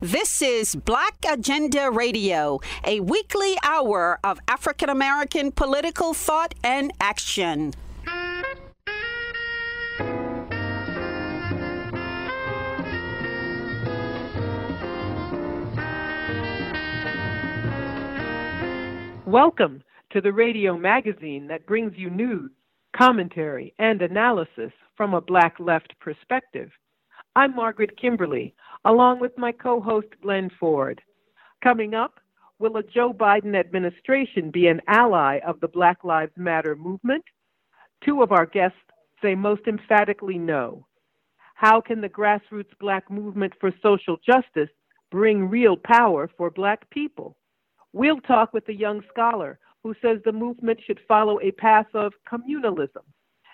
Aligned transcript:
This 0.00 0.42
is 0.42 0.76
Black 0.76 1.16
Agenda 1.28 1.90
Radio, 1.90 2.60
a 2.84 3.00
weekly 3.00 3.56
hour 3.64 4.20
of 4.22 4.38
African 4.46 4.90
American 4.90 5.50
political 5.50 6.14
thought 6.14 6.54
and 6.62 6.92
action. 7.00 7.72
Welcome 19.26 19.82
to 20.12 20.20
the 20.20 20.32
radio 20.32 20.78
magazine 20.78 21.48
that 21.48 21.66
brings 21.66 21.94
you 21.96 22.08
news, 22.08 22.52
commentary, 22.96 23.74
and 23.80 24.00
analysis 24.00 24.70
from 24.96 25.12
a 25.14 25.20
Black 25.20 25.56
left 25.58 25.92
perspective. 25.98 26.70
I'm 27.34 27.54
Margaret 27.54 27.96
Kimberley, 28.00 28.54
along 28.84 29.20
with 29.20 29.36
my 29.36 29.52
co 29.52 29.80
host 29.80 30.08
Glen 30.22 30.50
Ford. 30.58 31.00
Coming 31.62 31.94
up, 31.94 32.20
will 32.58 32.76
a 32.76 32.82
Joe 32.82 33.12
Biden 33.12 33.58
administration 33.58 34.50
be 34.50 34.68
an 34.68 34.80
ally 34.86 35.38
of 35.46 35.60
the 35.60 35.68
Black 35.68 36.04
Lives 36.04 36.32
Matter 36.36 36.76
movement? 36.76 37.24
Two 38.04 38.22
of 38.22 38.32
our 38.32 38.46
guests 38.46 38.78
say 39.22 39.34
most 39.34 39.62
emphatically 39.66 40.38
no. 40.38 40.86
How 41.54 41.80
can 41.80 42.00
the 42.00 42.08
grassroots 42.08 42.78
Black 42.78 43.10
movement 43.10 43.52
for 43.60 43.72
social 43.82 44.16
justice 44.24 44.70
bring 45.10 45.48
real 45.48 45.76
power 45.76 46.30
for 46.36 46.50
Black 46.50 46.88
people? 46.90 47.36
We'll 47.92 48.20
talk 48.20 48.52
with 48.52 48.68
a 48.68 48.74
young 48.74 49.02
scholar 49.10 49.58
who 49.82 49.94
says 50.00 50.18
the 50.24 50.32
movement 50.32 50.80
should 50.86 51.00
follow 51.08 51.40
a 51.40 51.50
path 51.52 51.86
of 51.94 52.12
communalism 52.30 53.02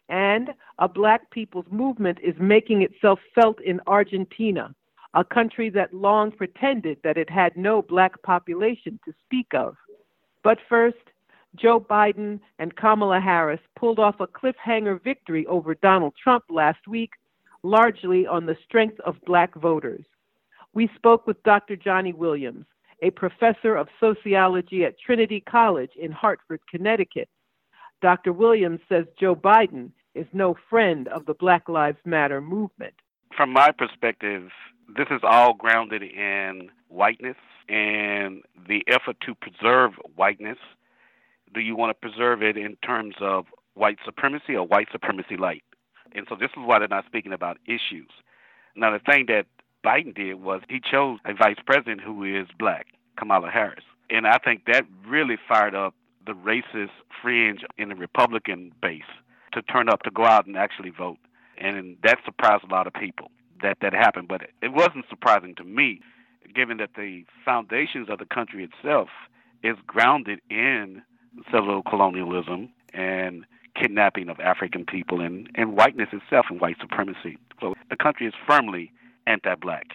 and 0.08 0.50
a 0.78 0.88
black 0.88 1.30
people's 1.30 1.66
movement 1.70 2.18
is 2.22 2.34
making 2.38 2.82
itself 2.82 3.18
felt 3.34 3.60
in 3.62 3.80
Argentina, 3.86 4.74
a 5.14 5.24
country 5.24 5.70
that 5.70 5.94
long 5.94 6.30
pretended 6.30 6.98
that 7.04 7.16
it 7.16 7.30
had 7.30 7.56
no 7.56 7.82
black 7.82 8.20
population 8.22 8.98
to 9.04 9.14
speak 9.24 9.48
of. 9.54 9.76
But 10.42 10.58
first, 10.68 10.98
Joe 11.56 11.80
Biden 11.80 12.40
and 12.58 12.76
Kamala 12.76 13.20
Harris 13.20 13.60
pulled 13.76 13.98
off 13.98 14.20
a 14.20 14.26
cliffhanger 14.26 15.02
victory 15.02 15.46
over 15.46 15.74
Donald 15.76 16.14
Trump 16.22 16.44
last 16.50 16.86
week, 16.88 17.10
largely 17.62 18.26
on 18.26 18.44
the 18.44 18.56
strength 18.64 18.98
of 19.00 19.16
black 19.24 19.54
voters. 19.54 20.04
We 20.72 20.90
spoke 20.96 21.26
with 21.26 21.42
Dr. 21.44 21.76
Johnny 21.76 22.12
Williams, 22.12 22.66
a 23.02 23.10
professor 23.10 23.76
of 23.76 23.88
sociology 24.00 24.84
at 24.84 24.98
Trinity 24.98 25.40
College 25.40 25.92
in 25.96 26.10
Hartford, 26.10 26.60
Connecticut, 26.68 27.28
Dr. 28.04 28.34
Williams 28.34 28.80
says 28.86 29.06
Joe 29.18 29.34
Biden 29.34 29.90
is 30.14 30.26
no 30.34 30.54
friend 30.68 31.08
of 31.08 31.24
the 31.24 31.32
Black 31.32 31.70
Lives 31.70 31.96
Matter 32.04 32.42
movement. 32.42 32.92
From 33.36 33.52
my 33.52 33.72
perspective, 33.72 34.50
this 34.96 35.06
is 35.10 35.20
all 35.24 35.54
grounded 35.54 36.02
in 36.02 36.70
whiteness 36.88 37.36
and 37.68 38.42
the 38.68 38.84
effort 38.86 39.16
to 39.26 39.34
preserve 39.34 39.92
whiteness. 40.14 40.58
Do 41.52 41.60
you 41.60 41.74
want 41.74 41.90
to 41.90 42.08
preserve 42.08 42.42
it 42.42 42.56
in 42.56 42.76
terms 42.76 43.16
of 43.20 43.46
white 43.74 43.98
supremacy 44.04 44.54
or 44.54 44.66
white 44.66 44.88
supremacy 44.92 45.36
light? 45.36 45.64
And 46.14 46.26
so 46.28 46.36
this 46.36 46.50
is 46.50 46.62
why 46.64 46.78
they're 46.78 46.88
not 46.88 47.06
speaking 47.06 47.32
about 47.32 47.58
issues. 47.66 48.10
Now, 48.76 48.92
the 48.92 49.00
thing 49.00 49.26
that 49.26 49.46
Biden 49.84 50.14
did 50.14 50.34
was 50.34 50.62
he 50.68 50.80
chose 50.80 51.18
a 51.24 51.34
vice 51.34 51.58
president 51.66 52.02
who 52.02 52.22
is 52.24 52.46
black, 52.58 52.86
Kamala 53.18 53.50
Harris. 53.50 53.84
And 54.10 54.26
I 54.26 54.38
think 54.38 54.66
that 54.66 54.84
really 55.06 55.36
fired 55.48 55.74
up 55.74 55.94
the 56.24 56.32
racist 56.32 56.90
fringe 57.20 57.64
in 57.78 57.88
the 57.88 57.94
Republican 57.96 58.72
base 58.80 59.02
to 59.52 59.62
turn 59.62 59.88
up 59.88 60.02
to 60.02 60.10
go 60.10 60.24
out 60.24 60.46
and 60.46 60.56
actually 60.56 60.90
vote. 60.90 61.18
And 61.58 61.96
that 62.02 62.18
surprised 62.24 62.64
a 62.64 62.72
lot 62.72 62.86
of 62.86 62.92
people 62.94 63.30
that 63.62 63.78
that 63.80 63.92
happened. 63.92 64.28
But 64.28 64.42
it 64.62 64.72
wasn't 64.72 65.06
surprising 65.08 65.54
to 65.56 65.64
me, 65.64 66.00
given 66.54 66.78
that 66.78 66.90
the 66.96 67.24
foundations 67.44 68.08
of 68.08 68.18
the 68.18 68.26
country 68.26 68.64
itself 68.64 69.08
is 69.62 69.76
grounded 69.86 70.40
in 70.50 71.02
settler 71.50 71.82
colonialism 71.88 72.70
and 72.92 73.44
kidnapping 73.80 74.28
of 74.28 74.38
African 74.40 74.84
people 74.84 75.20
and, 75.20 75.50
and 75.54 75.76
whiteness 75.76 76.08
itself 76.12 76.46
and 76.48 76.60
white 76.60 76.76
supremacy. 76.80 77.38
So 77.60 77.74
the 77.90 77.96
country 77.96 78.26
is 78.26 78.34
firmly 78.48 78.92
anti 79.26 79.54
black. 79.56 79.86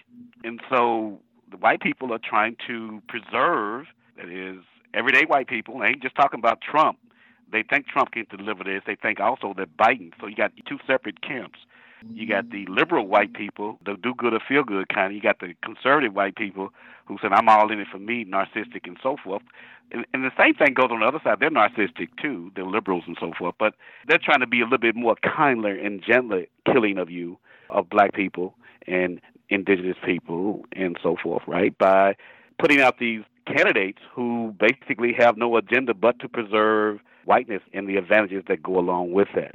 And 0.44 0.60
so 0.68 1.20
the 1.50 1.56
white 1.56 1.80
people 1.80 2.12
are 2.12 2.20
trying 2.22 2.56
to 2.66 3.02
preserve, 3.08 3.86
that 4.16 4.28
is, 4.28 4.62
everyday 4.94 5.24
white 5.24 5.48
people, 5.48 5.82
I 5.82 5.88
ain't 5.88 6.02
just 6.02 6.16
talking 6.16 6.38
about 6.38 6.60
Trump. 6.60 6.98
They 7.52 7.62
think 7.62 7.86
Trump 7.86 8.12
can 8.12 8.26
deliver 8.30 8.64
this. 8.64 8.82
They 8.86 8.96
think 8.96 9.20
also 9.20 9.54
that 9.56 9.76
Biden. 9.76 10.12
So 10.20 10.26
you 10.26 10.36
got 10.36 10.52
two 10.68 10.78
separate 10.86 11.22
camps. 11.22 11.58
You 12.14 12.26
got 12.26 12.50
the 12.50 12.64
liberal 12.66 13.06
white 13.06 13.34
people, 13.34 13.78
the 13.84 13.94
do 13.94 14.14
good 14.14 14.32
or 14.32 14.40
feel 14.48 14.62
good 14.62 14.88
kind. 14.88 15.14
You 15.14 15.20
got 15.20 15.40
the 15.40 15.54
conservative 15.62 16.14
white 16.14 16.34
people 16.34 16.70
who 17.04 17.18
said, 17.20 17.32
I'm 17.32 17.48
all 17.48 17.70
in 17.70 17.78
it 17.78 17.88
for 17.92 17.98
me, 17.98 18.24
narcissistic 18.24 18.86
and 18.86 18.96
so 19.02 19.16
forth. 19.22 19.42
And, 19.92 20.06
and 20.14 20.24
the 20.24 20.30
same 20.38 20.54
thing 20.54 20.72
goes 20.74 20.88
on 20.90 21.00
the 21.00 21.06
other 21.06 21.20
side. 21.22 21.38
They're 21.40 21.50
narcissistic 21.50 22.08
too, 22.20 22.52
they're 22.54 22.64
liberals 22.64 23.04
and 23.06 23.16
so 23.20 23.32
forth. 23.38 23.54
But 23.58 23.74
they're 24.08 24.18
trying 24.22 24.40
to 24.40 24.46
be 24.46 24.60
a 24.60 24.64
little 24.64 24.78
bit 24.78 24.96
more 24.96 25.16
kindler 25.16 25.76
and 25.76 26.02
gentler 26.02 26.46
killing 26.64 26.96
of 26.96 27.10
you, 27.10 27.36
of 27.68 27.90
black 27.90 28.14
people 28.14 28.54
and 28.86 29.20
indigenous 29.50 29.96
people 30.04 30.64
and 30.72 30.96
so 31.02 31.16
forth, 31.22 31.42
right? 31.46 31.76
By 31.76 32.16
putting 32.58 32.80
out 32.80 32.98
these 32.98 33.22
candidates 33.46 33.98
who 34.14 34.54
basically 34.58 35.12
have 35.18 35.36
no 35.36 35.56
agenda 35.56 35.92
but 35.92 36.18
to 36.20 36.28
preserve 36.28 37.00
whiteness 37.24 37.62
and 37.72 37.88
the 37.88 37.96
advantages 37.96 38.44
that 38.48 38.62
go 38.62 38.78
along 38.78 39.12
with 39.12 39.28
that. 39.34 39.54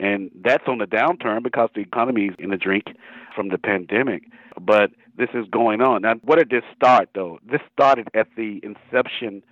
And 0.00 0.30
that's 0.42 0.64
on 0.66 0.78
the 0.78 0.86
downturn 0.86 1.42
because 1.42 1.70
the 1.74 1.80
economy 1.80 2.26
is 2.26 2.34
in 2.38 2.50
the 2.50 2.56
drink 2.56 2.96
from 3.34 3.48
the 3.48 3.58
pandemic. 3.58 4.24
But 4.60 4.90
this 5.18 5.28
is 5.34 5.46
going 5.50 5.80
on. 5.82 6.02
Now, 6.02 6.14
where 6.22 6.38
did 6.38 6.50
this 6.50 6.64
start, 6.74 7.10
though? 7.14 7.38
This 7.48 7.60
started 7.72 8.08
at 8.14 8.28
the 8.36 8.60
inception 8.62 9.42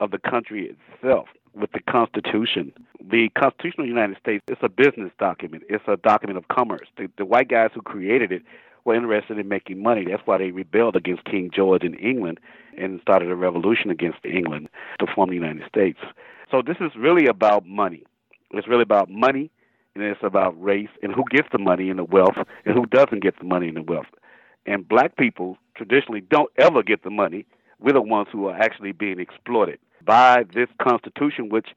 of 0.00 0.10
the 0.10 0.18
country 0.18 0.76
itself 0.92 1.28
with 1.54 1.72
the 1.72 1.80
Constitution. 1.90 2.72
The 3.00 3.30
Constitution 3.30 3.80
of 3.80 3.84
the 3.84 3.88
United 3.88 4.18
States 4.18 4.44
is 4.48 4.58
a 4.60 4.68
business 4.68 5.10
document. 5.18 5.64
It's 5.68 5.84
a 5.88 5.96
document 5.96 6.36
of 6.36 6.48
commerce. 6.48 6.88
The, 6.98 7.08
the 7.16 7.24
white 7.24 7.48
guys 7.48 7.70
who 7.74 7.80
created 7.80 8.30
it 8.30 8.42
were 8.84 8.94
interested 8.94 9.38
in 9.38 9.48
making 9.48 9.82
money. 9.82 10.04
That's 10.08 10.22
why 10.26 10.38
they 10.38 10.50
rebelled 10.50 10.96
against 10.96 11.24
King 11.24 11.50
George 11.52 11.82
in 11.82 11.94
England 11.94 12.38
and 12.76 13.00
started 13.00 13.30
a 13.30 13.34
revolution 13.34 13.90
against 13.90 14.24
England 14.24 14.68
to 15.00 15.06
form 15.12 15.30
the 15.30 15.34
United 15.34 15.66
States. 15.66 15.98
So 16.50 16.62
this 16.62 16.76
is 16.80 16.92
really 16.96 17.26
about 17.26 17.66
money. 17.66 18.04
It's 18.52 18.68
really 18.68 18.82
about 18.82 19.10
money 19.10 19.50
and 19.94 20.04
it's 20.04 20.20
about 20.22 20.60
race 20.62 20.88
and 21.02 21.12
who 21.12 21.24
gets 21.30 21.48
the 21.50 21.58
money 21.58 21.90
and 21.90 21.98
the 21.98 22.04
wealth 22.04 22.36
and 22.64 22.74
who 22.74 22.86
doesn't 22.86 23.22
get 23.22 23.38
the 23.38 23.44
money 23.44 23.68
and 23.68 23.76
the 23.76 23.82
wealth. 23.82 24.06
And 24.66 24.88
black 24.88 25.16
people 25.16 25.58
traditionally 25.76 26.20
don't 26.20 26.50
ever 26.58 26.82
get 26.82 27.02
the 27.02 27.10
money. 27.10 27.46
We're 27.80 27.92
the 27.92 28.02
ones 28.02 28.28
who 28.32 28.46
are 28.48 28.56
actually 28.56 28.92
being 28.92 29.20
exploited 29.20 29.78
by 30.04 30.44
this 30.54 30.68
Constitution, 30.80 31.48
which 31.48 31.68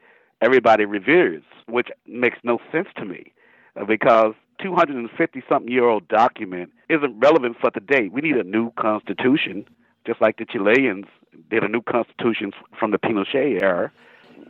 everybody 0.41 0.85
reveres, 0.85 1.43
which 1.67 1.89
makes 2.07 2.37
no 2.43 2.59
sense 2.71 2.87
to 2.97 3.05
me 3.05 3.33
uh, 3.79 3.85
because 3.85 4.33
250 4.61 5.43
something 5.47 5.71
year 5.71 5.87
old 5.87 6.07
document 6.07 6.71
isn't 6.89 7.19
relevant 7.19 7.57
for 7.59 7.71
today. 7.71 8.09
We 8.11 8.21
need 8.21 8.35
a 8.35 8.43
new 8.43 8.71
constitution, 8.71 9.65
just 10.05 10.21
like 10.21 10.37
the 10.37 10.45
Chileans 10.45 11.05
did 11.49 11.63
a 11.63 11.67
new 11.67 11.81
constitution 11.81 12.51
from 12.77 12.91
the 12.91 12.97
Pinochet 12.97 13.61
era. 13.61 13.91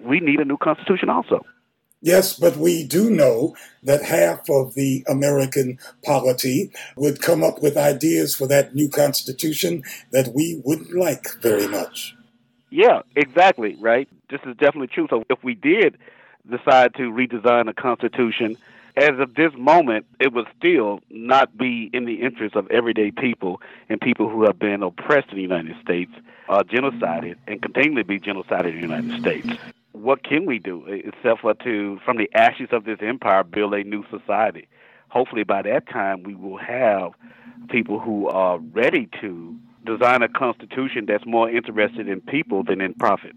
We 0.02 0.20
need 0.20 0.40
a 0.40 0.46
new 0.46 0.58
constitution 0.58 1.10
also. 1.10 1.46
Yes, 2.02 2.40
but 2.40 2.56
we 2.56 2.86
do 2.86 3.10
know 3.10 3.56
that 3.84 4.02
half 4.04 4.50
of 4.50 4.74
the 4.74 5.04
American 5.10 5.80
polity 6.06 6.72
would 6.96 7.22
come 7.22 7.44
up 7.44 7.62
with 7.62 7.76
ideas 7.76 8.34
for 8.34 8.48
that 8.48 8.74
new 8.74 8.88
constitution 8.88 9.84
that 10.12 10.34
we 10.34 10.62
wouldn't 10.64 10.96
like 10.96 11.28
very 11.42 11.68
much. 11.68 12.16
Yeah, 12.70 13.02
exactly, 13.16 13.76
right? 13.82 14.08
This 14.30 14.40
is 14.46 14.56
definitely 14.58 14.88
true. 14.88 15.08
So 15.10 15.24
if 15.30 15.44
we 15.44 15.56
did 15.56 15.98
decide 16.50 16.94
to 16.96 17.12
redesign 17.12 17.70
a 17.70 17.74
constitution 17.74 18.58
as 18.96 19.20
of 19.20 19.34
this 19.36 19.52
moment, 19.58 20.06
it 20.20 20.34
would 20.34 20.48
still 20.58 21.00
not 21.10 21.58
be 21.58 21.90
in 21.94 22.06
the 22.06 22.22
interest 22.22 22.56
of 22.56 22.70
everyday 22.72 23.12
people 23.12 23.62
and 23.90 24.00
people 24.00 24.30
who 24.30 24.44
have 24.44 24.60
been 24.60 24.84
oppressed 24.84 25.30
in 25.30 25.36
the 25.36 25.42
United 25.42 25.76
States, 25.82 26.12
uh, 26.48 26.64
genocided, 26.64 27.36
and 27.48 27.62
continue 27.62 27.96
to 27.96 28.04
be 28.04 28.20
genocided 28.20 28.70
in 28.70 28.76
the 28.76 28.82
United 28.82 29.20
States. 29.20 29.48
What 29.92 30.24
can 30.24 30.46
we 30.46 30.60
do 30.60 30.86
except 30.88 31.42
for 31.42 31.54
to, 31.54 32.00
from 32.06 32.18
the 32.18 32.30
ashes 32.36 32.70
of 32.72 32.86
this 32.86 33.00
empire, 33.02 33.44
build 33.44 33.74
a 33.74 33.84
new 33.84 34.04
society? 34.10 34.68
Hopefully, 35.10 35.44
by 35.44 35.64
that 35.64 35.90
time, 35.90 36.24
we 36.24 36.36
will 36.36 36.58
have 36.58 37.12
people 37.70 38.00
who 38.00 38.28
are 38.28 38.60
ready 38.60 39.10
to 39.22 39.56
design 39.86 40.22
a 40.22 40.30
constitution 40.30 41.06
that's 41.08 41.26
more 41.26 41.50
interested 41.50 42.08
in 42.08 42.22
people 42.22 42.64
than 42.64 42.82
in 42.82 42.94
profit. 42.94 43.36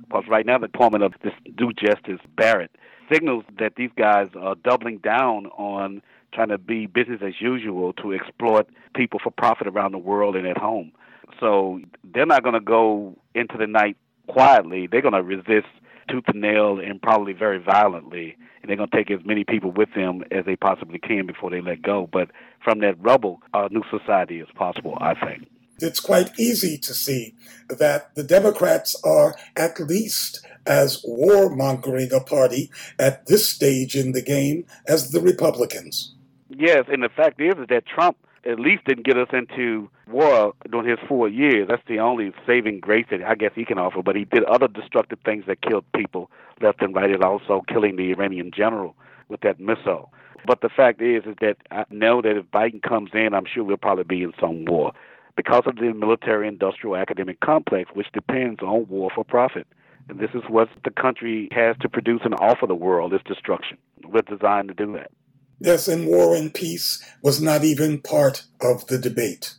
Because 0.00 0.24
right 0.28 0.46
now, 0.46 0.58
the 0.58 0.66
appointment 0.66 1.04
of 1.04 1.14
this 1.22 1.32
Justice 1.56 2.20
Barrett 2.36 2.70
signals 3.12 3.44
that 3.58 3.74
these 3.76 3.90
guys 3.96 4.28
are 4.38 4.54
doubling 4.54 4.98
down 4.98 5.46
on 5.46 6.02
trying 6.32 6.48
to 6.48 6.58
be 6.58 6.86
business 6.86 7.20
as 7.24 7.40
usual 7.40 7.92
to 7.94 8.12
exploit 8.12 8.68
people 8.94 9.18
for 9.22 9.30
profit 9.30 9.66
around 9.66 9.92
the 9.92 9.98
world 9.98 10.36
and 10.36 10.46
at 10.46 10.58
home. 10.58 10.92
So 11.40 11.80
they're 12.04 12.26
not 12.26 12.42
going 12.42 12.54
to 12.54 12.60
go 12.60 13.16
into 13.34 13.56
the 13.56 13.66
night 13.66 13.96
quietly. 14.28 14.86
They're 14.86 15.02
going 15.02 15.14
to 15.14 15.22
resist 15.22 15.68
tooth 16.08 16.24
and 16.28 16.40
nail 16.40 16.78
and 16.78 17.00
probably 17.00 17.32
very 17.32 17.58
violently. 17.58 18.36
And 18.62 18.68
they're 18.68 18.76
going 18.76 18.90
to 18.90 18.96
take 18.96 19.10
as 19.10 19.24
many 19.24 19.44
people 19.44 19.70
with 19.70 19.88
them 19.94 20.24
as 20.30 20.44
they 20.44 20.56
possibly 20.56 20.98
can 20.98 21.26
before 21.26 21.50
they 21.50 21.60
let 21.60 21.82
go. 21.82 22.08
But 22.10 22.30
from 22.62 22.80
that 22.80 23.00
rubble, 23.00 23.40
a 23.54 23.68
new 23.70 23.82
society 23.90 24.40
is 24.40 24.48
possible, 24.54 24.98
I 25.00 25.14
think. 25.14 25.48
it's 25.80 26.00
quite 26.00 26.38
easy 26.38 26.76
to 26.78 26.92
see 26.92 27.34
that 27.68 28.14
the 28.14 28.24
Democrats 28.24 29.00
are 29.04 29.36
at 29.56 29.78
least 29.80 30.44
as 30.66 31.02
warmongering 31.04 32.12
a 32.12 32.20
party 32.20 32.70
at 32.98 33.26
this 33.26 33.48
stage 33.48 33.94
in 33.94 34.12
the 34.12 34.22
game 34.22 34.66
as 34.86 35.10
the 35.10 35.20
Republicans. 35.20 36.14
Yes, 36.50 36.84
and 36.88 37.02
the 37.02 37.08
fact 37.08 37.40
is, 37.40 37.54
is 37.58 37.66
that 37.68 37.86
Trump 37.86 38.16
at 38.48 38.58
least 38.58 38.84
didn't 38.84 39.04
get 39.04 39.18
us 39.18 39.28
into 39.32 39.90
war 40.08 40.54
during 40.70 40.88
his 40.88 40.98
four 41.06 41.28
years. 41.28 41.68
That's 41.68 41.82
the 41.86 41.98
only 41.98 42.32
saving 42.46 42.80
grace 42.80 43.06
that 43.10 43.22
I 43.22 43.34
guess 43.34 43.52
he 43.54 43.64
can 43.64 43.78
offer. 43.78 44.02
But 44.02 44.16
he 44.16 44.24
did 44.24 44.44
other 44.44 44.68
destructive 44.68 45.18
things 45.24 45.44
that 45.46 45.60
killed 45.60 45.84
people 45.94 46.30
left 46.60 46.80
and 46.80 46.94
right, 46.94 47.10
and 47.10 47.22
also 47.22 47.62
killing 47.68 47.96
the 47.96 48.10
Iranian 48.10 48.50
general 48.56 48.96
with 49.28 49.40
that 49.42 49.60
missile. 49.60 50.12
But 50.46 50.60
the 50.62 50.68
fact 50.68 51.02
is, 51.02 51.24
is 51.24 51.36
that 51.40 51.56
I 51.70 51.84
know 51.90 52.22
that 52.22 52.36
if 52.36 52.46
Biden 52.46 52.82
comes 52.82 53.10
in, 53.12 53.34
I'm 53.34 53.44
sure 53.44 53.64
we'll 53.64 53.76
probably 53.76 54.04
be 54.04 54.22
in 54.22 54.32
some 54.40 54.64
war 54.64 54.92
because 55.36 55.62
of 55.66 55.76
the 55.76 55.92
military 55.92 56.48
industrial 56.48 56.96
academic 56.96 57.40
complex, 57.40 57.90
which 57.94 58.08
depends 58.12 58.60
on 58.60 58.88
war 58.88 59.10
for 59.14 59.24
profit. 59.24 59.66
And 60.08 60.18
this 60.18 60.30
is 60.34 60.42
what 60.48 60.68
the 60.84 60.90
country 60.90 61.48
has 61.52 61.76
to 61.80 61.88
produce 61.88 62.22
and 62.24 62.34
offer 62.40 62.66
the 62.66 62.74
world 62.74 63.12
is 63.12 63.20
destruction. 63.26 63.76
We're 64.04 64.22
designed 64.22 64.68
to 64.68 64.74
do 64.74 64.92
that. 64.94 65.10
Yes, 65.60 65.88
and 65.88 66.06
war 66.06 66.36
and 66.36 66.52
peace 66.54 67.04
was 67.22 67.40
not 67.40 67.64
even 67.64 68.00
part 68.00 68.44
of 68.60 68.86
the 68.86 68.98
debate. 68.98 69.54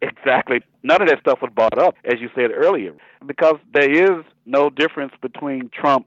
Exactly. 0.00 0.60
None 0.82 1.02
of 1.02 1.08
that 1.08 1.20
stuff 1.20 1.40
was 1.42 1.50
brought 1.54 1.78
up, 1.78 1.96
as 2.04 2.20
you 2.20 2.28
said 2.34 2.50
earlier, 2.52 2.92
because 3.26 3.56
there 3.72 3.90
is 3.90 4.24
no 4.46 4.70
difference 4.70 5.12
between 5.20 5.70
Trump, 5.70 6.06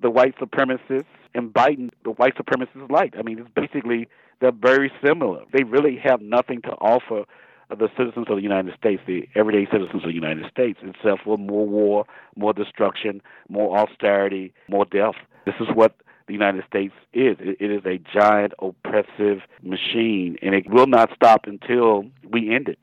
the 0.00 0.10
white 0.10 0.36
supremacist, 0.38 1.06
and 1.34 1.52
Biden, 1.52 1.90
the 2.04 2.10
white 2.10 2.36
supremacist 2.36 2.90
light. 2.90 3.14
I 3.18 3.22
mean, 3.22 3.38
it's 3.38 3.48
basically, 3.54 4.08
they're 4.40 4.52
very 4.52 4.92
similar. 5.04 5.44
They 5.52 5.64
really 5.64 5.98
have 6.02 6.20
nothing 6.20 6.60
to 6.62 6.72
offer 6.72 7.24
the 7.70 7.88
citizens 7.96 8.26
of 8.28 8.36
the 8.36 8.42
United 8.42 8.74
States, 8.76 9.00
the 9.06 9.26
everyday 9.34 9.64
citizens 9.72 10.02
of 10.02 10.08
the 10.08 10.14
United 10.14 10.44
States, 10.50 10.78
except 10.82 11.24
for 11.24 11.38
more 11.38 11.66
war, 11.66 12.04
more 12.36 12.52
destruction, 12.52 13.22
more 13.48 13.78
austerity, 13.78 14.52
more 14.68 14.84
death. 14.84 15.14
This 15.46 15.54
is 15.58 15.68
what 15.74 15.96
the 16.26 16.32
United 16.32 16.64
States 16.66 16.94
is. 17.12 17.36
It, 17.40 17.56
it 17.60 17.70
is 17.70 17.84
a 17.86 17.98
giant 18.12 18.52
oppressive 18.58 19.40
machine, 19.62 20.36
and 20.42 20.54
it 20.54 20.68
will 20.68 20.86
not 20.86 21.10
stop 21.14 21.42
until 21.46 22.04
we 22.30 22.54
end 22.54 22.68
it. 22.68 22.78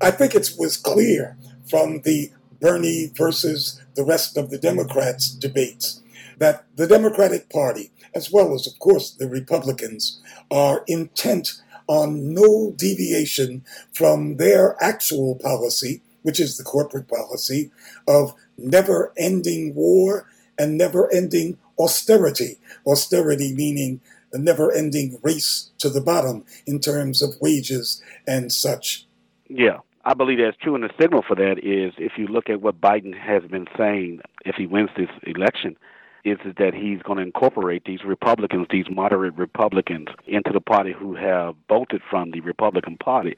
I 0.00 0.10
think 0.10 0.34
it 0.34 0.50
was 0.58 0.76
clear 0.76 1.36
from 1.68 2.02
the 2.02 2.30
Bernie 2.60 3.10
versus 3.14 3.82
the 3.94 4.04
rest 4.04 4.36
of 4.36 4.50
the 4.50 4.58
Democrats 4.58 5.30
debates 5.30 6.00
that 6.38 6.64
the 6.76 6.86
Democratic 6.86 7.50
Party, 7.50 7.92
as 8.14 8.32
well 8.32 8.54
as, 8.54 8.66
of 8.66 8.78
course, 8.78 9.10
the 9.10 9.28
Republicans, 9.28 10.20
are 10.50 10.84
intent 10.86 11.60
on 11.86 12.32
no 12.32 12.72
deviation 12.76 13.64
from 13.92 14.36
their 14.36 14.76
actual 14.82 15.34
policy, 15.36 16.02
which 16.22 16.40
is 16.40 16.56
the 16.56 16.64
corporate 16.64 17.08
policy 17.08 17.70
of 18.06 18.34
never 18.56 19.12
ending 19.16 19.74
war 19.74 20.28
and 20.58 20.78
never 20.78 21.12
ending 21.12 21.58
austerity. 21.78 22.58
Austerity 22.86 23.54
meaning 23.54 24.00
a 24.32 24.38
never 24.38 24.72
ending 24.72 25.18
race 25.22 25.70
to 25.78 25.90
the 25.90 26.00
bottom 26.00 26.44
in 26.66 26.80
terms 26.80 27.22
of 27.22 27.30
wages 27.40 28.02
and 28.26 28.52
such. 28.52 29.06
Yeah, 29.48 29.78
I 30.04 30.14
believe 30.14 30.38
that's 30.38 30.56
true. 30.56 30.74
And 30.74 30.84
the 30.84 30.90
signal 31.00 31.22
for 31.26 31.36
that 31.36 31.58
is 31.58 31.92
if 31.98 32.12
you 32.16 32.26
look 32.26 32.48
at 32.48 32.62
what 32.62 32.80
Biden 32.80 33.16
has 33.18 33.42
been 33.44 33.66
saying, 33.76 34.20
if 34.44 34.56
he 34.56 34.66
wins 34.66 34.90
this 34.96 35.10
election, 35.24 35.76
is 36.24 36.38
that 36.56 36.72
he's 36.72 37.02
going 37.02 37.18
to 37.18 37.24
incorporate 37.24 37.84
these 37.84 38.04
Republicans, 38.04 38.68
these 38.70 38.86
moderate 38.88 39.34
Republicans, 39.34 40.08
into 40.26 40.52
the 40.52 40.60
party 40.60 40.92
who 40.92 41.14
have 41.16 41.54
bolted 41.66 42.00
from 42.08 42.30
the 42.30 42.40
Republican 42.40 42.96
Party. 42.96 43.36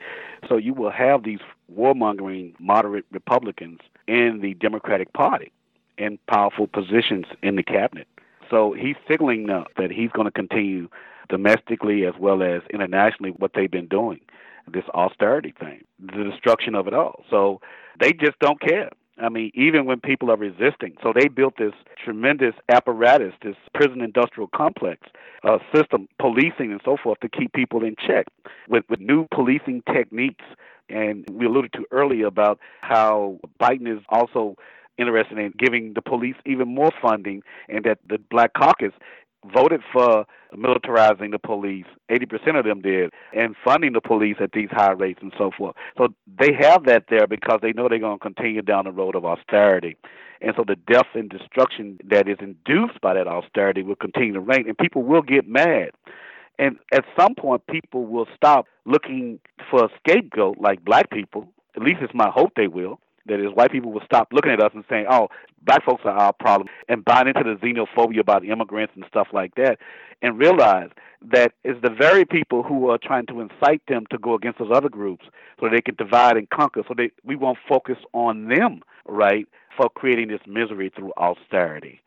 So 0.48 0.56
you 0.58 0.74
will 0.74 0.90
have 0.90 1.24
these 1.24 1.40
warmongering 1.74 2.54
moderate 2.60 3.06
Republicans 3.10 3.80
in 4.06 4.40
the 4.42 4.54
Democratic 4.54 5.12
Party 5.14 5.50
in 5.96 6.18
powerful 6.28 6.66
positions 6.66 7.24
in 7.42 7.56
the 7.56 7.62
cabinet. 7.62 8.06
So 8.54 8.72
he's 8.72 8.94
signaling 9.08 9.46
now 9.46 9.66
that 9.78 9.90
he's 9.90 10.10
going 10.10 10.26
to 10.26 10.30
continue 10.30 10.88
domestically 11.28 12.06
as 12.06 12.14
well 12.20 12.40
as 12.40 12.62
internationally 12.72 13.32
what 13.32 13.50
they've 13.54 13.70
been 13.70 13.88
doing, 13.88 14.20
this 14.72 14.84
austerity 14.94 15.52
thing, 15.58 15.82
the 15.98 16.22
destruction 16.22 16.76
of 16.76 16.86
it 16.86 16.94
all. 16.94 17.24
So 17.28 17.60
they 17.98 18.12
just 18.12 18.38
don't 18.38 18.60
care. 18.60 18.90
I 19.20 19.28
mean, 19.28 19.50
even 19.54 19.86
when 19.86 19.98
people 19.98 20.30
are 20.30 20.36
resisting. 20.36 20.96
So 21.02 21.12
they 21.12 21.26
built 21.26 21.54
this 21.58 21.72
tremendous 22.04 22.54
apparatus, 22.68 23.32
this 23.42 23.56
prison 23.74 24.00
industrial 24.00 24.48
complex 24.54 25.08
uh, 25.42 25.58
system, 25.74 26.08
policing 26.20 26.70
and 26.70 26.80
so 26.84 26.96
forth 26.96 27.18
to 27.20 27.28
keep 27.28 27.52
people 27.54 27.82
in 27.82 27.96
check 28.06 28.26
with, 28.68 28.84
with 28.88 29.00
new 29.00 29.26
policing 29.32 29.82
techniques. 29.92 30.44
And 30.88 31.24
we 31.32 31.46
alluded 31.46 31.72
to 31.72 31.86
earlier 31.90 32.26
about 32.26 32.60
how 32.82 33.40
Biden 33.60 33.92
is 33.92 34.04
also 34.10 34.56
interested 34.98 35.38
in 35.38 35.52
giving 35.58 35.92
the 35.94 36.02
police 36.02 36.36
even 36.46 36.74
more 36.74 36.90
funding, 37.02 37.42
and 37.68 37.84
that 37.84 37.98
the 38.08 38.18
Black 38.30 38.52
Caucus 38.54 38.92
voted 39.52 39.82
for 39.92 40.24
militarizing 40.54 41.30
the 41.30 41.38
police. 41.38 41.86
80% 42.10 42.58
of 42.58 42.64
them 42.64 42.80
did, 42.80 43.12
and 43.32 43.54
funding 43.64 43.92
the 43.92 44.00
police 44.00 44.36
at 44.40 44.52
these 44.52 44.68
high 44.70 44.92
rates 44.92 45.20
and 45.22 45.32
so 45.36 45.50
forth. 45.56 45.74
So 45.98 46.08
they 46.38 46.52
have 46.58 46.84
that 46.84 47.04
there 47.10 47.26
because 47.26 47.58
they 47.62 47.72
know 47.72 47.88
they're 47.88 47.98
going 47.98 48.18
to 48.18 48.22
continue 48.22 48.62
down 48.62 48.84
the 48.84 48.92
road 48.92 49.16
of 49.16 49.24
austerity. 49.24 49.96
And 50.40 50.52
so 50.56 50.64
the 50.66 50.76
death 50.76 51.06
and 51.14 51.28
destruction 51.28 51.98
that 52.08 52.28
is 52.28 52.36
induced 52.40 53.00
by 53.00 53.14
that 53.14 53.26
austerity 53.26 53.82
will 53.82 53.96
continue 53.96 54.32
to 54.34 54.40
reign, 54.40 54.68
and 54.68 54.78
people 54.78 55.02
will 55.02 55.22
get 55.22 55.48
mad. 55.48 55.90
And 56.58 56.78
at 56.92 57.04
some 57.18 57.34
point, 57.34 57.66
people 57.66 58.06
will 58.06 58.26
stop 58.36 58.66
looking 58.84 59.40
for 59.70 59.84
a 59.84 59.88
scapegoat 59.98 60.58
like 60.60 60.84
black 60.84 61.10
people. 61.10 61.48
At 61.76 61.82
least 61.82 61.98
it's 62.00 62.14
my 62.14 62.30
hope 62.30 62.52
they 62.54 62.68
will 62.68 63.00
that 63.26 63.40
is 63.40 63.52
white 63.54 63.72
people 63.72 63.92
will 63.92 64.04
stop 64.04 64.28
looking 64.32 64.52
at 64.52 64.60
us 64.60 64.72
and 64.74 64.84
saying, 64.88 65.06
"Oh, 65.08 65.28
black 65.62 65.84
folks 65.84 66.02
are 66.04 66.16
our 66.16 66.32
problem," 66.32 66.68
and 66.88 67.04
buying 67.04 67.28
into 67.28 67.42
the 67.42 67.56
xenophobia 67.56 68.20
about 68.20 68.44
immigrants 68.44 68.94
and 68.94 69.04
stuff 69.06 69.28
like 69.32 69.54
that, 69.56 69.78
and 70.22 70.38
realize 70.38 70.90
that 71.22 71.52
it's 71.64 71.80
the 71.82 71.90
very 71.90 72.24
people 72.24 72.62
who 72.62 72.90
are 72.90 72.98
trying 72.98 73.26
to 73.26 73.40
incite 73.40 73.82
them 73.88 74.04
to 74.10 74.18
go 74.18 74.34
against 74.34 74.58
those 74.58 74.70
other 74.72 74.88
groups 74.88 75.26
so 75.58 75.68
they 75.68 75.80
can 75.80 75.94
divide 75.94 76.36
and 76.36 76.50
conquer. 76.50 76.82
So 76.86 76.94
they 76.96 77.10
we 77.24 77.36
won't 77.36 77.58
focus 77.68 77.98
on 78.12 78.48
them, 78.48 78.82
right, 79.06 79.48
for 79.76 79.88
creating 79.88 80.28
this 80.28 80.40
misery 80.46 80.90
through 80.94 81.12
austerity. 81.16 82.00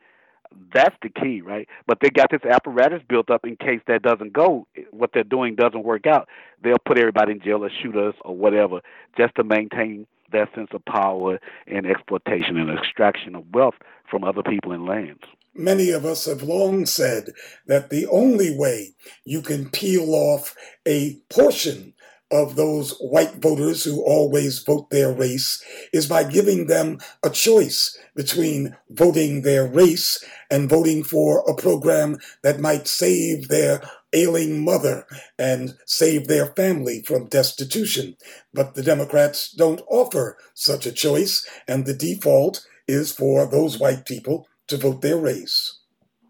That's 0.72 0.96
the 1.02 1.10
key, 1.10 1.42
right? 1.42 1.68
But 1.86 1.98
they 2.00 2.08
got 2.08 2.30
this 2.30 2.44
apparatus 2.48 3.02
built 3.06 3.30
up 3.30 3.44
in 3.44 3.56
case 3.56 3.80
that 3.86 4.02
doesn't 4.02 4.32
go, 4.32 4.66
what 4.92 5.10
they're 5.12 5.22
doing 5.22 5.54
doesn't 5.54 5.84
work 5.84 6.06
out. 6.06 6.26
They'll 6.62 6.78
put 6.78 6.98
everybody 6.98 7.32
in 7.32 7.40
jail 7.40 7.64
or 7.64 7.70
shoot 7.82 7.96
us 7.96 8.14
or 8.22 8.34
whatever 8.34 8.80
just 9.16 9.34
to 9.34 9.44
maintain 9.44 10.06
that 10.32 10.54
sense 10.54 10.70
of 10.72 10.84
power 10.84 11.38
and 11.66 11.86
exploitation 11.86 12.56
and 12.56 12.70
extraction 12.70 13.34
of 13.34 13.44
wealth 13.52 13.76
from 14.10 14.24
other 14.24 14.42
people 14.42 14.72
and 14.72 14.86
lands. 14.86 15.22
Many 15.54 15.90
of 15.90 16.04
us 16.04 16.26
have 16.26 16.42
long 16.42 16.86
said 16.86 17.30
that 17.66 17.90
the 17.90 18.06
only 18.06 18.56
way 18.56 18.94
you 19.24 19.42
can 19.42 19.70
peel 19.70 20.14
off 20.14 20.54
a 20.86 21.16
portion 21.30 21.94
of 22.30 22.56
those 22.56 22.96
white 22.98 23.36
voters 23.36 23.84
who 23.84 24.02
always 24.04 24.62
vote 24.62 24.90
their 24.90 25.12
race 25.12 25.62
is 25.92 26.06
by 26.06 26.24
giving 26.24 26.66
them 26.66 26.98
a 27.24 27.30
choice 27.30 27.98
between 28.14 28.76
voting 28.90 29.42
their 29.42 29.66
race 29.66 30.22
and 30.50 30.68
voting 30.68 31.02
for 31.02 31.42
a 31.48 31.54
program 31.54 32.18
that 32.42 32.60
might 32.60 32.86
save 32.86 33.48
their 33.48 33.80
ailing 34.12 34.64
mother 34.64 35.06
and 35.38 35.74
save 35.86 36.28
their 36.28 36.46
family 36.46 37.02
from 37.06 37.28
destitution. 37.28 38.16
But 38.52 38.74
the 38.74 38.82
Democrats 38.82 39.50
don't 39.50 39.82
offer 39.88 40.36
such 40.54 40.86
a 40.86 40.92
choice, 40.92 41.46
and 41.66 41.84
the 41.84 41.94
default 41.94 42.66
is 42.86 43.12
for 43.12 43.46
those 43.46 43.78
white 43.78 44.06
people 44.06 44.46
to 44.68 44.76
vote 44.76 45.02
their 45.02 45.18
race. 45.18 45.80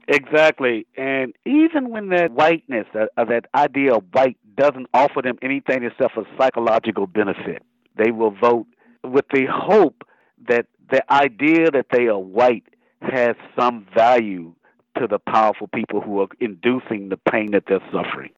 Exactly. 0.08 0.86
And 0.96 1.34
even 1.44 1.90
when 1.90 2.08
that 2.08 2.32
whiteness, 2.32 2.86
uh, 2.94 3.24
that 3.24 3.44
idea 3.54 3.94
of 3.94 4.04
white, 4.12 4.38
doesn't 4.56 4.88
offer 4.92 5.22
them 5.22 5.38
anything 5.40 5.84
except 5.84 6.16
a 6.16 6.24
psychological 6.36 7.06
benefit, 7.06 7.62
they 7.96 8.10
will 8.10 8.32
vote 8.32 8.66
with 9.04 9.24
the 9.32 9.46
hope 9.48 10.02
that 10.48 10.66
the 10.90 11.02
idea 11.12 11.70
that 11.70 11.86
they 11.92 12.06
are 12.06 12.18
white 12.18 12.64
has 13.00 13.36
some 13.58 13.86
value 13.94 14.54
to 14.98 15.06
the 15.06 15.18
powerful 15.18 15.68
people 15.68 16.00
who 16.00 16.20
are 16.20 16.28
inducing 16.40 17.08
the 17.08 17.16
pain 17.30 17.52
that 17.52 17.64
they're 17.68 17.80
suffering, 17.92 18.30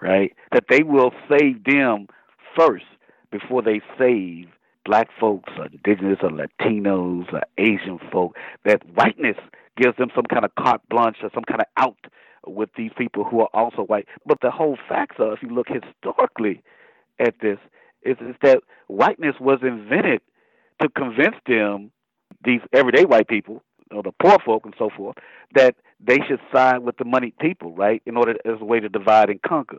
right? 0.00 0.32
That 0.52 0.64
they 0.68 0.82
will 0.82 1.12
save 1.28 1.64
them 1.64 2.08
first 2.56 2.84
before 3.30 3.62
they 3.62 3.80
save 3.98 4.48
black 4.84 5.08
folks 5.18 5.52
or 5.58 5.66
indigenous 5.66 6.18
or 6.22 6.30
Latinos 6.30 7.32
or 7.32 7.42
Asian 7.58 7.98
folk. 8.12 8.36
That 8.64 8.82
whiteness 8.94 9.36
gives 9.76 9.96
them 9.96 10.10
some 10.14 10.24
kind 10.24 10.44
of 10.44 10.54
carte 10.54 10.82
blanche 10.88 11.16
or 11.22 11.30
some 11.34 11.44
kind 11.44 11.60
of 11.60 11.66
out 11.76 12.06
with 12.46 12.70
these 12.76 12.92
people 12.96 13.24
who 13.24 13.40
are 13.40 13.48
also 13.54 13.82
white. 13.82 14.06
But 14.26 14.38
the 14.42 14.50
whole 14.50 14.76
facts 14.88 15.16
are, 15.18 15.32
if 15.32 15.42
you 15.42 15.48
look 15.48 15.68
historically 15.68 16.62
at 17.18 17.34
this, 17.40 17.58
is, 18.02 18.16
is 18.20 18.36
that 18.42 18.60
whiteness 18.86 19.36
was 19.40 19.60
invented 19.62 20.20
to 20.82 20.88
convince 20.90 21.36
them, 21.46 21.90
these 22.44 22.60
everyday 22.72 23.04
white 23.04 23.28
people, 23.28 23.62
or 23.90 24.02
the 24.02 24.12
poor 24.22 24.38
folk 24.44 24.64
and 24.64 24.74
so 24.78 24.90
forth, 24.94 25.16
that 25.54 25.76
they 26.06 26.18
should 26.26 26.40
side 26.52 26.80
with 26.80 26.96
the 26.98 27.04
moneyed 27.04 27.38
people, 27.38 27.72
right, 27.74 28.02
in 28.06 28.16
order 28.16 28.32
as 28.44 28.60
a 28.60 28.64
way 28.64 28.80
to 28.80 28.88
divide 28.88 29.30
and 29.30 29.40
conquer. 29.42 29.78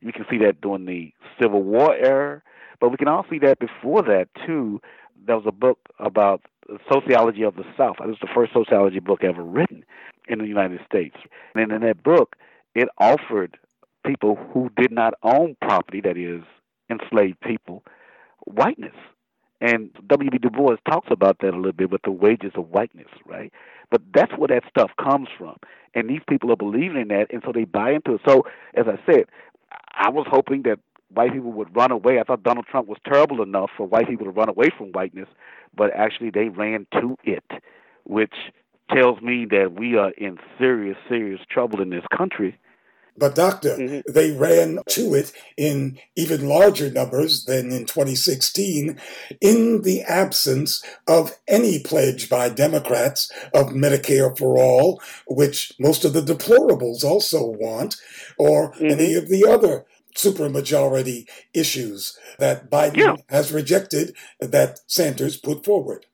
You 0.00 0.12
can 0.12 0.26
see 0.30 0.38
that 0.38 0.60
during 0.60 0.84
the 0.86 1.12
Civil 1.40 1.62
War 1.62 1.94
era, 1.94 2.42
But 2.80 2.90
we 2.90 2.96
can 2.96 3.08
all 3.08 3.24
see 3.30 3.38
that 3.38 3.58
before 3.58 4.02
that 4.02 4.28
too. 4.46 4.80
There 5.26 5.36
was 5.36 5.46
a 5.46 5.52
book 5.52 5.78
about 5.98 6.42
sociology 6.92 7.42
of 7.42 7.56
the 7.56 7.64
South. 7.76 7.96
It 8.00 8.06
was 8.06 8.18
the 8.20 8.28
first 8.34 8.52
sociology 8.52 9.00
book 9.00 9.24
ever 9.24 9.42
written 9.42 9.84
in 10.28 10.38
the 10.38 10.46
United 10.46 10.80
States. 10.86 11.16
And 11.54 11.72
in 11.72 11.80
that 11.82 12.02
book, 12.02 12.36
it 12.74 12.88
offered 12.98 13.56
people 14.04 14.36
who 14.52 14.70
did 14.76 14.92
not 14.92 15.14
own 15.22 15.56
property, 15.62 16.00
that 16.02 16.16
is, 16.16 16.42
enslaved 16.90 17.40
people, 17.40 17.82
whiteness. 18.44 18.94
And 19.60 19.90
W.B. 20.06 20.38
Du 20.38 20.50
Bois 20.50 20.76
talks 20.90 21.08
about 21.10 21.38
that 21.40 21.54
a 21.54 21.56
little 21.56 21.72
bit 21.72 21.90
with 21.90 22.02
the 22.02 22.10
wages 22.10 22.52
of 22.54 22.68
whiteness, 22.68 23.08
right? 23.24 23.50
But 23.94 24.02
that's 24.12 24.32
where 24.36 24.48
that 24.48 24.64
stuff 24.68 24.90
comes 25.00 25.28
from. 25.38 25.54
And 25.94 26.10
these 26.10 26.22
people 26.28 26.50
are 26.50 26.56
believing 26.56 27.02
in 27.02 27.08
that, 27.08 27.26
and 27.30 27.40
so 27.46 27.52
they 27.52 27.62
buy 27.62 27.92
into 27.92 28.14
it. 28.14 28.22
So, 28.26 28.42
as 28.74 28.86
I 28.88 28.98
said, 29.08 29.26
I 29.92 30.10
was 30.10 30.26
hoping 30.28 30.62
that 30.62 30.80
white 31.10 31.32
people 31.32 31.52
would 31.52 31.76
run 31.76 31.92
away. 31.92 32.18
I 32.18 32.24
thought 32.24 32.42
Donald 32.42 32.66
Trump 32.68 32.88
was 32.88 32.98
terrible 33.06 33.40
enough 33.40 33.70
for 33.76 33.86
white 33.86 34.08
people 34.08 34.24
to 34.24 34.32
run 34.32 34.48
away 34.48 34.70
from 34.76 34.88
whiteness, 34.88 35.28
but 35.76 35.92
actually 35.94 36.30
they 36.30 36.48
ran 36.48 36.88
to 36.94 37.16
it, 37.22 37.44
which 38.02 38.34
tells 38.92 39.20
me 39.20 39.46
that 39.52 39.76
we 39.78 39.94
are 39.96 40.10
in 40.18 40.38
serious, 40.58 40.96
serious 41.08 41.42
trouble 41.48 41.80
in 41.80 41.90
this 41.90 42.02
country 42.12 42.58
but, 43.16 43.34
Doctor, 43.34 43.76
mm-hmm. 43.76 44.12
they 44.12 44.32
ran 44.32 44.80
to 44.90 45.14
it 45.14 45.32
in 45.56 45.98
even 46.16 46.48
larger 46.48 46.90
numbers 46.90 47.44
than 47.44 47.70
in 47.70 47.86
2016 47.86 48.98
in 49.40 49.82
the 49.82 50.02
absence 50.02 50.82
of 51.06 51.32
any 51.46 51.82
pledge 51.82 52.28
by 52.28 52.48
Democrats 52.48 53.30
of 53.52 53.68
Medicare 53.68 54.36
for 54.36 54.58
all, 54.58 55.00
which 55.28 55.72
most 55.78 56.04
of 56.04 56.12
the 56.12 56.22
deplorables 56.22 57.04
also 57.04 57.44
want, 57.44 57.96
or 58.38 58.72
mm-hmm. 58.72 58.86
any 58.86 59.14
of 59.14 59.28
the 59.28 59.46
other 59.46 59.86
supermajority 60.16 61.28
issues 61.52 62.18
that 62.38 62.70
Biden 62.70 62.96
yeah. 62.96 63.16
has 63.28 63.52
rejected 63.52 64.14
that 64.40 64.80
Sanders 64.86 65.36
put 65.36 65.64
forward. 65.64 66.06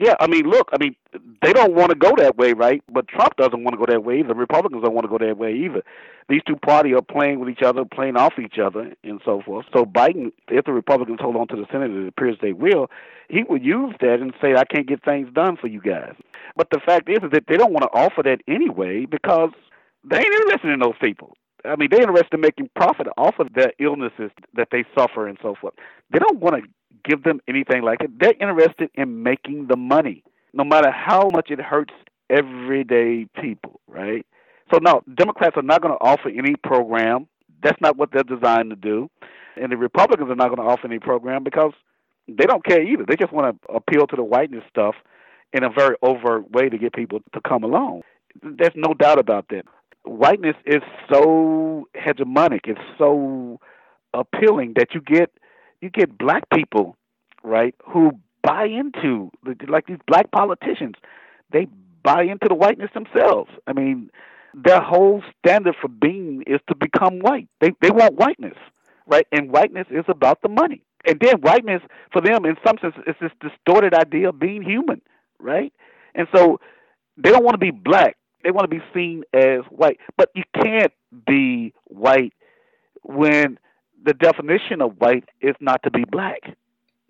Yeah, 0.00 0.14
I 0.20 0.28
mean, 0.28 0.44
look, 0.44 0.68
I 0.72 0.76
mean, 0.78 0.94
they 1.42 1.52
don't 1.52 1.74
want 1.74 1.90
to 1.90 1.96
go 1.96 2.14
that 2.18 2.36
way, 2.36 2.52
right? 2.52 2.80
But 2.92 3.08
Trump 3.08 3.34
doesn't 3.36 3.64
want 3.64 3.72
to 3.72 3.84
go 3.84 3.90
that 3.90 4.04
way 4.04 4.20
either. 4.20 4.32
Republicans 4.32 4.84
don't 4.84 4.94
want 4.94 5.06
to 5.06 5.18
go 5.18 5.18
that 5.18 5.36
way 5.36 5.52
either. 5.52 5.82
These 6.28 6.42
two 6.46 6.54
parties 6.54 6.94
are 6.94 7.02
playing 7.02 7.40
with 7.40 7.48
each 7.48 7.62
other, 7.62 7.84
playing 7.84 8.16
off 8.16 8.34
each 8.38 8.58
other, 8.64 8.92
and 9.02 9.20
so 9.24 9.42
forth. 9.44 9.66
So 9.72 9.84
Biden, 9.84 10.30
if 10.48 10.66
the 10.66 10.72
Republicans 10.72 11.18
hold 11.20 11.34
on 11.34 11.48
to 11.48 11.56
the 11.56 11.66
Senate, 11.72 11.90
it 11.90 12.06
appears 12.06 12.36
they 12.40 12.52
will, 12.52 12.90
he 13.28 13.42
would 13.48 13.64
use 13.64 13.94
that 14.00 14.20
and 14.20 14.32
say, 14.40 14.54
"I 14.54 14.64
can't 14.64 14.86
get 14.86 15.04
things 15.04 15.32
done 15.32 15.56
for 15.56 15.66
you 15.66 15.80
guys." 15.80 16.14
But 16.54 16.68
the 16.70 16.78
fact 16.78 17.08
is, 17.08 17.18
is 17.24 17.32
that 17.32 17.44
they 17.48 17.56
don't 17.56 17.72
want 17.72 17.82
to 17.82 17.98
offer 17.98 18.22
that 18.22 18.40
anyway 18.46 19.04
because 19.04 19.50
they 20.04 20.18
ain't 20.18 20.26
interested 20.26 20.70
in 20.70 20.78
those 20.78 20.98
people. 21.00 21.36
I 21.64 21.74
mean, 21.74 21.88
they're 21.90 22.02
interested 22.02 22.34
in 22.34 22.40
making 22.40 22.70
profit 22.76 23.08
off 23.16 23.40
of 23.40 23.52
their 23.54 23.72
illnesses 23.80 24.30
that 24.54 24.68
they 24.70 24.84
suffer 24.96 25.26
and 25.26 25.38
so 25.42 25.56
forth. 25.60 25.74
They 26.12 26.20
don't 26.20 26.38
want 26.38 26.62
to 26.62 26.70
give 27.04 27.22
them 27.22 27.40
anything 27.48 27.82
like 27.82 28.00
it. 28.00 28.18
They're 28.18 28.34
interested 28.40 28.90
in 28.94 29.22
making 29.22 29.66
the 29.68 29.76
money, 29.76 30.22
no 30.52 30.64
matter 30.64 30.90
how 30.90 31.28
much 31.32 31.50
it 31.50 31.60
hurts 31.60 31.94
everyday 32.30 33.26
people, 33.40 33.80
right? 33.86 34.26
So, 34.72 34.78
no, 34.82 35.02
Democrats 35.14 35.56
are 35.56 35.62
not 35.62 35.80
going 35.80 35.94
to 35.94 36.04
offer 36.04 36.28
any 36.28 36.54
program. 36.56 37.26
That's 37.62 37.80
not 37.80 37.96
what 37.96 38.10
they're 38.12 38.22
designed 38.22 38.70
to 38.70 38.76
do. 38.76 39.10
And 39.56 39.72
the 39.72 39.76
Republicans 39.76 40.30
are 40.30 40.36
not 40.36 40.54
going 40.54 40.58
to 40.58 40.72
offer 40.72 40.86
any 40.86 40.98
program 40.98 41.42
because 41.42 41.72
they 42.28 42.44
don't 42.44 42.64
care 42.64 42.82
either. 42.82 43.04
They 43.08 43.16
just 43.16 43.32
want 43.32 43.60
to 43.62 43.72
appeal 43.72 44.06
to 44.06 44.16
the 44.16 44.22
whiteness 44.22 44.62
stuff 44.68 44.94
in 45.52 45.64
a 45.64 45.70
very 45.70 45.96
overt 46.02 46.50
way 46.50 46.68
to 46.68 46.76
get 46.76 46.92
people 46.92 47.20
to 47.32 47.40
come 47.40 47.64
along. 47.64 48.02
There's 48.42 48.74
no 48.76 48.94
doubt 48.94 49.18
about 49.18 49.46
that. 49.48 49.64
Whiteness 50.04 50.56
is 50.66 50.82
so 51.10 51.88
hegemonic, 51.96 52.60
it's 52.64 52.80
so 52.98 53.58
appealing 54.14 54.74
that 54.76 54.94
you 54.94 55.00
get 55.00 55.30
you 55.80 55.90
get 55.90 56.18
black 56.18 56.44
people, 56.52 56.96
right, 57.42 57.74
who 57.84 58.12
buy 58.42 58.66
into 58.66 59.30
like 59.68 59.86
these 59.86 59.98
black 60.06 60.30
politicians. 60.30 60.94
They 61.52 61.66
buy 62.02 62.22
into 62.22 62.48
the 62.48 62.54
whiteness 62.54 62.90
themselves. 62.94 63.50
I 63.66 63.72
mean, 63.72 64.10
their 64.54 64.80
whole 64.80 65.22
standard 65.38 65.74
for 65.80 65.88
being 65.88 66.42
is 66.46 66.60
to 66.68 66.74
become 66.74 67.20
white. 67.20 67.48
They 67.60 67.72
they 67.80 67.90
want 67.90 68.14
whiteness, 68.14 68.56
right? 69.06 69.26
And 69.32 69.50
whiteness 69.50 69.86
is 69.90 70.04
about 70.08 70.42
the 70.42 70.48
money. 70.48 70.82
And 71.06 71.20
then 71.20 71.40
whiteness 71.40 71.82
for 72.12 72.20
them, 72.20 72.44
in 72.44 72.56
some 72.66 72.76
sense, 72.80 72.94
is 73.06 73.14
this 73.20 73.30
distorted 73.40 73.94
idea 73.94 74.30
of 74.30 74.38
being 74.38 74.62
human, 74.62 75.00
right? 75.38 75.72
And 76.14 76.26
so 76.34 76.60
they 77.16 77.30
don't 77.30 77.44
want 77.44 77.54
to 77.54 77.58
be 77.58 77.70
black. 77.70 78.16
They 78.42 78.50
want 78.50 78.70
to 78.70 78.76
be 78.76 78.82
seen 78.94 79.24
as 79.32 79.60
white. 79.70 79.98
But 80.16 80.30
you 80.34 80.44
can't 80.54 80.92
be 81.26 81.72
white 81.84 82.32
when 83.02 83.58
the 84.04 84.14
definition 84.14 84.80
of 84.80 84.96
white 84.98 85.24
is 85.40 85.54
not 85.60 85.82
to 85.82 85.90
be 85.90 86.04
black. 86.04 86.56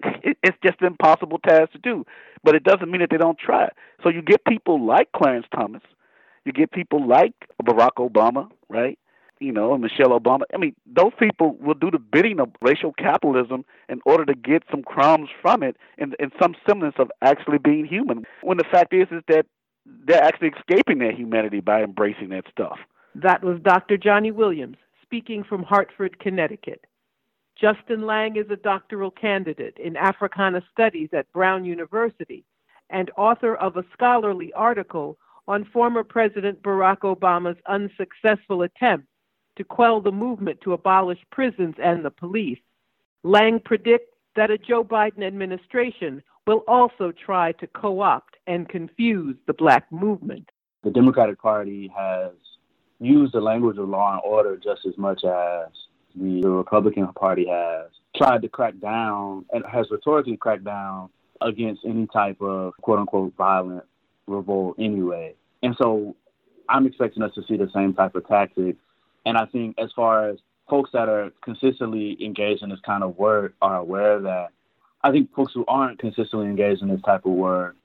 it's 0.02 0.56
just 0.62 0.80
an 0.80 0.86
impossible 0.86 1.38
task 1.38 1.72
to 1.72 1.78
do. 1.78 2.04
But 2.44 2.54
it 2.54 2.64
doesn't 2.64 2.90
mean 2.90 3.00
that 3.00 3.10
they 3.10 3.16
don't 3.16 3.38
try. 3.38 3.68
So 4.02 4.08
you 4.08 4.22
get 4.22 4.44
people 4.44 4.84
like 4.84 5.10
Clarence 5.12 5.46
Thomas, 5.54 5.82
you 6.44 6.52
get 6.52 6.70
people 6.70 7.06
like 7.06 7.34
Barack 7.62 7.96
Obama, 7.98 8.48
right? 8.68 8.98
You 9.40 9.52
know, 9.52 9.72
and 9.72 9.82
Michelle 9.82 10.18
Obama. 10.18 10.42
I 10.52 10.56
mean, 10.56 10.74
those 10.86 11.12
people 11.18 11.56
will 11.60 11.74
do 11.74 11.90
the 11.90 11.98
bidding 11.98 12.40
of 12.40 12.50
racial 12.60 12.92
capitalism 12.92 13.64
in 13.88 14.00
order 14.04 14.24
to 14.24 14.34
get 14.34 14.64
some 14.70 14.82
crumbs 14.82 15.28
from 15.42 15.62
it 15.62 15.76
and, 15.96 16.16
and 16.18 16.32
some 16.40 16.56
semblance 16.66 16.96
of 16.98 17.10
actually 17.22 17.58
being 17.58 17.84
human. 17.84 18.24
When 18.42 18.58
the 18.58 18.64
fact 18.64 18.92
is, 18.92 19.06
is 19.12 19.22
that 19.28 19.46
they're 20.06 20.22
actually 20.22 20.52
escaping 20.56 20.98
their 20.98 21.12
humanity 21.12 21.60
by 21.60 21.82
embracing 21.82 22.30
that 22.30 22.44
stuff. 22.50 22.78
That 23.14 23.42
was 23.44 23.60
Dr. 23.62 23.96
Johnny 23.96 24.30
Williams 24.30 24.76
speaking 25.08 25.42
from 25.42 25.62
Hartford, 25.62 26.18
Connecticut. 26.18 26.84
Justin 27.58 28.02
Lang 28.02 28.36
is 28.36 28.50
a 28.50 28.56
doctoral 28.56 29.10
candidate 29.10 29.76
in 29.82 29.96
Africana 29.96 30.62
Studies 30.70 31.08
at 31.14 31.32
Brown 31.32 31.64
University 31.64 32.44
and 32.90 33.10
author 33.16 33.54
of 33.56 33.78
a 33.78 33.84
scholarly 33.94 34.52
article 34.52 35.16
on 35.48 35.64
former 35.72 36.04
President 36.04 36.62
Barack 36.62 36.98
Obama's 36.98 37.56
unsuccessful 37.66 38.62
attempt 38.62 39.06
to 39.56 39.64
quell 39.64 40.02
the 40.02 40.12
movement 40.12 40.60
to 40.60 40.74
abolish 40.74 41.18
prisons 41.32 41.74
and 41.82 42.04
the 42.04 42.10
police. 42.10 42.60
Lang 43.24 43.60
predicts 43.60 44.14
that 44.36 44.50
a 44.50 44.58
Joe 44.58 44.84
Biden 44.84 45.26
administration 45.26 46.22
will 46.46 46.64
also 46.68 47.12
try 47.12 47.52
to 47.52 47.66
co 47.66 48.00
opt 48.00 48.36
and 48.46 48.68
confuse 48.68 49.36
the 49.46 49.54
black 49.54 49.90
movement. 49.90 50.50
The 50.84 50.90
Democratic 50.90 51.40
Party 51.40 51.90
has 51.96 52.32
used 53.00 53.32
the 53.32 53.40
language 53.40 53.78
of 53.78 53.88
law 53.88 54.12
and 54.12 54.20
order 54.24 54.56
just 54.56 54.86
as 54.86 54.96
much 54.98 55.24
as 55.24 55.68
the 56.16 56.42
Republican 56.48 57.06
Party 57.08 57.46
has 57.48 57.90
tried 58.16 58.42
to 58.42 58.48
crack 58.48 58.78
down 58.80 59.44
and 59.52 59.64
has 59.66 59.86
rhetorically 59.90 60.36
cracked 60.36 60.64
down 60.64 61.08
against 61.40 61.84
any 61.84 62.06
type 62.08 62.40
of 62.40 62.72
quote 62.80 62.98
unquote 62.98 63.34
violent 63.36 63.84
revolt 64.26 64.76
anyway. 64.78 65.34
And 65.62 65.76
so 65.80 66.16
I'm 66.68 66.86
expecting 66.86 67.22
us 67.22 67.34
to 67.34 67.42
see 67.48 67.56
the 67.56 67.70
same 67.74 67.94
type 67.94 68.14
of 68.14 68.26
tactics. 68.26 68.78
And 69.24 69.36
I 69.36 69.46
think 69.46 69.76
as 69.78 69.90
far 69.94 70.28
as 70.28 70.38
folks 70.68 70.90
that 70.92 71.08
are 71.08 71.30
consistently 71.42 72.16
engaged 72.24 72.62
in 72.62 72.70
this 72.70 72.80
kind 72.84 73.02
of 73.02 73.16
work 73.16 73.54
are 73.62 73.76
aware 73.76 74.12
of 74.12 74.22
that. 74.24 74.48
I 75.02 75.12
think 75.12 75.32
folks 75.32 75.52
who 75.54 75.64
aren't 75.68 75.98
consistently 75.98 76.46
engaged 76.46 76.82
in 76.82 76.88
this 76.88 77.00
type 77.02 77.24
of 77.24 77.32
work, 77.32 77.76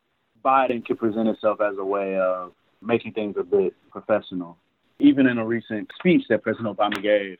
Biden 0.43 0.86
could 0.86 1.00
present 1.00 1.29
itself 1.29 1.62
as 1.62 1.77
a 1.77 1.86
way 1.86 2.17
of 2.17 2.53
making 2.82 3.13
things 3.13 3.36
a 3.38 3.43
bit 3.43 3.74
professional. 3.91 4.58
Even 5.00 5.28
in 5.28 5.38
a 5.38 5.46
recent 5.46 5.90
speech 5.98 6.24
that 6.30 6.44
President 6.44 6.78
Obama 6.78 7.02
gave, 7.02 7.38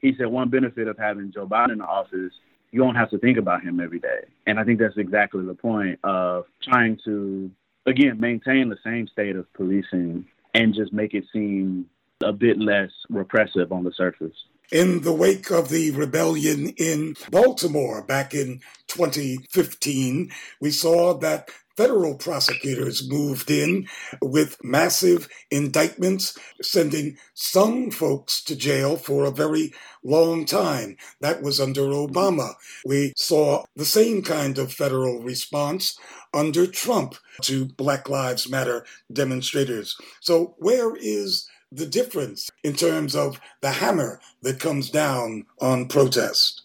he 0.00 0.14
said 0.16 0.26
one 0.26 0.48
benefit 0.50 0.88
of 0.88 0.98
having 0.98 1.32
Joe 1.32 1.46
Biden 1.46 1.72
in 1.72 1.78
the 1.78 1.84
office, 1.84 2.32
you 2.70 2.80
don't 2.80 2.94
have 2.94 3.10
to 3.10 3.18
think 3.18 3.38
about 3.38 3.62
him 3.62 3.80
every 3.80 4.00
day. 4.00 4.24
And 4.46 4.58
I 4.58 4.64
think 4.64 4.78
that's 4.78 4.96
exactly 4.96 5.44
the 5.44 5.54
point 5.54 5.98
of 6.02 6.44
trying 6.62 6.98
to, 7.04 7.50
again, 7.86 8.20
maintain 8.20 8.68
the 8.68 8.78
same 8.84 9.06
state 9.06 9.36
of 9.36 9.50
policing 9.54 10.26
and 10.54 10.74
just 10.74 10.92
make 10.92 11.14
it 11.14 11.24
seem 11.32 11.86
a 12.22 12.32
bit 12.32 12.58
less 12.58 12.90
repressive 13.08 13.72
on 13.72 13.84
the 13.84 13.92
surface. 13.92 14.36
In 14.72 15.02
the 15.02 15.12
wake 15.12 15.50
of 15.50 15.68
the 15.68 15.90
rebellion 15.90 16.68
in 16.76 17.16
Baltimore 17.30 18.02
back 18.02 18.34
in 18.34 18.60
2015, 18.88 20.30
we 20.60 20.70
saw 20.70 21.14
that 21.18 21.50
federal 21.76 22.14
prosecutors 22.14 23.08
moved 23.08 23.50
in 23.50 23.86
with 24.22 24.62
massive 24.62 25.28
indictments, 25.50 26.38
sending 26.62 27.16
some 27.34 27.90
folks 27.90 28.42
to 28.44 28.56
jail 28.56 28.96
for 28.96 29.24
a 29.24 29.30
very 29.30 29.72
long 30.02 30.44
time. 30.44 30.96
That 31.20 31.42
was 31.42 31.60
under 31.60 31.82
Obama. 31.82 32.54
We 32.84 33.12
saw 33.16 33.64
the 33.76 33.84
same 33.84 34.22
kind 34.22 34.58
of 34.58 34.72
federal 34.72 35.20
response 35.22 35.98
under 36.32 36.66
Trump 36.66 37.14
to 37.42 37.64
Black 37.64 38.08
Lives 38.08 38.48
Matter 38.48 38.84
demonstrators. 39.12 39.96
So, 40.20 40.54
where 40.58 40.94
is 40.96 41.48
the 41.72 41.86
difference 41.86 42.50
in 42.62 42.74
terms 42.74 43.16
of 43.16 43.40
the 43.60 43.70
hammer 43.70 44.20
that 44.42 44.60
comes 44.60 44.90
down 44.90 45.46
on 45.60 45.88
protest? 45.88 46.62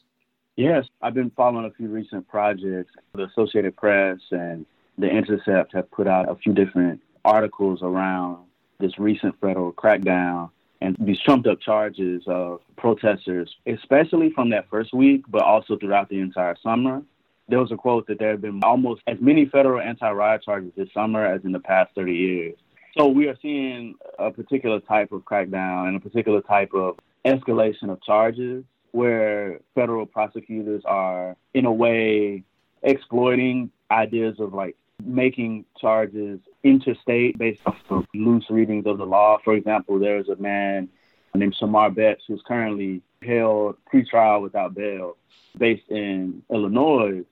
Yes, 0.56 0.86
I've 1.02 1.14
been 1.14 1.32
following 1.32 1.66
a 1.66 1.72
few 1.72 1.88
recent 1.88 2.28
projects. 2.28 2.92
The 3.14 3.24
Associated 3.24 3.78
Press 3.78 4.20
and 4.32 4.66
The 5.00 5.08
Intercept 5.08 5.74
have 5.74 5.90
put 5.92 6.08
out 6.08 6.30
a 6.30 6.36
few 6.36 6.52
different 6.52 7.02
articles 7.24 7.80
around 7.82 8.40
this 8.82 9.00
recent 9.00 9.34
federal 9.40 9.72
crackdown 9.72 10.50
and 10.82 10.98
these 11.00 11.20
trumped 11.22 11.48
up 11.48 11.62
charges 11.62 12.24
of 12.28 12.60
protesters, 12.76 13.56
especially 13.66 14.30
from 14.32 14.50
that 14.50 14.70
first 14.70 14.94
week, 14.94 15.24
but 15.30 15.42
also 15.42 15.78
throughout 15.78 16.10
the 16.10 16.20
entire 16.20 16.58
summer. 16.62 17.02
There 17.48 17.60
was 17.60 17.72
a 17.72 17.78
quote 17.78 18.08
that 18.08 18.20
there 18.20 18.32
have 18.32 18.42
been 18.42 18.62
almost 18.62 19.02
as 19.08 19.18
many 19.22 19.46
federal 19.46 19.80
anti 19.80 20.12
riot 20.12 20.44
charges 20.44 20.74
this 20.76 20.90
summer 20.94 21.26
as 21.26 21.46
in 21.46 21.54
the 21.54 21.60
past 21.62 21.96
30 21.96 22.14
years. 22.14 22.56
So 22.98 23.08
we 23.08 23.30
are 23.30 23.38
seeing 23.42 23.96
a 24.18 24.32
particular 24.32 24.82
type 24.82 25.14
of 25.14 25.22
crackdown 25.22 25.88
and 25.88 25.96
a 25.96 26.00
particular 26.02 26.42
type 26.42 26.74
of 26.74 26.98
escalation 27.26 27.90
of 27.90 28.04
charges 28.04 28.66
where 28.92 29.62
federal 29.76 30.06
prosecutors 30.06 30.84
are, 30.86 31.38
in 31.54 31.66
a 31.66 31.72
way, 31.72 32.44
exploiting 32.84 33.72
ideas 33.92 34.40
of 34.40 34.54
like 34.54 34.76
making 35.04 35.66
charges 35.80 36.40
interstate 36.64 37.38
based 37.38 37.62
off 37.66 37.80
of 37.90 38.06
loose 38.14 38.50
readings 38.50 38.86
of 38.86 38.98
the 38.98 39.06
law. 39.06 39.38
For 39.44 39.54
example, 39.54 40.00
there's 40.00 40.30
a 40.30 40.36
man 40.36 40.90
named 41.34 41.56
Shamar 41.60 41.94
Betts 41.94 42.24
who's 42.28 42.42
currently 42.46 43.02
held 43.22 43.78
pretrial 43.92 44.42
without 44.42 44.74
bail 44.74 45.18
based 45.58 45.90
in 45.90 46.44
Illinois, 46.50 47.24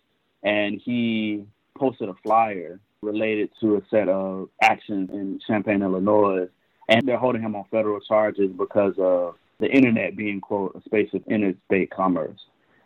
and 0.43 0.79
he 0.79 1.45
posted 1.77 2.09
a 2.09 2.13
flyer 2.24 2.79
related 3.01 3.50
to 3.59 3.77
a 3.77 3.81
set 3.89 4.09
of 4.09 4.50
actions 4.62 5.09
in 5.12 5.39
Champaign, 5.45 5.83
Illinois, 5.83 6.47
and 6.89 7.07
they're 7.07 7.17
holding 7.17 7.41
him 7.41 7.55
on 7.55 7.65
federal 7.69 8.00
charges 8.00 8.51
because 8.51 8.95
of 8.97 9.36
the 9.59 9.67
internet 9.67 10.15
being, 10.15 10.41
quote, 10.41 10.75
a 10.75 10.81
space 10.81 11.09
of 11.13 11.24
interstate 11.27 11.91
commerce. 11.91 12.39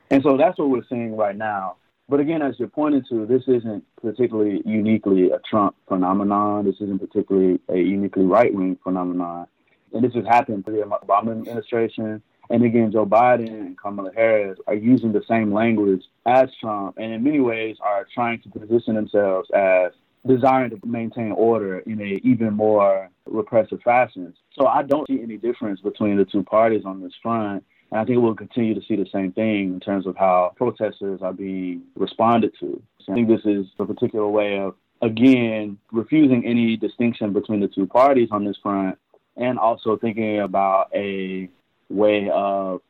And 0.09 0.23
so 0.23 0.37
that's 0.37 0.57
what 0.57 0.69
we're 0.69 0.85
seeing 0.89 1.15
right 1.15 1.35
now. 1.35 1.75
But 2.11 2.19
again, 2.19 2.41
as 2.41 2.59
you're 2.59 2.67
pointing 2.67 3.05
to, 3.07 3.25
this 3.25 3.43
isn't 3.47 3.85
particularly 4.01 4.61
uniquely 4.65 5.31
a 5.31 5.39
Trump 5.49 5.77
phenomenon. 5.87 6.65
This 6.65 6.75
isn't 6.81 6.99
particularly 6.99 7.61
a 7.69 7.77
uniquely 7.77 8.25
right 8.25 8.53
wing 8.53 8.77
phenomenon. 8.83 9.47
And 9.93 10.03
this 10.03 10.13
has 10.15 10.25
happened 10.25 10.65
through 10.65 10.81
the 10.81 10.87
Obama 10.87 11.31
administration. 11.31 12.21
And 12.49 12.65
again, 12.65 12.91
Joe 12.91 13.05
Biden 13.05 13.47
and 13.47 13.77
Kamala 13.77 14.11
Harris 14.13 14.59
are 14.67 14.75
using 14.75 15.13
the 15.13 15.23
same 15.25 15.53
language 15.53 16.03
as 16.25 16.49
Trump 16.59 16.97
and 16.97 17.13
in 17.13 17.23
many 17.23 17.39
ways 17.39 17.77
are 17.79 18.05
trying 18.13 18.41
to 18.41 18.49
position 18.49 18.95
themselves 18.95 19.49
as 19.51 19.93
desiring 20.27 20.71
to 20.71 20.85
maintain 20.85 21.31
order 21.31 21.79
in 21.79 22.01
a 22.01 22.19
even 22.25 22.53
more 22.55 23.09
repressive 23.25 23.81
fashion. 23.83 24.33
So 24.59 24.67
I 24.67 24.83
don't 24.83 25.07
see 25.07 25.21
any 25.23 25.37
difference 25.37 25.79
between 25.79 26.17
the 26.17 26.25
two 26.25 26.43
parties 26.43 26.83
on 26.83 27.01
this 27.01 27.13
front. 27.23 27.63
And 27.91 27.99
I 27.99 28.05
think 28.05 28.21
we'll 28.21 28.35
continue 28.35 28.73
to 28.73 28.81
see 28.87 28.95
the 28.95 29.07
same 29.11 29.33
thing 29.33 29.73
in 29.73 29.79
terms 29.79 30.07
of 30.07 30.15
how 30.15 30.53
protesters 30.55 31.21
are 31.21 31.33
being 31.33 31.83
responded 31.95 32.53
to. 32.59 32.81
So 33.05 33.11
I 33.11 33.15
think 33.15 33.27
this 33.27 33.45
is 33.45 33.67
a 33.79 33.85
particular 33.85 34.27
way 34.27 34.59
of, 34.59 34.75
again, 35.01 35.77
refusing 35.91 36.45
any 36.45 36.77
distinction 36.77 37.33
between 37.33 37.59
the 37.59 37.67
two 37.67 37.85
parties 37.85 38.29
on 38.31 38.45
this 38.45 38.57
front 38.63 38.97
and 39.35 39.59
also 39.59 39.97
thinking 39.97 40.39
about 40.39 40.89
a 40.95 41.49
way 41.89 42.29
of 42.29 42.81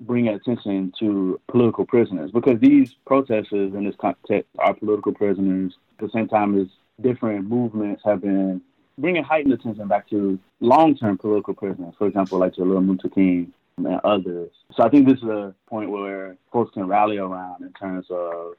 bringing 0.00 0.34
attention 0.34 0.92
to 0.98 1.38
political 1.48 1.84
prisoners 1.84 2.30
because 2.32 2.58
these 2.58 2.94
protesters 3.06 3.74
in 3.74 3.84
this 3.84 3.94
context 4.00 4.48
are 4.58 4.74
political 4.74 5.12
prisoners 5.12 5.74
at 5.98 6.06
the 6.06 6.10
same 6.12 6.26
time 6.26 6.58
as 6.58 6.66
different 7.02 7.46
movements 7.46 8.02
have 8.04 8.22
been 8.22 8.62
bringing 8.98 9.22
heightened 9.22 9.52
attention 9.52 9.86
back 9.88 10.08
to 10.08 10.38
long-term 10.60 11.18
political 11.18 11.54
prisoners, 11.54 11.94
for 11.98 12.06
example, 12.06 12.38
like 12.38 12.54
Jalil 12.54 12.84
Muntaqim 12.84 13.50
and 13.86 14.00
others. 14.04 14.50
So 14.76 14.82
I 14.82 14.88
think 14.88 15.08
this 15.08 15.18
is 15.18 15.24
a 15.24 15.54
point 15.68 15.90
where 15.90 16.36
folks 16.52 16.72
can 16.74 16.86
rally 16.86 17.18
around 17.18 17.62
in 17.62 17.72
terms 17.72 18.06
of 18.10 18.54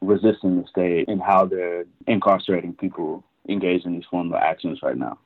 resisting 0.00 0.60
the 0.60 0.68
state 0.68 1.08
and 1.08 1.20
how 1.20 1.46
they're 1.46 1.84
incarcerating 2.06 2.74
people 2.74 3.24
engaged 3.48 3.86
in 3.86 3.94
these 3.94 4.04
forms 4.10 4.32
of 4.32 4.40
actions 4.40 4.80
right 4.82 4.96
now. 4.96 5.18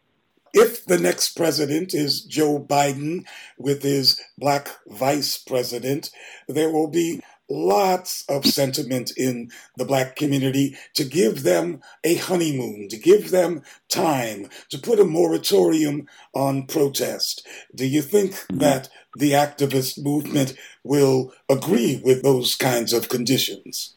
If 0.52 0.84
the 0.84 0.98
next 0.98 1.36
president 1.36 1.94
is 1.94 2.22
Joe 2.22 2.58
Biden 2.58 3.24
with 3.56 3.82
his 3.82 4.20
black 4.36 4.68
vice 4.88 5.38
president, 5.38 6.10
there 6.48 6.70
will 6.70 6.88
be 6.88 7.20
lots 7.50 8.24
of 8.28 8.46
sentiment 8.46 9.12
in 9.16 9.50
the 9.76 9.84
black 9.84 10.16
community 10.16 10.76
to 10.94 11.04
give 11.04 11.42
them 11.42 11.80
a 12.04 12.14
honeymoon, 12.14 12.88
to 12.88 12.96
give 12.96 13.30
them 13.30 13.62
time, 13.88 14.48
to 14.70 14.78
put 14.78 15.00
a 15.00 15.04
moratorium 15.04 16.06
on 16.34 16.66
protest. 16.66 17.46
Do 17.74 17.86
you 17.86 18.02
think 18.02 18.32
mm-hmm. 18.32 18.58
that 18.58 18.88
the 19.16 19.32
activist 19.32 20.02
movement 20.02 20.54
will 20.84 21.32
agree 21.48 22.00
with 22.04 22.22
those 22.22 22.54
kinds 22.54 22.92
of 22.92 23.08
conditions? 23.08 23.96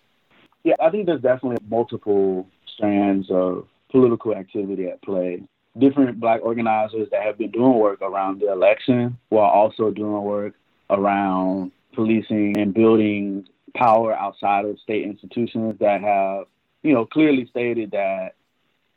Yeah, 0.64 0.76
I 0.82 0.90
think 0.90 1.06
there's 1.06 1.22
definitely 1.22 1.58
multiple 1.70 2.48
strands 2.68 3.30
of 3.30 3.68
political 3.92 4.34
activity 4.34 4.88
at 4.88 5.02
play. 5.04 5.44
Different 5.78 6.20
black 6.20 6.42
organizers 6.44 7.10
that 7.12 7.24
have 7.24 7.38
been 7.38 7.52
doing 7.52 7.74
work 7.74 8.02
around 8.02 8.40
the 8.40 8.52
election 8.52 9.18
while 9.30 9.50
also 9.50 9.92
doing 9.92 10.24
work 10.24 10.54
around 10.90 11.72
policing 11.94 12.58
and 12.58 12.74
building 12.74 13.48
power 13.76 14.14
outside 14.14 14.66
of 14.66 14.80
state 14.80 15.06
institutions 15.06 15.76
that 15.80 16.02
have, 16.02 16.46
you 16.84 16.94
know, 16.94 17.06
clearly 17.06 17.48
stated 17.50 17.92
that 17.92 18.36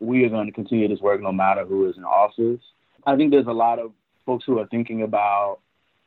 we 0.00 0.24
are 0.24 0.28
going 0.28 0.46
to 0.46 0.52
continue 0.52 0.88
this 0.88 1.00
work 1.00 1.20
no 1.20 1.32
matter 1.32 1.64
who 1.64 1.88
is 1.88 1.96
in 1.96 2.04
office. 2.04 2.60
I 3.06 3.16
think 3.16 3.30
there's 3.30 3.46
a 3.46 3.52
lot 3.52 3.78
of 3.78 3.92
folks 4.26 4.44
who 4.44 4.58
are 4.58 4.66
thinking 4.66 5.02
about 5.02 5.60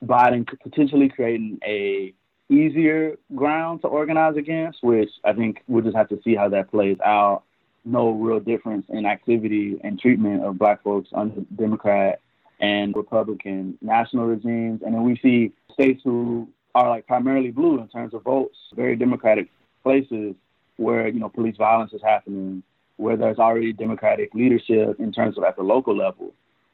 Biden 0.04 0.47
potentially 0.62 1.10
creating 1.10 1.60
a 1.65 2.13
easier 2.49 3.17
ground 3.36 3.82
to 3.82 3.88
organize 3.88 4.36
against, 4.36 4.84
which 4.84 5.10
I 5.23 5.34
think 5.34 5.63
we'll 5.67 5.84
just 5.84 5.95
have 5.95 6.10
to 6.10 6.19
see 6.23 6.36
how 6.36 6.49
that 6.49 6.71
plays 6.71 6.97
out. 7.04 7.43
No 7.86 8.12
real 8.12 8.39
difference 8.39 8.86
in 8.89 9.06
activity 9.06 9.80
and 9.84 9.99
treatment 9.99 10.43
of 10.43 10.58
black 10.58 10.84
folks 10.84 11.10
under 11.13 11.41
Democrat 11.56 12.19
and 12.60 12.95
Republican 12.95 13.78
national 13.82 14.25
regimes. 14.25 14.82
And 14.86 14.93
then 14.93 15.04
we 15.04 15.17
see 15.17 15.54
states 15.71 16.02
who 16.04 16.49
are 16.76 16.90
like 16.90 17.08
primarily 17.08 17.52
blue 17.52 17.80
in 17.80 17.88
terms 17.88 18.14
of 18.14 18.24
votes, 18.24 18.58
very 18.76 18.96
democratic 18.96 19.50
places 19.84 20.36
where, 20.78 21.08
you 21.08 21.20
know, 21.20 21.30
police 21.30 21.58
violence 21.58 21.92
is 21.94 22.02
happening, 22.02 22.64
where 22.98 23.18
there's 23.18 23.40
already 23.40 23.74
democratic 23.74 24.34
leadership 24.34 25.00
in 25.00 25.12
terms 25.12 25.38
of 25.38 25.44
at 25.44 25.56
the 25.56 25.64
local 25.64 25.96
level. 25.96 26.34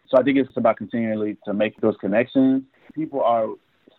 So 0.09 0.17
I 0.17 0.23
think 0.23 0.37
it's 0.37 0.55
about 0.55 0.77
continually 0.77 1.37
to 1.45 1.53
make 1.53 1.79
those 1.81 1.95
connections. 1.99 2.63
People 2.93 3.21
are 3.21 3.47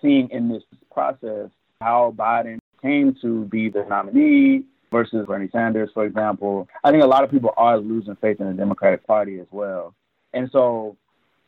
seeing 0.00 0.28
in 0.30 0.48
this 0.48 0.62
process 0.92 1.50
how 1.80 2.14
Biden 2.16 2.58
came 2.80 3.16
to 3.22 3.44
be 3.46 3.68
the 3.68 3.84
nominee 3.88 4.64
versus 4.92 5.26
Bernie 5.26 5.48
Sanders, 5.50 5.90
for 5.92 6.04
example. 6.04 6.68
I 6.84 6.90
think 6.90 7.02
a 7.02 7.06
lot 7.06 7.24
of 7.24 7.30
people 7.30 7.52
are 7.56 7.78
losing 7.78 8.16
faith 8.16 8.40
in 8.40 8.46
the 8.46 8.52
Democratic 8.54 9.06
Party 9.06 9.40
as 9.40 9.46
well. 9.50 9.94
And 10.32 10.48
so 10.52 10.96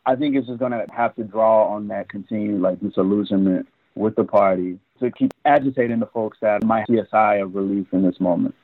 I 0.05 0.17
think 0.17 0.35
it's 0.35 0.47
just 0.47 0.59
going 0.59 0.73
to 0.73 0.87
have 0.95 1.15
to 1.17 1.25
draw 1.25 1.69
on 1.69 1.89
that 1.89 2.09
continued 2.09 2.61
like 2.61 2.81
disillusionment 2.81 3.69
with 3.99 4.15
the 4.17 4.25
party 4.25 4.79
to 5.01 5.11
keep 5.11 5.33
agitating 5.45 5.99
the 5.99 6.07
folks 6.07 6.39
that 6.41 6.65
might 6.65 6.87
see 6.87 6.99
a 6.99 7.07
sigh 7.11 7.37
of 7.37 7.55
relief 7.55 7.87
in 7.93 8.03
this 8.03 8.21
moment. 8.21 8.55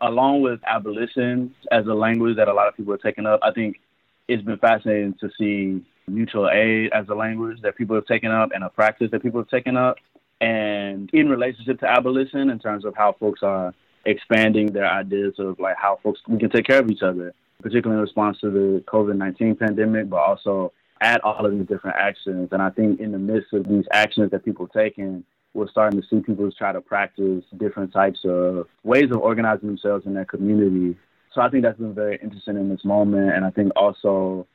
Along 0.00 0.42
with 0.42 0.60
abolition 0.66 1.54
as 1.70 1.86
a 1.86 1.94
language 1.94 2.36
that 2.36 2.48
a 2.48 2.52
lot 2.52 2.68
of 2.68 2.76
people 2.76 2.92
are 2.92 2.98
taking 2.98 3.26
up, 3.26 3.40
I 3.42 3.52
think 3.52 3.80
it's 4.28 4.42
been 4.42 4.58
fascinating 4.58 5.14
to 5.20 5.30
see 5.38 5.84
mutual 6.08 6.50
aid 6.50 6.90
as 6.92 7.08
a 7.08 7.14
language 7.14 7.58
that 7.62 7.76
people 7.76 7.94
have 7.94 8.06
taken 8.06 8.30
up 8.30 8.50
and 8.52 8.64
a 8.64 8.68
practice 8.68 9.10
that 9.12 9.22
people 9.22 9.40
have 9.40 9.48
taken 9.48 9.76
up. 9.76 9.96
And 10.40 11.08
in 11.12 11.28
relationship 11.28 11.78
to 11.80 11.88
abolition, 11.88 12.50
in 12.50 12.58
terms 12.58 12.84
of 12.84 12.94
how 12.96 13.14
folks 13.18 13.42
are 13.44 13.72
expanding 14.04 14.72
their 14.72 14.86
ideas 14.86 15.34
of 15.38 15.60
like 15.60 15.76
how 15.76 16.00
folks 16.02 16.20
we 16.26 16.38
can 16.38 16.50
take 16.50 16.66
care 16.66 16.80
of 16.80 16.90
each 16.90 17.02
other, 17.02 17.32
particularly 17.60 17.98
in 17.98 18.02
response 18.02 18.40
to 18.40 18.50
the 18.50 18.82
COVID 18.88 19.16
19 19.16 19.54
pandemic, 19.54 20.10
but 20.10 20.16
also 20.16 20.72
at 21.02 21.22
all 21.24 21.44
of 21.44 21.52
these 21.52 21.66
different 21.66 21.96
actions. 21.96 22.48
And 22.52 22.62
I 22.62 22.70
think 22.70 23.00
in 23.00 23.12
the 23.12 23.18
midst 23.18 23.52
of 23.52 23.68
these 23.68 23.84
actions 23.90 24.30
that 24.30 24.44
people 24.44 24.68
taking, 24.68 25.24
we're 25.52 25.68
starting 25.68 26.00
to 26.00 26.06
see 26.06 26.20
people 26.20 26.50
try 26.52 26.72
to 26.72 26.80
practice 26.80 27.44
different 27.58 27.92
types 27.92 28.20
of 28.24 28.66
ways 28.84 29.10
of 29.10 29.18
organizing 29.18 29.68
themselves 29.68 30.06
in 30.06 30.14
their 30.14 30.24
community. 30.24 30.96
So 31.34 31.40
I 31.40 31.50
think 31.50 31.64
that's 31.64 31.78
been 31.78 31.94
very 31.94 32.18
interesting 32.22 32.56
in 32.56 32.68
this 32.68 32.84
moment. 32.84 33.34
And 33.34 33.44
I 33.44 33.50
think 33.50 33.72
also 33.74 34.46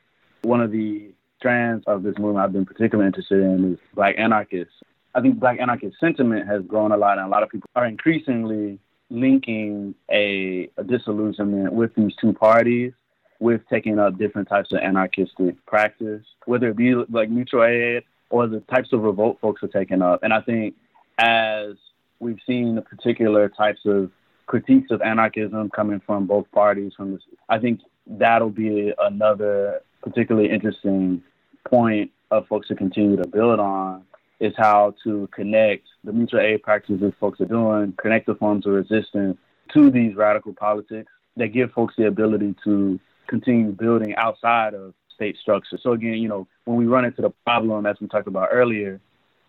one 0.42 0.60
of 0.60 0.72
the 0.72 1.10
strands 1.36 1.84
of 1.86 2.02
this 2.02 2.16
movement 2.18 2.44
I've 2.44 2.52
been 2.52 2.66
particularly 2.66 3.06
interested 3.06 3.42
in 3.42 3.74
is 3.74 3.78
black 3.94 4.14
anarchists. 4.18 4.74
I 5.14 5.20
think 5.20 5.38
black 5.38 5.60
anarchist 5.60 5.96
sentiment 6.00 6.48
has 6.48 6.62
grown 6.62 6.92
a 6.92 6.96
lot, 6.96 7.18
and 7.18 7.26
a 7.26 7.30
lot 7.30 7.42
of 7.42 7.48
people 7.48 7.68
are 7.74 7.86
increasingly 7.86 8.78
linking 9.10 9.94
a, 10.10 10.70
a 10.76 10.84
disillusionment 10.84 11.72
with 11.72 11.94
these 11.94 12.12
two 12.20 12.32
parties 12.32 12.92
with 13.40 13.60
taking 13.70 13.98
up 13.98 14.18
different 14.18 14.48
types 14.48 14.72
of 14.72 14.78
anarchistic 14.78 15.54
practice, 15.66 16.24
whether 16.46 16.68
it 16.68 16.76
be 16.76 16.94
like 16.94 17.30
mutual 17.30 17.64
aid 17.64 18.02
or 18.30 18.46
the 18.46 18.60
types 18.60 18.92
of 18.92 19.02
revolt 19.02 19.38
folks 19.40 19.62
are 19.62 19.68
taking 19.68 20.02
up. 20.02 20.22
And 20.22 20.32
I 20.32 20.40
think 20.40 20.74
as 21.18 21.74
we've 22.20 22.40
seen 22.46 22.74
the 22.74 22.82
particular 22.82 23.48
types 23.48 23.80
of 23.84 24.10
critiques 24.46 24.90
of 24.90 25.02
anarchism 25.02 25.70
coming 25.70 26.00
from 26.04 26.26
both 26.26 26.50
parties, 26.52 26.92
from 26.96 27.12
this, 27.12 27.22
I 27.48 27.58
think 27.58 27.80
that'll 28.06 28.50
be 28.50 28.92
another 28.98 29.82
particularly 30.02 30.50
interesting 30.50 31.22
point 31.68 32.10
of 32.30 32.46
folks 32.48 32.68
to 32.68 32.74
continue 32.74 33.16
to 33.16 33.26
build 33.26 33.60
on 33.60 34.02
is 34.40 34.54
how 34.56 34.94
to 35.04 35.28
connect 35.32 35.84
the 36.04 36.12
mutual 36.12 36.40
aid 36.40 36.62
practices 36.62 37.12
folks 37.18 37.40
are 37.40 37.46
doing, 37.46 37.92
connect 38.00 38.26
the 38.26 38.34
forms 38.34 38.66
of 38.66 38.72
resistance 38.72 39.36
to 39.72 39.90
these 39.90 40.14
radical 40.14 40.52
politics 40.52 41.10
that 41.36 41.48
give 41.48 41.72
folks 41.72 41.94
the 41.96 42.06
ability 42.06 42.54
to 42.64 42.98
continue 43.28 43.72
building 43.72 44.14
outside 44.16 44.74
of 44.74 44.94
state 45.14 45.36
structure. 45.40 45.78
So 45.82 45.92
again, 45.92 46.14
you 46.14 46.28
know, 46.28 46.48
when 46.64 46.76
we 46.76 46.86
run 46.86 47.04
into 47.04 47.22
the 47.22 47.30
problem, 47.44 47.86
as 47.86 47.96
we 48.00 48.06
talked 48.08 48.28
about 48.28 48.48
earlier, 48.50 49.00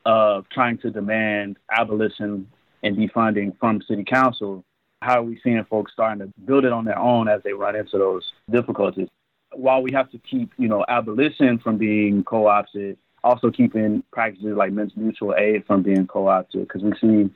of 0.06 0.48
trying 0.50 0.78
to 0.80 0.89
demand 0.89 1.58
abolition 1.72 2.48
and 2.84 2.98
defunding 2.98 3.58
from 3.60 3.82
city 3.82 4.04
council, 4.04 4.63
how 5.02 5.20
are 5.20 5.24
we 5.24 5.39
seeing 5.44 5.63
folks 5.65 5.92
starting 5.94 6.20
to 6.20 6.34
build 6.46 6.65
it 6.65 6.72
on 6.72 6.86
their 6.86 6.98
own 6.98 7.28
as 7.28 7.42
they 7.44 7.54
run 7.54 7.76
into 7.76 7.98
those 7.98 8.32
difficulties? 8.50 9.08
While 9.54 9.82
we 9.82 9.92
have 9.94 10.10
to 10.12 10.18
keep, 10.18 10.52
you 10.58 10.68
know, 10.68 10.86
abolition 10.88 11.60
from 11.60 11.78
being 11.78 12.24
co-opted, 12.24 12.98
also 13.24 13.52
keeping 13.52 14.04
practices 14.12 14.56
like 14.56 14.72
men's 14.72 14.96
mutual 14.96 15.36
aid 15.36 15.65
from 15.65 15.84
being 15.84 16.08
co-opted, 16.08 16.68
because 16.68 16.82
we 16.82 16.94
see, 17.02 17.30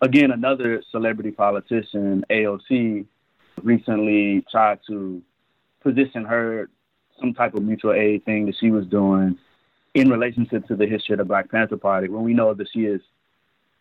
again, 0.00 0.30
another 0.30 0.82
celebrity 0.90 1.30
politician, 1.30 2.24
AOC, 2.30 3.06
recently 3.62 4.44
tried 4.50 4.80
to 4.88 5.22
position 5.82 6.24
her 6.24 6.68
some 7.20 7.34
type 7.34 7.54
of 7.54 7.62
mutual 7.62 7.92
aid 7.92 8.24
thing 8.24 8.46
that 8.46 8.56
she 8.58 8.70
was 8.70 8.86
doing 8.86 9.38
in 9.94 10.10
relationship 10.10 10.66
to 10.66 10.74
the 10.74 10.86
history 10.86 11.14
of 11.14 11.18
the 11.18 11.24
Black 11.24 11.50
Panther 11.50 11.76
Party, 11.76 12.08
when 12.08 12.24
we 12.24 12.32
know 12.32 12.54
that 12.54 12.68
she 12.72 12.80
is 12.80 13.00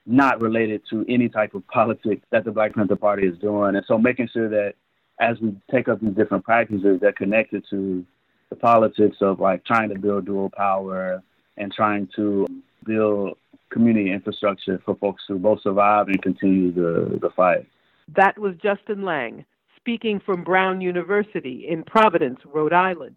not 0.05 0.41
related 0.41 0.81
to 0.89 1.05
any 1.07 1.29
type 1.29 1.53
of 1.53 1.65
politics 1.67 2.25
that 2.31 2.43
the 2.43 2.51
Black 2.51 2.73
Panther 2.75 2.95
Party 2.95 3.25
is 3.27 3.37
doing. 3.39 3.75
And 3.75 3.85
so 3.87 3.97
making 3.97 4.29
sure 4.33 4.49
that 4.49 4.73
as 5.19 5.39
we 5.39 5.55
take 5.69 5.87
up 5.87 6.01
these 6.01 6.15
different 6.15 6.43
practices 6.43 6.99
that 6.99 7.07
are 7.07 7.13
connected 7.13 7.63
to 7.69 8.05
the 8.49 8.55
politics 8.55 9.17
of 9.21 9.39
like 9.39 9.63
trying 9.63 9.89
to 9.89 9.99
build 9.99 10.25
dual 10.25 10.49
power 10.49 11.23
and 11.57 11.71
trying 11.71 12.09
to 12.15 12.47
build 12.83 13.37
community 13.69 14.11
infrastructure 14.11 14.81
for 14.83 14.95
folks 14.95 15.23
to 15.27 15.37
both 15.37 15.61
survive 15.61 16.07
and 16.07 16.21
continue 16.21 16.71
the, 16.71 17.17
the 17.21 17.29
fight. 17.29 17.65
That 18.15 18.37
was 18.37 18.55
Justin 18.61 19.03
Lang 19.03 19.45
speaking 19.81 20.21
from 20.23 20.43
Brown 20.43 20.79
University 20.79 21.65
in 21.67 21.83
Providence, 21.83 22.39
Rhode 22.45 22.73
Island. 22.73 23.15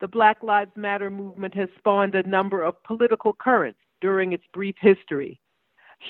The 0.00 0.08
Black 0.08 0.42
Lives 0.42 0.70
Matter 0.76 1.10
movement 1.10 1.54
has 1.54 1.68
spawned 1.78 2.14
a 2.14 2.28
number 2.28 2.62
of 2.62 2.82
political 2.84 3.32
currents 3.32 3.80
during 4.00 4.32
its 4.32 4.44
brief 4.52 4.76
history. 4.80 5.40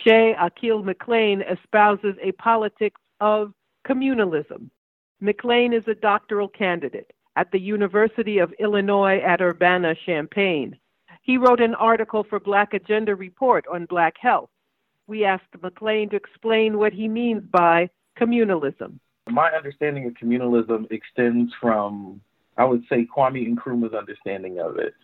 Shay 0.02 0.34
Akil 0.38 0.82
McLean 0.82 1.42
espouses 1.42 2.16
a 2.22 2.32
politics 2.32 3.00
of 3.20 3.54
communalism. 3.86 4.68
McLean 5.20 5.72
is 5.72 5.84
a 5.86 5.94
doctoral 5.94 6.48
candidate 6.48 7.12
at 7.36 7.50
the 7.50 7.60
University 7.60 8.38
of 8.38 8.52
Illinois 8.58 9.20
at 9.20 9.40
Urbana 9.40 9.94
Champaign. 10.04 10.76
He 11.22 11.38
wrote 11.38 11.60
an 11.60 11.74
article 11.74 12.24
for 12.28 12.38
Black 12.38 12.74
Agenda 12.74 13.14
Report 13.14 13.64
on 13.72 13.86
Black 13.86 14.14
health. 14.20 14.50
We 15.06 15.24
asked 15.24 15.50
McClain 15.58 16.10
to 16.10 16.16
explain 16.16 16.76
what 16.76 16.92
he 16.92 17.08
means 17.08 17.42
by 17.50 17.88
communalism. 18.18 18.98
My 19.28 19.50
understanding 19.50 20.06
of 20.06 20.14
communalism 20.14 20.90
extends 20.90 21.52
from, 21.60 22.20
I 22.56 22.64
would 22.64 22.84
say, 22.88 23.06
Kwame 23.06 23.54
Nkrumah's 23.54 23.94
understanding 23.94 24.58
of 24.58 24.76
it, 24.76 24.94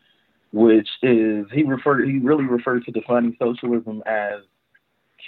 which 0.53 0.89
is 1.03 1.47
he 1.53 1.63
referred 1.63 2.07
he 2.07 2.19
really 2.19 2.45
referred 2.45 2.85
to 2.85 2.91
defining 2.91 3.37
socialism 3.39 4.03
as 4.07 4.41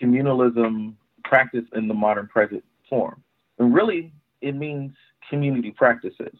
communalism 0.00 0.94
practiced 1.24 1.72
in 1.74 1.88
the 1.88 1.94
modern 1.94 2.26
present 2.26 2.64
form. 2.88 3.22
And 3.58 3.74
really, 3.74 4.12
it 4.40 4.54
means 4.54 4.92
community 5.30 5.70
practices. 5.70 6.36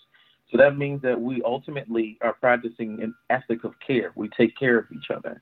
So 0.50 0.58
that 0.58 0.76
means 0.76 1.00
that 1.02 1.18
we 1.18 1.40
ultimately 1.44 2.18
are 2.20 2.34
practicing 2.34 3.02
an 3.02 3.14
ethic 3.30 3.64
of 3.64 3.72
care. 3.84 4.12
We 4.14 4.28
take 4.36 4.56
care 4.58 4.78
of 4.78 4.86
each 4.92 5.10
other. 5.10 5.40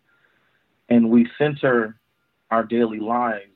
And 0.89 1.11
we 1.11 1.29
center 1.37 1.97
our 2.53 2.63
daily 2.65 3.01
lives 3.01 3.51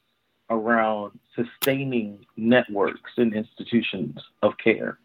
around 0.50 1.18
sustaining 1.36 2.24
networks 2.36 3.12
and 3.16 3.34
institutions 3.34 4.18
of 4.42 4.52
care. 4.62 4.98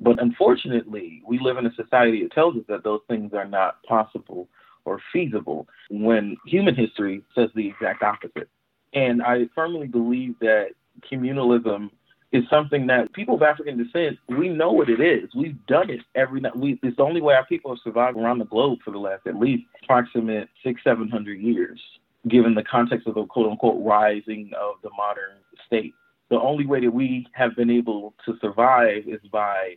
But 0.00 0.22
unfortunately, 0.22 1.22
we 1.26 1.38
live 1.38 1.56
in 1.56 1.66
a 1.66 1.74
society 1.74 2.22
that 2.22 2.32
tells 2.32 2.56
us 2.56 2.62
that 2.68 2.84
those 2.84 3.00
things 3.08 3.32
are 3.34 3.46
not 3.46 3.82
possible 3.82 4.48
or 4.84 5.00
feasible 5.12 5.68
when 5.90 6.36
human 6.46 6.74
history 6.74 7.22
says 7.34 7.50
the 7.54 7.66
exact 7.68 8.02
opposite. 8.02 8.48
And 8.94 9.22
I 9.22 9.48
firmly 9.54 9.86
believe 9.86 10.38
that 10.40 10.68
communalism 11.10 11.90
is 12.30 12.44
something 12.50 12.86
that 12.86 13.12
people 13.12 13.34
of 13.34 13.42
African 13.42 13.82
descent, 13.82 14.18
we 14.28 14.48
know 14.48 14.70
what 14.70 14.88
it 14.88 15.00
is. 15.00 15.30
We've 15.34 15.64
done 15.66 15.90
it 15.90 16.00
every 16.14 16.40
night. 16.40 16.56
We, 16.56 16.78
it's 16.82 16.96
the 16.96 17.02
only 17.02 17.22
way 17.22 17.34
our 17.34 17.46
people 17.46 17.70
have 17.70 17.80
survived 17.82 18.18
around 18.18 18.38
the 18.38 18.44
globe 18.44 18.80
for 18.84 18.90
the 18.90 18.98
last 18.98 19.26
at 19.26 19.36
least 19.36 19.64
approximate 19.82 20.48
six, 20.62 20.82
seven 20.84 21.08
hundred 21.08 21.40
years, 21.40 21.80
given 22.26 22.54
the 22.54 22.64
context 22.64 23.06
of 23.06 23.14
the 23.14 23.24
quote 23.26 23.50
unquote 23.50 23.84
rising 23.84 24.50
of 24.58 24.76
the 24.82 24.90
modern 24.96 25.36
state. 25.66 25.94
The 26.30 26.40
only 26.40 26.66
way 26.66 26.80
that 26.80 26.90
we 26.90 27.26
have 27.32 27.54
been 27.56 27.70
able 27.70 28.14
to 28.26 28.36
survive 28.40 29.04
is 29.06 29.20
by 29.30 29.76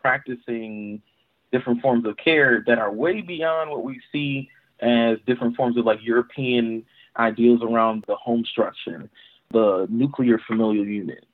practicing 0.00 1.00
different 1.50 1.80
forms 1.80 2.06
of 2.06 2.16
care 2.16 2.62
that 2.66 2.78
are 2.78 2.92
way 2.92 3.20
beyond 3.20 3.70
what 3.70 3.84
we 3.84 4.00
see 4.10 4.48
as 4.80 5.18
different 5.26 5.56
forms 5.56 5.76
of 5.76 5.84
like 5.84 5.98
European 6.02 6.84
ideals 7.16 7.60
around 7.62 8.04
the 8.06 8.16
home 8.16 8.44
structure, 8.44 9.08
the 9.52 9.86
nuclear 9.90 10.38
familial 10.46 10.84
unit. 10.84 11.24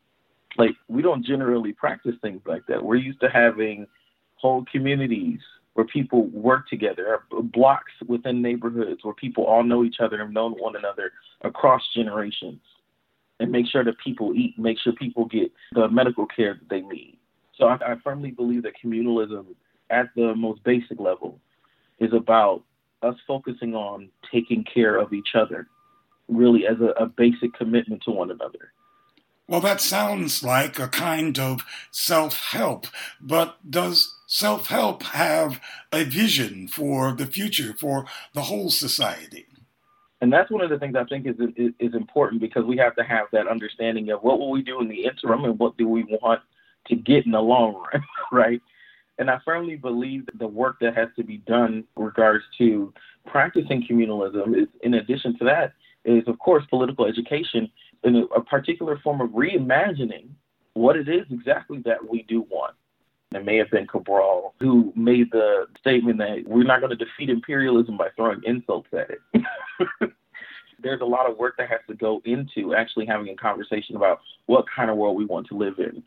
Like, 0.57 0.75
we 0.89 1.03
don't 1.03 1.25
generally 1.25 1.73
practice 1.73 2.15
things 2.21 2.41
like 2.47 2.67
that. 2.67 2.83
We're 2.83 2.97
used 2.97 3.21
to 3.21 3.29
having 3.29 3.87
whole 4.35 4.65
communities 4.71 5.41
where 5.75 5.87
people 5.87 6.27
work 6.27 6.69
together, 6.69 7.21
blocks 7.31 7.93
within 8.07 8.43
neighborhoods 8.43 9.05
where 9.05 9.15
people 9.15 9.45
all 9.45 9.63
know 9.63 9.85
each 9.85 9.97
other 10.01 10.21
and 10.23 10.35
know 10.35 10.51
one 10.51 10.77
another 10.77 11.13
across 11.43 11.83
generations, 11.95 12.61
and 13.41 13.53
make 13.53 13.67
sure 13.67 13.85
that 13.85 13.95
people 14.03 14.35
eat, 14.35 14.59
make 14.59 14.79
sure 14.81 14.93
people 14.95 15.25
get 15.27 15.53
the 15.73 15.89
medical 15.89 16.27
care 16.27 16.55
that 16.55 16.69
they 16.69 16.81
need. 16.81 17.17
So 17.57 17.67
I, 17.67 17.75
I 17.75 17.95
firmly 18.03 18.31
believe 18.31 18.63
that 18.65 18.73
communalism, 18.83 19.47
at 19.91 20.07
the 20.17 20.35
most 20.35 20.63
basic 20.65 20.99
level, 20.99 21.39
is 22.01 22.13
about 22.13 22.65
us 23.03 23.15
focusing 23.27 23.75
on 23.75 24.09
taking 24.33 24.65
care 24.65 24.99
of 24.99 25.13
each 25.13 25.29
other, 25.35 25.69
really 26.29 26.67
as 26.67 26.77
a, 26.81 27.03
a 27.03 27.07
basic 27.07 27.55
commitment 27.55 28.03
to 28.03 28.11
one 28.11 28.31
another. 28.31 28.73
Well, 29.49 29.61
that 29.63 29.81
sounds 29.81 30.45
like 30.45 30.79
a 30.79 30.89
kind 30.89 31.39
of 31.39 31.65
self 31.91 32.39
help, 32.51 32.87
but 33.19 33.57
does 33.69 34.15
self 34.27 34.69
help 34.69 35.03
have 35.05 35.59
a 35.91 36.05
vision 36.05 36.69
for 36.69 37.13
the 37.13 37.25
future, 37.25 37.73
for 37.73 38.05
the 38.35 38.43
whole 38.43 38.69
society? 38.69 39.47
And 40.21 40.31
that's 40.31 40.51
one 40.51 40.63
of 40.63 40.69
the 40.69 40.79
things 40.79 40.97
I 40.97 41.05
think 41.05 41.27
is, 41.27 41.37
is, 41.57 41.73
is 41.79 41.95
important 41.95 42.43
because 42.43 42.65
we 42.67 42.77
have 42.77 42.95
to 42.97 43.05
have 43.05 43.27
that 43.33 43.49
understanding 43.49 44.11
of 44.11 44.21
what 44.21 44.39
will 44.39 44.51
we 44.51 44.61
do 44.61 44.83
in 44.83 44.89
the 44.89 45.05
interim 45.05 45.45
and 45.45 45.59
what 45.59 45.79
do 45.79 45.89
we 45.89 46.05
want 46.05 46.43
to 46.89 46.97
get 46.97 47.25
in 47.25 47.33
the 47.33 47.41
long 47.41 47.75
run, 47.75 48.03
right? 48.33 48.61
And 49.19 49.31
I 49.31 49.39
firmly 49.47 49.77
believe 49.77 50.27
that 50.27 50.39
the 50.39 50.47
work 50.47 50.77
that 50.81 50.95
has 50.95 51.09
to 51.17 51.25
be 51.25 51.39
done 51.39 51.85
in 51.97 52.05
regards 52.05 52.45
to 52.59 52.93
practicing 53.27 53.87
communalism 53.89 54.63
is, 54.63 54.69
in 54.83 54.95
addition 54.95 55.39
to 55.39 55.45
that, 55.45 55.73
is 56.05 56.25
of 56.27 56.39
course 56.39 56.65
political 56.71 57.07
education 57.07 57.71
in 58.05 58.29
a, 58.35 58.41
particular 58.41 58.99
form 58.99 59.21
of 59.21 59.31
reimagining 59.31 60.29
what 60.75 60.97
it 60.97 61.09
is 61.09 61.27
exactly 61.31 61.81
that 61.85 62.09
we 62.09 62.23
do 62.29 62.43
want. 62.51 62.75
It 63.35 63.45
may 63.45 63.57
have 63.57 63.71
been 63.71 63.87
Cabral 63.87 64.55
who 64.59 64.93
made 64.97 65.31
the 65.33 65.67
statement 65.79 66.19
that 66.19 66.45
we're 66.47 66.65
not 66.65 66.81
going 66.81 66.97
to 66.97 67.05
defeat 67.05 67.29
imperialism 67.29 67.97
by 67.97 68.09
throwing 68.17 68.41
insults 68.45 68.89
at 68.93 69.11
it. 69.11 70.13
There's 70.83 71.01
a 71.01 71.07
lot 71.07 71.29
of 71.29 71.37
work 71.37 71.57
that 71.59 71.69
has 71.69 71.81
to 71.89 71.95
go 71.95 72.23
into 72.25 72.75
actually 72.75 73.05
having 73.05 73.29
a 73.29 73.35
conversation 73.35 73.97
about 73.97 74.21
what 74.47 74.65
kind 74.75 74.91
of 74.91 74.97
world 74.97 75.17
we 75.17 75.27
want 75.27 75.49
to 75.49 75.57
live 75.57 75.75
in. 75.79 76.03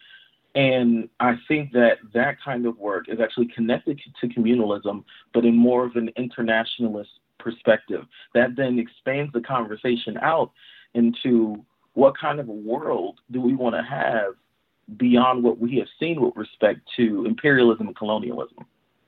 And 0.55 1.09
I 1.19 1.35
think 1.47 1.71
that 1.73 1.97
that 2.13 2.37
kind 2.43 2.65
of 2.65 2.77
work 2.77 3.07
is 3.07 3.19
actually 3.19 3.47
connected 3.47 3.99
to 4.19 4.27
communalism, 4.27 5.03
but 5.33 5.45
in 5.45 5.55
more 5.55 5.85
of 5.85 5.95
an 5.95 6.09
internationalist 6.17 7.11
perspective. 7.41 8.05
That 8.33 8.55
then 8.55 8.79
expands 8.79 9.33
the 9.33 9.41
conversation 9.41 10.17
out 10.21 10.51
into 10.93 11.63
what 11.93 12.17
kind 12.17 12.39
of 12.39 12.49
a 12.49 12.53
world 12.53 13.19
do 13.31 13.41
we 13.41 13.53
want 13.53 13.75
to 13.75 13.83
have 13.83 14.33
beyond 14.97 15.43
what 15.43 15.59
we 15.59 15.77
have 15.77 15.87
seen 15.99 16.21
with 16.21 16.35
respect 16.35 16.81
to 16.97 17.25
imperialism 17.25 17.87
and 17.87 17.95
colonialism. 17.95 18.65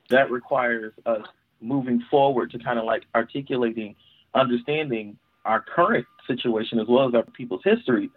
That 0.10 0.32
requires 0.32 0.94
us 1.06 1.26
moving 1.62 2.04
forward 2.10 2.52
to 2.52 2.60
kind 2.60 2.80
of 2.80 2.86
like 2.86 3.04
articulating, 3.16 3.96
understanding 4.34 5.18
our 5.46 5.62
current 5.62 6.06
situation 6.28 6.80
as 6.80 6.88
well 6.88 7.08
as 7.08 7.16
our 7.16 7.24
people's 7.24 7.62
history 7.64 8.10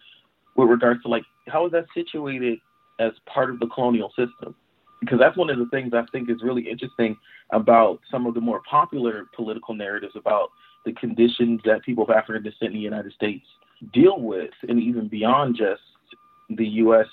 with 0.56 0.68
regards 0.68 1.02
to 1.02 1.08
like 1.08 1.24
how 1.48 1.66
is 1.66 1.72
that 1.72 1.86
situated 1.94 2.58
as 2.98 3.12
part 3.26 3.50
of 3.50 3.58
the 3.60 3.66
colonial 3.66 4.10
system. 4.10 4.54
Because 5.00 5.18
that's 5.18 5.36
one 5.36 5.50
of 5.50 5.58
the 5.58 5.66
things 5.66 5.92
I 5.92 6.04
think 6.10 6.30
is 6.30 6.42
really 6.42 6.68
interesting 6.68 7.16
about 7.50 8.00
some 8.10 8.26
of 8.26 8.34
the 8.34 8.40
more 8.40 8.62
popular 8.68 9.26
political 9.34 9.74
narratives 9.74 10.14
about 10.16 10.50
the 10.84 10.92
conditions 10.92 11.60
that 11.64 11.82
people 11.82 12.04
of 12.04 12.10
African 12.10 12.42
descent 12.42 12.72
in 12.72 12.74
the 12.74 12.78
United 12.78 13.12
States 13.12 13.44
deal 13.92 14.20
with, 14.20 14.50
and 14.68 14.80
even 14.80 15.08
beyond 15.08 15.56
just 15.56 15.82
the 16.50 16.66
U.S. 16.66 17.06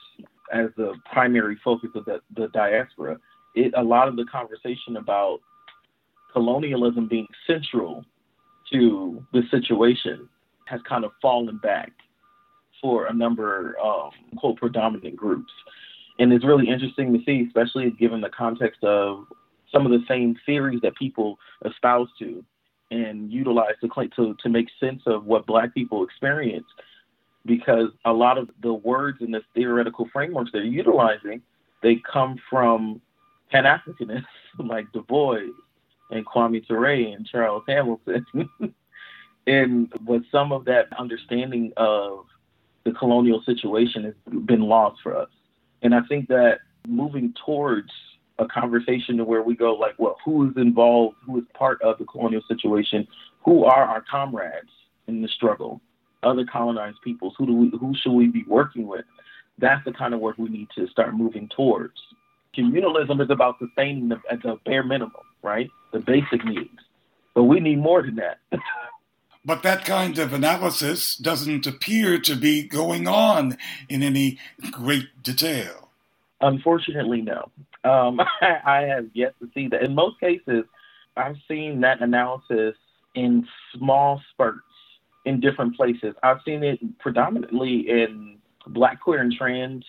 as 0.52 0.70
the 0.78 0.94
primary 1.12 1.58
focus 1.64 1.90
of 1.96 2.06
the, 2.06 2.22
the 2.36 2.48
diaspora. 2.50 3.18
It, 3.56 3.74
a 3.76 3.84
lot 3.84 4.08
of 4.08 4.16
the 4.16 4.26
conversation 4.26 4.98
about 4.98 5.40
colonialism 6.32 7.08
being 7.08 7.28
central 7.46 8.04
to 8.72 9.24
the 9.34 9.44
situation 9.52 10.28
has 10.66 10.82
kind 10.88 11.06
of 11.06 11.12
fallen 11.22 11.60
back 11.62 11.92
for 12.82 13.06
a 13.06 13.14
number 13.14 13.76
of 13.82 14.12
quote 14.38 14.58
predominant 14.58 15.16
groups. 15.16 15.52
And 16.20 16.32
it's 16.34 16.46
really 16.46 16.68
interesting 16.68 17.14
to 17.14 17.20
see, 17.26 17.46
especially 17.48 17.92
given 17.92 18.22
the 18.22 18.30
context 18.30 18.84
of 18.84 19.26
some 19.72 19.86
of 19.86 19.92
the 19.92 20.04
same 20.08 20.36
theories 20.46 20.80
that 20.84 20.96
people 20.96 21.38
espouse 21.66 22.10
to 22.20 22.44
and 22.94 23.32
utilize 23.32 23.74
to 23.82 23.90
to 24.16 24.36
to 24.42 24.50
make 24.50 24.68
sense 24.80 25.02
of 25.06 25.26
what 25.26 25.46
black 25.46 25.74
people 25.74 26.04
experience 26.04 26.68
because 27.46 27.90
a 28.06 28.14
lot 28.14 28.38
of 28.38 28.50
the 28.62 28.74
words 28.74 29.18
in 29.22 29.32
the 29.32 29.42
theoretical 29.56 30.08
frameworks 30.14 30.52
they're 30.54 30.64
utilizing 30.64 31.42
they 31.82 31.96
come 31.96 32.40
from 32.50 33.02
pan 33.52 33.64
africanists 33.64 34.26
like 34.60 34.92
du 34.92 35.02
bois 35.02 35.40
and 36.12 36.26
kwame 36.26 36.66
ture 36.66 36.86
and 36.86 37.26
charles 37.26 37.64
hamilton. 37.68 38.26
And 39.46 39.92
but 40.00 40.22
some 40.32 40.54
of 40.54 40.64
that 40.66 40.88
understanding 40.98 41.74
of 41.76 42.28
the 42.86 42.94
colonial 42.94 43.44
situation 43.46 44.06
has 44.06 44.14
been 44.46 44.62
lost 44.62 45.02
for 45.04 45.18
us. 45.18 45.28
And 45.82 45.94
i 45.94 46.00
think 46.08 46.30
that 46.30 46.60
moving 46.88 47.34
towards 47.46 47.92
a 48.44 48.48
conversation 48.48 49.18
to 49.18 49.24
where 49.24 49.42
we 49.42 49.56
go 49.56 49.74
like, 49.74 49.96
well, 49.98 50.18
who 50.24 50.50
is 50.50 50.58
involved, 50.58 51.16
who 51.26 51.38
is 51.40 51.46
part 51.54 51.82
of 51.82 51.98
the 51.98 52.06
colonial 52.06 52.42
situation, 52.48 53.08
who 53.44 53.66
are 53.66 53.84
our 53.84 54.04
comrades 54.10 54.70
in 55.08 55.22
the 55.22 55.28
struggle, 55.28 55.82
other 56.22 56.46
colonized 56.46 56.98
peoples, 57.04 57.34
who 57.38 57.46
do 57.46 57.54
we, 57.54 57.72
who 57.80 57.94
should 58.02 58.14
we 58.14 58.28
be 58.28 58.44
working 58.48 58.88
with? 58.88 59.06
That's 59.58 59.84
the 59.86 59.92
kind 59.92 60.14
of 60.14 60.20
work 60.20 60.38
we 60.38 60.50
need 60.50 60.68
to 60.76 60.88
start 60.88 61.16
moving 61.16 61.50
towards. 61.56 61.94
Communalism 62.58 63.22
is 63.22 63.30
about 63.30 63.58
sustaining 63.60 64.10
the, 64.10 64.18
at 64.30 64.42
the 64.44 64.58
bare 64.66 64.84
minimum, 64.84 65.12
right? 65.42 65.70
The 65.92 66.00
basic 66.00 66.46
needs. 66.46 66.70
But 67.34 67.44
we 67.44 67.60
need 67.60 67.80
more 67.80 68.02
than 68.04 68.16
that. 68.16 68.40
but 69.46 69.64
that 69.64 69.86
kind 69.86 70.20
of 70.20 70.34
analysis 70.34 71.16
doesn't 71.16 71.66
appear 71.66 72.20
to 72.20 72.36
be 72.36 72.68
going 72.68 73.08
on 73.08 73.58
in 73.90 74.04
any 74.04 74.40
great 74.72 75.24
detail. 75.24 75.83
Unfortunately, 76.44 77.22
no. 77.22 77.50
Um, 77.90 78.20
I 78.42 78.82
have 78.82 79.08
yet 79.14 79.34
to 79.40 79.50
see 79.54 79.68
that. 79.70 79.82
In 79.82 79.96
most 79.96 80.20
cases, 80.20 80.66
I've 81.16 81.38
seen 81.48 81.82
that 81.82 82.02
analysis 82.02 82.76
in 83.16 83.48
small 83.76 84.22
spurts 84.32 84.60
in 85.26 85.40
different 85.40 85.76
places. 85.76 86.14
I've 86.22 86.40
seen 86.46 86.64
it 86.64 86.80
predominantly 87.00 87.90
in 87.90 88.38
Black, 88.68 89.02
queer, 89.02 89.22
and 89.22 89.34
trans 89.34 89.86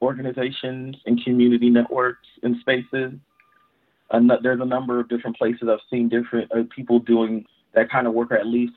organizations 0.00 0.96
and 1.04 1.22
community 1.22 1.68
networks 1.68 2.26
and 2.42 2.56
spaces. 2.60 3.12
And 4.10 4.32
there's 4.42 4.60
a 4.60 4.66
number 4.66 5.00
of 5.00 5.08
different 5.08 5.36
places 5.36 5.68
I've 5.70 5.78
seen 5.90 6.08
different 6.08 6.50
uh, 6.52 6.62
people 6.74 6.98
doing 6.98 7.44
that 7.74 7.90
kind 7.90 8.06
of 8.06 8.14
work, 8.14 8.30
or 8.30 8.38
at 8.38 8.46
least 8.46 8.72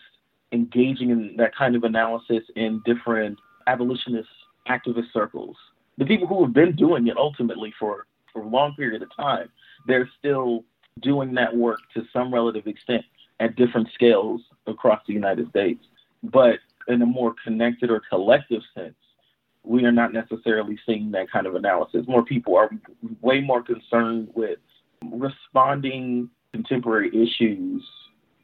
engaging 0.52 1.10
in 1.10 1.36
that 1.38 1.56
kind 1.56 1.76
of 1.76 1.84
analysis 1.86 2.44
in 2.56 2.82
different 2.86 3.40
abolitionist 3.68 4.30
activist 4.68 5.12
circles 5.14 5.56
the 5.98 6.06
people 6.06 6.28
who 6.28 6.44
have 6.44 6.54
been 6.54 6.76
doing 6.76 7.08
it 7.08 7.18
ultimately 7.18 7.74
for, 7.80 8.08
for 8.32 8.42
a 8.42 8.48
long 8.48 8.76
period 8.76 9.02
of 9.02 9.16
time, 9.16 9.50
they're 9.88 10.10
still 10.20 10.64
doing 11.02 11.34
that 11.34 11.56
work 11.56 11.80
to 11.94 12.04
some 12.12 12.34
relative 12.34 12.68
extent 12.68 13.04
at 13.40 13.56
different 13.56 13.88
scales 13.94 14.42
across 14.68 15.02
the 15.08 15.14
United 15.14 15.50
States. 15.50 15.84
But 16.24 16.60
in 16.88 17.02
a 17.02 17.06
more 17.06 17.36
connected 17.44 17.90
or 17.90 18.02
collective 18.10 18.62
sense, 18.76 18.96
we 19.64 19.86
are 19.86 19.92
not 19.92 20.14
necessarily 20.14 20.78
seeing 20.86 21.12
that 21.12 21.32
kind 21.32 21.48
of 21.48 21.56
analysis. 21.56 22.06
More 22.08 22.24
people 22.24 22.56
are 22.58 22.70
way 23.22 23.40
more 23.40 23.64
concerned 23.64 24.30
with 24.36 24.60
responding 25.02 26.30
contemporary 26.54 27.10
issues 27.10 27.84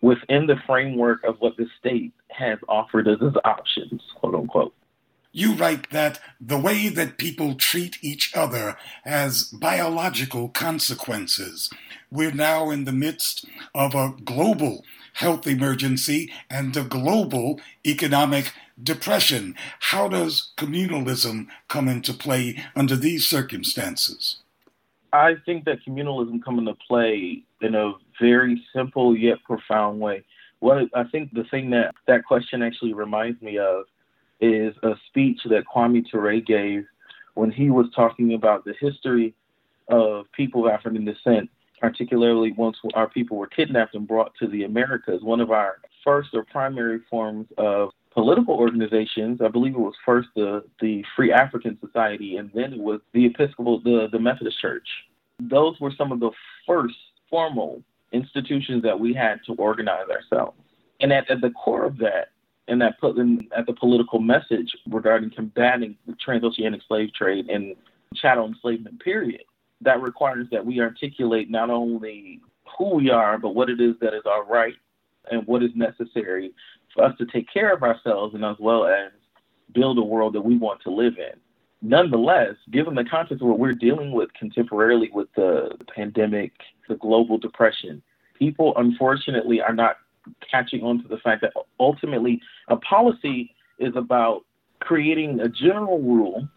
within 0.02 0.48
the 0.48 0.56
framework 0.66 1.24
of 1.24 1.36
what 1.40 1.58
the 1.58 1.66
state 1.80 2.14
has 2.30 2.58
offered 2.68 3.08
us 3.08 3.18
as 3.22 3.34
options, 3.44 4.02
quote 4.16 4.36
unquote. 4.36 4.74
You 5.32 5.54
write 5.54 5.92
that 5.92 6.20
the 6.42 6.58
way 6.58 6.90
that 6.90 7.20
people 7.20 7.54
treat 7.54 7.98
each 8.02 8.36
other 8.36 8.78
has 9.04 9.44
biological 9.44 10.50
consequences. 10.50 11.70
We're 12.10 12.32
now 12.32 12.72
in 12.72 12.86
the 12.86 12.92
midst 12.92 13.46
of 13.76 13.94
a 13.94 14.16
global 14.24 14.84
health 15.14 15.46
emergency 15.46 16.32
and 16.50 16.76
a 16.76 16.84
global 16.84 17.62
economic 17.86 18.54
depression. 18.82 19.56
How 19.80 20.08
does 20.08 20.52
communalism 20.58 21.48
come 21.68 21.88
into 21.88 22.14
play 22.14 22.64
under 22.76 22.96
these 22.96 23.28
circumstances? 23.28 24.38
I 25.14 25.36
think 25.46 25.66
that 25.66 25.80
communalism 25.88 26.44
come 26.44 26.58
into 26.58 26.76
play 26.88 27.44
in 27.62 27.76
a 27.76 27.94
very 28.20 28.64
simple 28.74 29.16
yet 29.16 29.38
profound 29.44 30.00
way. 30.00 30.24
What 30.60 30.90
I 30.96 31.04
think 31.04 31.34
the 31.34 31.44
thing 31.46 31.70
that 31.72 31.94
that 32.08 32.26
question 32.26 32.64
actually 32.64 32.94
reminds 32.94 33.42
me 33.42 33.60
of 33.60 33.86
is 34.42 34.74
a 34.84 34.94
speech 35.08 35.42
that 35.46 35.64
Kwame 35.74 36.04
Ture 36.10 36.40
gave 36.40 36.86
when 37.36 37.52
he 37.52 37.70
was 37.70 37.88
talking 37.96 38.34
about 38.34 38.66
the 38.66 38.74
history 38.80 39.34
of 39.88 40.26
people 40.34 40.66
of 40.66 40.72
African 40.72 41.06
descent, 41.06 41.50
particularly 41.80 42.52
once 42.54 42.78
our 42.94 43.10
people 43.10 43.38
were 43.38 43.48
kidnapped 43.48 43.96
and 43.96 44.08
brought 44.08 44.34
to 44.40 44.48
the 44.48 44.64
Americas. 44.64 45.22
One 45.24 45.40
of 45.40 45.52
our 45.52 45.78
first 46.04 46.30
or 46.34 46.44
primary 46.46 47.00
forms 47.10 47.48
of 47.58 47.90
political 48.12 48.56
organizations, 48.56 49.40
I 49.42 49.48
believe 49.48 49.76
it 49.76 49.80
was 49.80 49.94
first 50.06 50.30
the, 50.36 50.64
the 50.82 51.04
Free 51.16 51.32
African 51.32 51.78
Society, 51.80 52.38
and 52.38 52.50
then 52.54 52.74
it 52.74 52.80
was 52.80 53.00
the 53.14 53.26
Episcopal, 53.26 53.82
the, 53.82 54.08
the 54.12 54.20
Methodist 54.20 54.60
Church. 54.60 54.88
Those 55.40 55.80
were 55.80 55.94
some 55.98 56.12
of 56.12 56.20
the 56.20 56.32
first 56.68 56.96
formal 57.30 57.82
institutions 58.12 58.84
that 58.84 59.00
we 59.00 59.14
had 59.14 59.40
to 59.46 59.54
organize 59.54 60.08
ourselves. 60.10 60.58
And 61.00 61.14
at, 61.14 61.30
at 61.30 61.42
the 61.42 61.52
core 61.52 61.86
of 61.86 61.98
that 62.00 62.30
and 62.70 62.82
that 62.82 63.00
put 63.00 63.18
in 63.18 63.48
at 63.56 63.66
the 63.66 63.74
political 63.74 64.20
message 64.20 64.72
regarding 64.90 65.32
combating 65.32 65.98
the 66.08 66.14
transoceanic 66.14 66.82
slave 66.88 67.14
trade 67.14 67.50
and 67.50 67.76
chattel 68.16 68.46
enslavement 68.46 69.02
period. 69.02 69.42
That 69.82 70.02
requires 70.02 70.48
that 70.52 70.66
we 70.66 70.80
articulate 70.80 71.50
not 71.50 71.70
only 71.70 72.42
who 72.78 72.96
we 72.96 73.10
are, 73.10 73.38
but 73.38 73.56
what 73.56 73.70
it 73.70 73.82
is 73.82 73.96
that 74.02 74.14
is 74.14 74.24
our 74.26 74.46
right 74.46 74.76
and 75.32 75.46
what 75.48 75.64
is 75.64 75.72
necessary 75.76 76.52
for 76.94 77.06
us 77.06 77.18
to 77.18 77.26
take 77.26 77.52
care 77.52 77.74
of 77.74 77.84
ourselves 77.84 78.36
and 78.36 78.46
as 78.46 78.58
well 78.60 78.86
as 78.86 79.12
build 79.74 79.98
a 79.98 80.04
world 80.04 80.34
that 80.34 80.42
we 80.42 80.58
want 80.58 80.82
to 80.84 80.92
live 80.92 81.14
in. 81.18 81.40
Nonetheless, 81.82 82.56
given 82.72 82.94
the 82.94 83.06
context 83.06 83.42
of 83.42 83.48
what 83.48 83.60
we're 83.60 83.74
dealing 83.74 84.12
with 84.12 84.30
contemporarily 84.42 85.12
with 85.14 85.30
the 85.36 85.70
pandemic, 85.96 86.52
the 86.88 86.96
global 86.96 87.38
depression, 87.38 88.02
people 88.38 88.74
unfortunately 88.76 89.62
are 89.62 89.74
not 89.74 89.98
catching 90.50 90.84
on 90.84 91.02
to 91.02 91.08
the 91.08 91.18
fact 91.18 91.42
that 91.42 91.54
ultimately 91.80 92.42
a 92.68 92.76
policy 92.78 93.54
is 93.80 93.96
about 93.96 94.46
creating 94.80 95.40
a 95.40 95.50
general 95.50 96.00
rule 96.00 96.48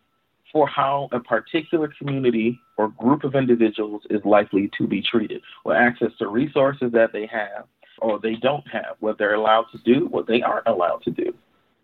for 0.53 0.67
how 0.67 1.09
a 1.13 1.21
particular 1.21 1.91
community 1.99 2.59
or 2.77 2.89
group 2.89 3.25
of 3.25 3.35
individuals 3.35 4.03
is 4.11 4.21
likely 4.25 4.71
to 4.77 4.87
be 4.87 5.01
treated, 5.01 5.41
or 5.65 5.75
access 5.75 6.11
to 6.19 6.29
resources 6.29 6.93
that 6.93 7.13
they 7.13 7.27
have 7.27 7.67
or 7.99 8.19
they 8.19 8.35
don't 8.35 8.67
have, 8.67 8.97
what 9.01 9.17
they're 9.17 9.35
allowed 9.35 9.67
to 9.71 9.79
do, 9.79 10.07
what 10.09 10.27
they 10.27 10.43
aren't 10.43 10.67
allowed 10.67 11.01
to 11.03 11.11
do. 11.11 11.33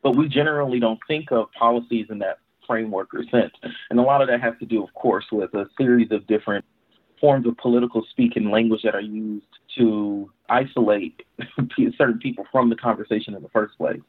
But 0.02 0.16
we 0.16 0.28
generally 0.28 0.80
don't 0.80 0.98
think 1.06 1.30
of 1.30 1.50
policies 1.52 2.06
in 2.10 2.18
that 2.18 2.38
framework 2.66 3.14
or 3.14 3.22
sense. 3.30 3.52
And 3.88 3.98
a 3.98 4.02
lot 4.02 4.20
of 4.20 4.28
that 4.28 4.40
has 4.40 4.54
to 4.58 4.66
do, 4.66 4.82
of 4.82 4.92
course, 4.94 5.26
with 5.30 5.54
a 5.54 5.66
series 5.78 6.10
of 6.10 6.26
different 6.26 6.64
forms 7.20 7.46
of 7.46 7.56
political 7.56 8.04
speak 8.10 8.36
and 8.36 8.50
language 8.50 8.82
that 8.82 8.94
are 8.94 9.00
used 9.00 9.46
to 9.78 10.30
isolate 10.48 11.22
certain 11.96 12.18
people 12.18 12.46
from 12.50 12.68
the 12.70 12.76
conversation 12.76 13.34
in 13.34 13.42
the 13.42 13.48
first 13.48 13.76
place. 13.78 14.00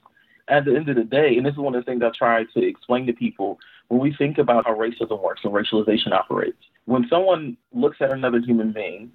At 0.47 0.65
the 0.65 0.75
end 0.75 0.89
of 0.89 0.95
the 0.95 1.03
day, 1.03 1.37
and 1.37 1.45
this 1.45 1.53
is 1.53 1.59
one 1.59 1.75
of 1.75 1.85
the 1.85 1.89
things 1.89 2.01
I 2.03 2.09
try 2.17 2.43
to 2.43 2.67
explain 2.67 3.05
to 3.05 3.13
people 3.13 3.59
when 3.89 4.01
we 4.01 4.15
think 4.15 4.39
about 4.39 4.65
how 4.65 4.73
racism 4.73 5.21
works 5.21 5.41
and 5.43 5.53
racialization 5.53 6.11
operates. 6.11 6.57
When 6.85 7.07
someone 7.07 7.55
looks 7.71 7.97
at 8.01 8.11
another 8.11 8.39
human 8.39 8.71
being 8.71 9.11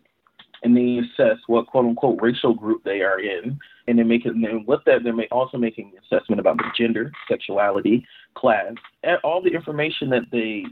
and 0.62 0.76
they 0.76 0.98
assess 0.98 1.38
what 1.48 1.66
quote 1.66 1.86
unquote 1.86 2.22
racial 2.22 2.54
group 2.54 2.84
they 2.84 3.02
are 3.02 3.18
in, 3.18 3.58
and 3.86 3.98
they 3.98 4.02
make 4.04 4.24
it, 4.26 4.34
and 4.34 4.66
with 4.66 4.80
that, 4.86 5.02
they're 5.02 5.14
also 5.32 5.58
making 5.58 5.92
an 5.92 6.02
assessment 6.04 6.40
about 6.40 6.56
their 6.58 6.72
gender, 6.76 7.12
sexuality, 7.28 8.06
class, 8.34 8.72
and 9.02 9.18
all 9.24 9.42
the 9.42 9.50
information 9.50 10.08
that 10.10 10.30
they 10.30 10.64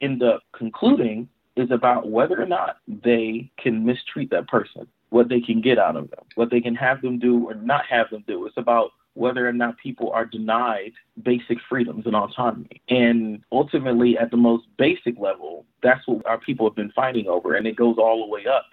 end 0.00 0.22
up 0.22 0.42
concluding 0.52 1.28
is 1.56 1.70
about 1.70 2.08
whether 2.08 2.40
or 2.40 2.46
not 2.46 2.76
they 2.86 3.50
can 3.58 3.84
mistreat 3.84 4.30
that 4.30 4.46
person, 4.48 4.86
what 5.10 5.28
they 5.28 5.40
can 5.40 5.60
get 5.60 5.78
out 5.78 5.96
of 5.96 6.10
them, 6.10 6.24
what 6.34 6.50
they 6.50 6.60
can 6.60 6.74
have 6.74 7.00
them 7.02 7.18
do 7.18 7.48
or 7.48 7.54
not 7.54 7.84
have 7.86 8.10
them 8.10 8.24
do. 8.26 8.46
It's 8.46 8.56
about 8.56 8.90
whether 9.14 9.48
or 9.48 9.52
not 9.52 9.76
people 9.78 10.12
are 10.12 10.24
denied 10.24 10.92
basic 11.22 11.58
freedoms 11.68 12.06
and 12.06 12.14
autonomy. 12.14 12.80
And 12.88 13.42
ultimately, 13.50 14.16
at 14.16 14.30
the 14.30 14.36
most 14.36 14.66
basic 14.76 15.18
level, 15.18 15.66
that's 15.82 16.06
what 16.06 16.24
our 16.26 16.38
people 16.38 16.68
have 16.68 16.76
been 16.76 16.92
fighting 16.92 17.26
over. 17.26 17.54
And 17.54 17.66
it 17.66 17.74
goes 17.74 17.96
all 17.98 18.24
the 18.24 18.30
way 18.30 18.46
up, 18.46 18.66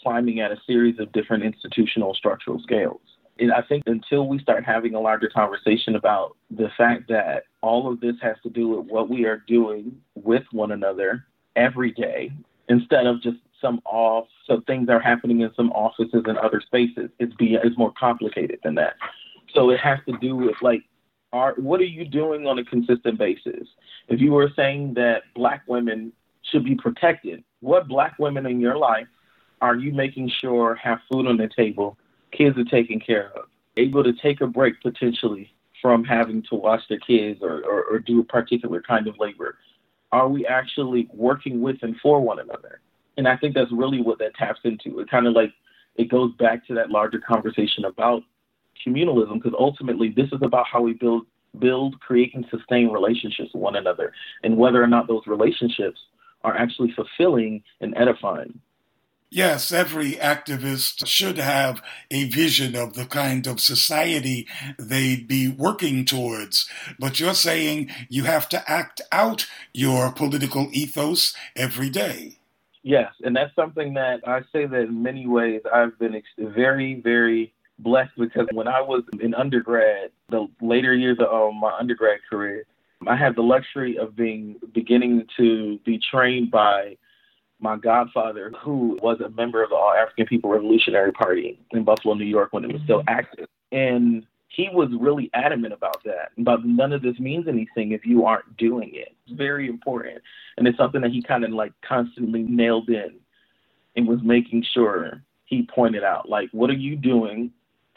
climbing 0.00 0.40
at 0.40 0.50
a 0.50 0.56
series 0.66 0.98
of 0.98 1.12
different 1.12 1.44
institutional 1.44 2.14
structural 2.14 2.58
scales. 2.60 3.00
And 3.38 3.52
I 3.52 3.62
think 3.62 3.84
until 3.86 4.26
we 4.26 4.38
start 4.40 4.64
having 4.64 4.94
a 4.94 5.00
larger 5.00 5.30
conversation 5.32 5.94
about 5.94 6.36
the 6.50 6.68
fact 6.76 7.08
that 7.08 7.44
all 7.60 7.90
of 7.90 8.00
this 8.00 8.16
has 8.22 8.36
to 8.42 8.50
do 8.50 8.68
with 8.68 8.86
what 8.86 9.08
we 9.08 9.24
are 9.24 9.42
doing 9.46 9.96
with 10.14 10.44
one 10.50 10.72
another 10.72 11.26
every 11.56 11.92
day 11.92 12.32
instead 12.68 13.06
of 13.06 13.22
just 13.22 13.38
some 13.62 13.80
off 13.86 14.26
so 14.46 14.60
things 14.66 14.90
are 14.90 15.00
happening 15.00 15.40
in 15.40 15.50
some 15.56 15.72
offices 15.72 16.24
and 16.26 16.36
other 16.38 16.60
spaces 16.60 17.10
it's 17.18 17.34
be 17.36 17.54
it's 17.54 17.78
more 17.78 17.92
complicated 17.98 18.58
than 18.62 18.74
that 18.74 18.94
so 19.54 19.70
it 19.70 19.80
has 19.80 19.98
to 20.06 20.18
do 20.18 20.36
with 20.36 20.56
like 20.60 20.82
are 21.32 21.54
what 21.56 21.80
are 21.80 21.84
you 21.84 22.04
doing 22.04 22.46
on 22.46 22.58
a 22.58 22.64
consistent 22.64 23.18
basis 23.18 23.68
if 24.08 24.20
you 24.20 24.32
were 24.32 24.50
saying 24.56 24.92
that 24.94 25.22
black 25.34 25.62
women 25.66 26.12
should 26.42 26.64
be 26.64 26.74
protected 26.74 27.42
what 27.62 27.88
black 27.88 28.18
women 28.18 28.44
in 28.44 28.60
your 28.60 28.76
life 28.76 29.06
Are 29.62 29.76
you 29.76 29.92
making 29.92 30.28
sure 30.28 30.74
have 30.74 30.98
food 31.10 31.28
on 31.28 31.36
the 31.36 31.48
table, 31.48 31.96
kids 32.32 32.58
are 32.58 32.64
taken 32.64 32.98
care 32.98 33.30
of, 33.36 33.44
able 33.76 34.02
to 34.02 34.12
take 34.12 34.40
a 34.40 34.46
break 34.48 34.82
potentially 34.82 35.54
from 35.80 36.04
having 36.04 36.42
to 36.50 36.56
watch 36.56 36.82
their 36.88 36.98
kids 36.98 37.40
or, 37.42 37.62
or, 37.64 37.84
or 37.84 37.98
do 38.00 38.20
a 38.20 38.24
particular 38.24 38.82
kind 38.82 39.06
of 39.06 39.14
labor? 39.20 39.56
Are 40.10 40.28
we 40.28 40.44
actually 40.46 41.08
working 41.12 41.62
with 41.62 41.76
and 41.82 41.96
for 42.02 42.20
one 42.20 42.40
another? 42.40 42.80
And 43.16 43.28
I 43.28 43.36
think 43.36 43.54
that's 43.54 43.72
really 43.72 44.00
what 44.00 44.18
that 44.18 44.34
taps 44.34 44.60
into. 44.64 45.00
It 45.00 45.10
kind 45.10 45.26
of 45.26 45.34
like 45.34 45.52
it 45.96 46.08
goes 46.10 46.32
back 46.38 46.66
to 46.66 46.74
that 46.74 46.90
larger 46.90 47.20
conversation 47.20 47.84
about 47.84 48.22
communalism 48.86 49.34
because 49.34 49.54
ultimately 49.58 50.12
this 50.14 50.28
is 50.32 50.40
about 50.42 50.66
how 50.70 50.80
we 50.80 50.94
build 50.94 51.26
build, 51.58 52.00
create, 52.00 52.34
and 52.34 52.46
sustain 52.50 52.88
relationships 52.88 53.50
with 53.52 53.62
one 53.62 53.76
another, 53.76 54.12
and 54.42 54.56
whether 54.56 54.82
or 54.82 54.86
not 54.86 55.06
those 55.06 55.26
relationships 55.26 56.00
are 56.44 56.56
actually 56.56 56.92
fulfilling 56.92 57.62
and 57.80 57.94
edifying. 57.96 58.58
Yes, 59.34 59.72
every 59.72 60.12
activist 60.12 61.06
should 61.06 61.38
have 61.38 61.82
a 62.10 62.28
vision 62.28 62.76
of 62.76 62.92
the 62.92 63.06
kind 63.06 63.46
of 63.46 63.60
society 63.60 64.46
they'd 64.78 65.26
be 65.26 65.48
working 65.48 66.04
towards. 66.04 66.68
But 66.98 67.18
you're 67.18 67.32
saying 67.32 67.90
you 68.10 68.24
have 68.24 68.46
to 68.50 68.70
act 68.70 69.00
out 69.10 69.46
your 69.72 70.12
political 70.12 70.68
ethos 70.72 71.34
every 71.56 71.88
day. 71.88 72.40
Yes, 72.82 73.12
and 73.22 73.34
that's 73.34 73.54
something 73.54 73.94
that 73.94 74.26
I 74.26 74.40
say 74.52 74.66
that 74.66 74.82
in 74.82 75.02
many 75.02 75.26
ways 75.26 75.60
I've 75.72 75.96
been 75.98 76.20
very, 76.38 77.00
very 77.00 77.52
blessed 77.78 78.12
because 78.18 78.48
when 78.52 78.66
I 78.66 78.80
was 78.80 79.04
in 79.20 79.34
undergrad, 79.34 80.10
the 80.30 80.48
later 80.60 80.94
years 80.94 81.18
of 81.20 81.50
um, 81.50 81.60
my 81.60 81.72
undergrad 81.78 82.20
career, 82.28 82.64
I 83.06 83.16
had 83.16 83.36
the 83.36 83.42
luxury 83.42 83.98
of 83.98 84.16
being 84.16 84.56
beginning 84.74 85.26
to 85.36 85.78
be 85.84 86.00
trained 86.10 86.50
by 86.50 86.96
my 87.60 87.76
godfather, 87.76 88.52
who 88.60 88.98
was 89.02 89.20
a 89.20 89.30
member 89.30 89.62
of 89.62 89.70
the 89.70 89.76
All 89.76 89.92
African 89.92 90.26
People 90.26 90.50
Revolutionary 90.50 91.12
Party 91.12 91.60
in 91.70 91.84
Buffalo, 91.84 92.14
New 92.14 92.24
York, 92.24 92.52
when 92.52 92.64
it 92.64 92.72
was 92.72 92.82
still 92.82 93.00
mm-hmm. 93.00 93.08
active. 93.08 93.46
And 93.70 94.26
he 94.52 94.68
was 94.68 94.90
really 95.00 95.30
adamant 95.32 95.72
about 95.72 96.04
that. 96.04 96.32
But 96.36 96.64
none 96.64 96.92
of 96.92 97.00
this 97.02 97.18
means 97.18 97.48
anything 97.48 97.92
if 97.92 98.04
you 98.04 98.26
aren't 98.26 98.56
doing 98.58 98.90
it. 98.92 99.14
It's 99.26 99.36
very 99.36 99.66
important. 99.66 100.20
And 100.56 100.68
it's 100.68 100.76
something 100.76 101.00
that 101.00 101.10
he 101.10 101.22
kind 101.22 101.42
of 101.42 101.50
like 101.50 101.72
constantly 101.80 102.42
nailed 102.42 102.90
in 102.90 103.14
and 103.96 104.06
was 104.06 104.20
making 104.22 104.64
sure 104.74 105.22
he 105.46 105.66
pointed 105.74 106.04
out, 106.04 106.28
like, 106.28 106.50
what 106.52 106.68
are 106.68 106.74
you 106.74 106.96
doing 106.96 107.50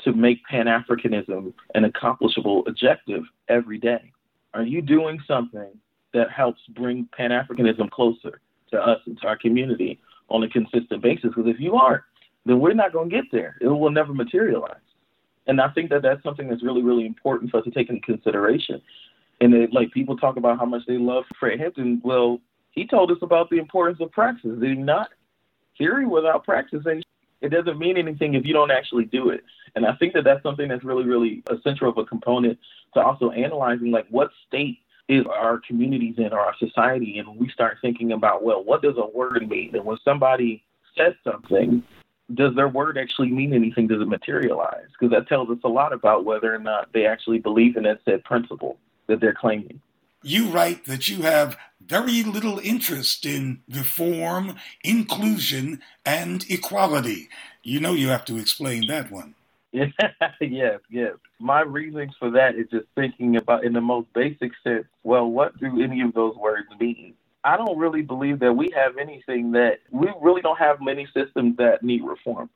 to 0.04 0.14
make 0.14 0.46
Pan 0.46 0.66
Africanism 0.66 1.54
an 1.74 1.86
accomplishable 1.86 2.64
objective 2.68 3.24
every 3.50 3.78
day? 3.78 4.12
Are 4.54 4.64
you 4.64 4.82
doing 4.82 5.20
something 5.28 5.78
that 6.14 6.32
helps 6.32 6.62
bring 6.70 7.08
Pan 7.16 7.32
Africanism 7.32 7.90
closer 7.92 8.40
to 8.72 8.82
us 8.82 9.00
and 9.06 9.20
to 9.20 9.28
our 9.28 9.38
community 9.38 10.00
on 10.30 10.44
a 10.44 10.50
consistent 10.50 11.02
basis? 11.02 11.34
Because 11.36 11.48
if 11.48 11.60
you 11.60 11.76
aren't, 11.76 12.04
then 12.46 12.60
we're 12.62 12.74
not 12.74 12.94
going 12.94 13.10
to 13.10 13.16
get 13.16 13.26
there. 13.32 13.58
It 13.60 13.68
will 13.68 13.92
never 13.92 14.14
materialize. 14.14 14.78
And 15.48 15.62
I 15.62 15.70
think 15.70 15.90
that 15.92 16.02
that's 16.02 16.24
something 16.24 16.50
that's 16.50 16.64
really, 16.64 16.82
really 16.82 17.06
important 17.06 17.52
for 17.52 17.58
us 17.58 17.64
to 17.66 17.72
take 17.72 17.90
into 17.90 18.02
consideration. 18.02 18.82
And 19.42 19.54
it, 19.54 19.74
like 19.74 19.92
people 19.92 20.18
talk 20.18 20.38
about 20.38 20.58
how 20.60 20.66
much 20.66 20.84
they 20.88 20.98
love 20.98 21.26
Fred 21.40 21.60
Hampton. 21.60 22.02
Well, 22.04 22.40
he 22.72 22.88
told 22.88 23.12
us 23.12 23.18
about 23.22 23.50
the 23.50 23.58
importance 23.58 24.00
of 24.02 24.12
practice, 24.12 24.58
he 24.62 24.74
not? 24.74 25.10
Theory 25.78 26.06
without 26.06 26.46
practice, 26.46 26.84
and 26.86 27.04
it 27.42 27.50
doesn't 27.50 27.78
mean 27.78 27.98
anything 27.98 28.34
if 28.34 28.46
you 28.46 28.54
don't 28.54 28.72
actually 28.72 29.06
do 29.06 29.30
it. 29.30 29.44
And 29.76 29.86
I 29.86 29.94
think 29.96 30.14
that 30.14 30.24
that's 30.24 30.42
something 30.42 30.70
that's 30.70 30.84
really, 30.84 31.04
really 31.04 31.44
essential 31.50 31.90
of 31.90 31.98
a 31.98 32.06
component 32.06 32.58
to 32.94 33.02
also 33.02 33.32
analyzing 33.32 33.92
like 33.92 34.08
what 34.10 34.30
state 34.48 34.80
is 35.08 35.26
our 35.26 35.60
communities 35.60 36.16
in 36.18 36.32
or 36.32 36.40
our 36.40 36.56
society. 36.58 37.20
And 37.20 37.38
we 37.38 37.50
start 37.50 37.78
thinking 37.82 38.14
about, 38.14 38.44
well, 38.44 38.64
what 38.64 38.82
does 38.82 38.96
a 38.98 39.06
word 39.06 39.48
mean? 39.48 39.76
And 39.76 39.86
when 39.86 39.98
somebody 40.04 40.64
says 40.98 41.14
something, 41.24 41.84
does 42.34 42.56
their 42.56 42.68
word 42.68 42.98
actually 42.98 43.30
mean 43.30 43.54
anything? 43.54 43.88
Does 43.88 44.02
it 44.02 44.08
materialize? 44.08 44.88
Because 45.00 45.12
that 45.12 45.28
tells 45.28 45.50
us 45.50 45.60
a 45.64 45.70
lot 45.70 45.94
about 45.94 46.26
whether 46.26 46.54
or 46.54 46.60
not 46.60 46.92
they 46.94 47.06
actually 47.06 47.40
believe 47.40 47.78
in 47.78 47.84
that 47.84 48.00
said 48.06 48.24
principle 48.24 48.78
that 49.08 49.20
they're 49.20 49.34
claiming. 49.34 49.80
You 50.24 50.48
write 50.48 50.86
that 50.86 51.08
you 51.08 51.22
have 51.22 51.56
very 51.80 52.24
little 52.24 52.58
interest 52.58 53.28
in 53.28 53.62
reform, 53.70 54.56
inclusion, 54.84 55.82
and 56.04 56.44
equality. 56.50 57.30
You 57.62 57.80
know 57.80 57.94
you 57.94 58.08
have 58.08 58.26
to 58.26 58.38
explain 58.38 58.88
that 58.88 59.12
one. 59.12 59.36
yes, 59.72 60.80
yes. 60.90 61.14
My 61.40 61.62
reasons 61.62 62.16
for 62.18 62.32
that 62.32 62.56
is 62.56 62.68
just 62.72 62.88
thinking 62.96 63.36
about, 63.36 63.66
in 63.66 63.74
the 63.74 63.82
most 63.82 64.12
basic 64.14 64.54
sense, 64.64 64.86
well, 65.04 65.30
what 65.30 65.60
do 65.60 65.82
any 65.84 66.02
of 66.02 66.14
those 66.14 66.36
words 66.38 66.68
mean? 66.80 67.14
I 67.46 67.58
don't 67.58 67.78
really 67.78 68.02
believe 68.02 68.40
that 68.40 68.54
we 68.54 68.72
have 68.76 68.98
anything 68.98 69.52
that 69.52 69.80
we 69.92 70.12
really 70.22 70.42
don't 70.42 70.58
have 70.58 70.82
many 70.82 71.08
systems 71.14 71.56
that 71.58 71.84
need 71.84 72.04
reform. 72.04 72.50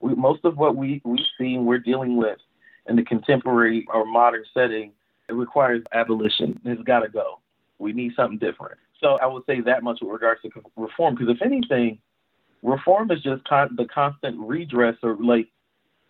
We, 0.00 0.14
most 0.14 0.44
of 0.44 0.56
what 0.56 0.76
we 0.76 1.02
we 1.04 1.24
see 1.38 1.58
we're 1.58 1.78
dealing 1.78 2.16
with 2.16 2.38
in 2.88 2.96
the 2.96 3.04
contemporary 3.04 3.86
or 3.92 4.06
modern 4.06 4.44
setting 4.54 4.92
it 5.28 5.34
requires 5.34 5.82
abolition. 5.92 6.58
It's 6.64 6.82
got 6.82 7.00
to 7.00 7.08
go. 7.08 7.38
We 7.78 7.92
need 7.92 8.12
something 8.16 8.38
different. 8.38 8.78
So 8.98 9.18
I 9.22 9.26
would 9.26 9.44
say 9.46 9.60
that 9.60 9.82
much 9.82 10.00
with 10.02 10.10
regards 10.10 10.42
to 10.42 10.50
reform, 10.76 11.14
because 11.14 11.34
if 11.34 11.42
anything, 11.42 11.98
reform 12.62 13.10
is 13.10 13.22
just 13.22 13.44
con- 13.44 13.76
the 13.76 13.86
constant 13.86 14.38
redress 14.40 14.96
or 15.02 15.16
like 15.16 15.48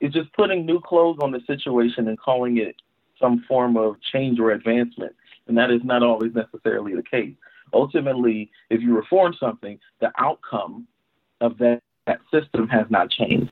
it's 0.01 0.15
just 0.15 0.33
putting 0.33 0.65
new 0.65 0.81
clothes 0.81 1.19
on 1.21 1.33
the 1.33 1.41
situation 1.47 2.09
and 2.09 2.19
calling 2.19 2.59
it 2.59 2.77
some 3.21 3.45
form 3.47 3.77
of 3.77 3.97
change 4.13 4.41
or 4.41 4.53
advancement. 4.53 5.15
And 5.47 5.59
that 5.59 5.71
is 5.71 5.83
not 5.85 6.03
always 6.03 6.33
necessarily 6.35 6.95
the 6.95 7.03
case. 7.03 7.35
Ultimately, 7.73 8.51
if 8.71 8.81
you 8.81 8.97
reform 8.97 9.35
something, 9.39 9.79
the 10.01 10.11
outcome 10.19 10.87
of 11.41 11.59
that, 11.59 11.81
that 12.07 12.21
system 12.33 12.69
has 12.69 12.87
not 12.91 13.11
changed. 13.11 13.51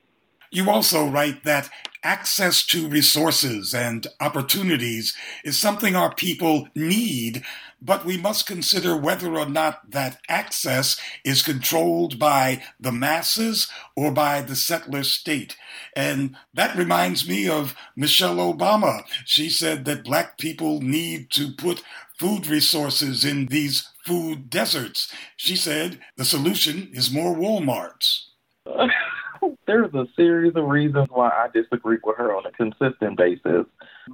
You 0.51 0.71
also 0.71 1.07
write 1.07 1.45
that 1.45 1.69
access 2.03 2.65
to 2.65 2.89
resources 2.89 3.75
and 3.75 4.07
opportunities 4.19 5.15
is 5.45 5.59
something 5.59 5.95
our 5.95 6.15
people 6.15 6.69
need, 6.75 7.43
but 7.83 8.07
we 8.07 8.17
must 8.17 8.47
consider 8.47 8.97
whether 8.97 9.37
or 9.37 9.47
not 9.47 9.91
that 9.91 10.19
access 10.29 10.99
is 11.23 11.43
controlled 11.43 12.19
by 12.19 12.63
the 12.81 12.93
masses 12.93 13.71
or 13.95 14.11
by 14.11 14.41
the 14.41 14.57
settler 14.57 15.03
state. 15.03 15.57
And 15.95 16.35
that 16.55 16.77
reminds 16.77 17.29
me 17.29 17.47
of 17.49 17.75
Michelle 17.95 18.37
Obama. 18.37 19.03
She 19.27 19.51
said 19.51 19.85
that 19.85 20.05
black 20.05 20.39
people 20.39 20.81
need 20.81 21.31
to 21.33 21.53
put 21.53 21.83
food 22.19 22.47
resources 22.47 23.25
in 23.25 23.47
these 23.47 23.89
food 24.05 24.51
deserts. 24.51 25.13
She 25.37 25.57
said 25.57 26.01
the 26.17 26.25
solution 26.25 26.91
is 26.93 27.13
more 27.13 27.35
Walmarts. 27.35 28.25
there's 29.67 29.93
a 29.95 30.07
series 30.17 30.55
of 30.57 30.65
reasons 30.65 31.07
why 31.11 31.29
I 31.29 31.49
disagree 31.53 31.99
with 32.03 32.17
her 32.17 32.35
on 32.35 32.47
a 32.47 32.53
consistent 32.53 33.17
basis. 33.17 33.67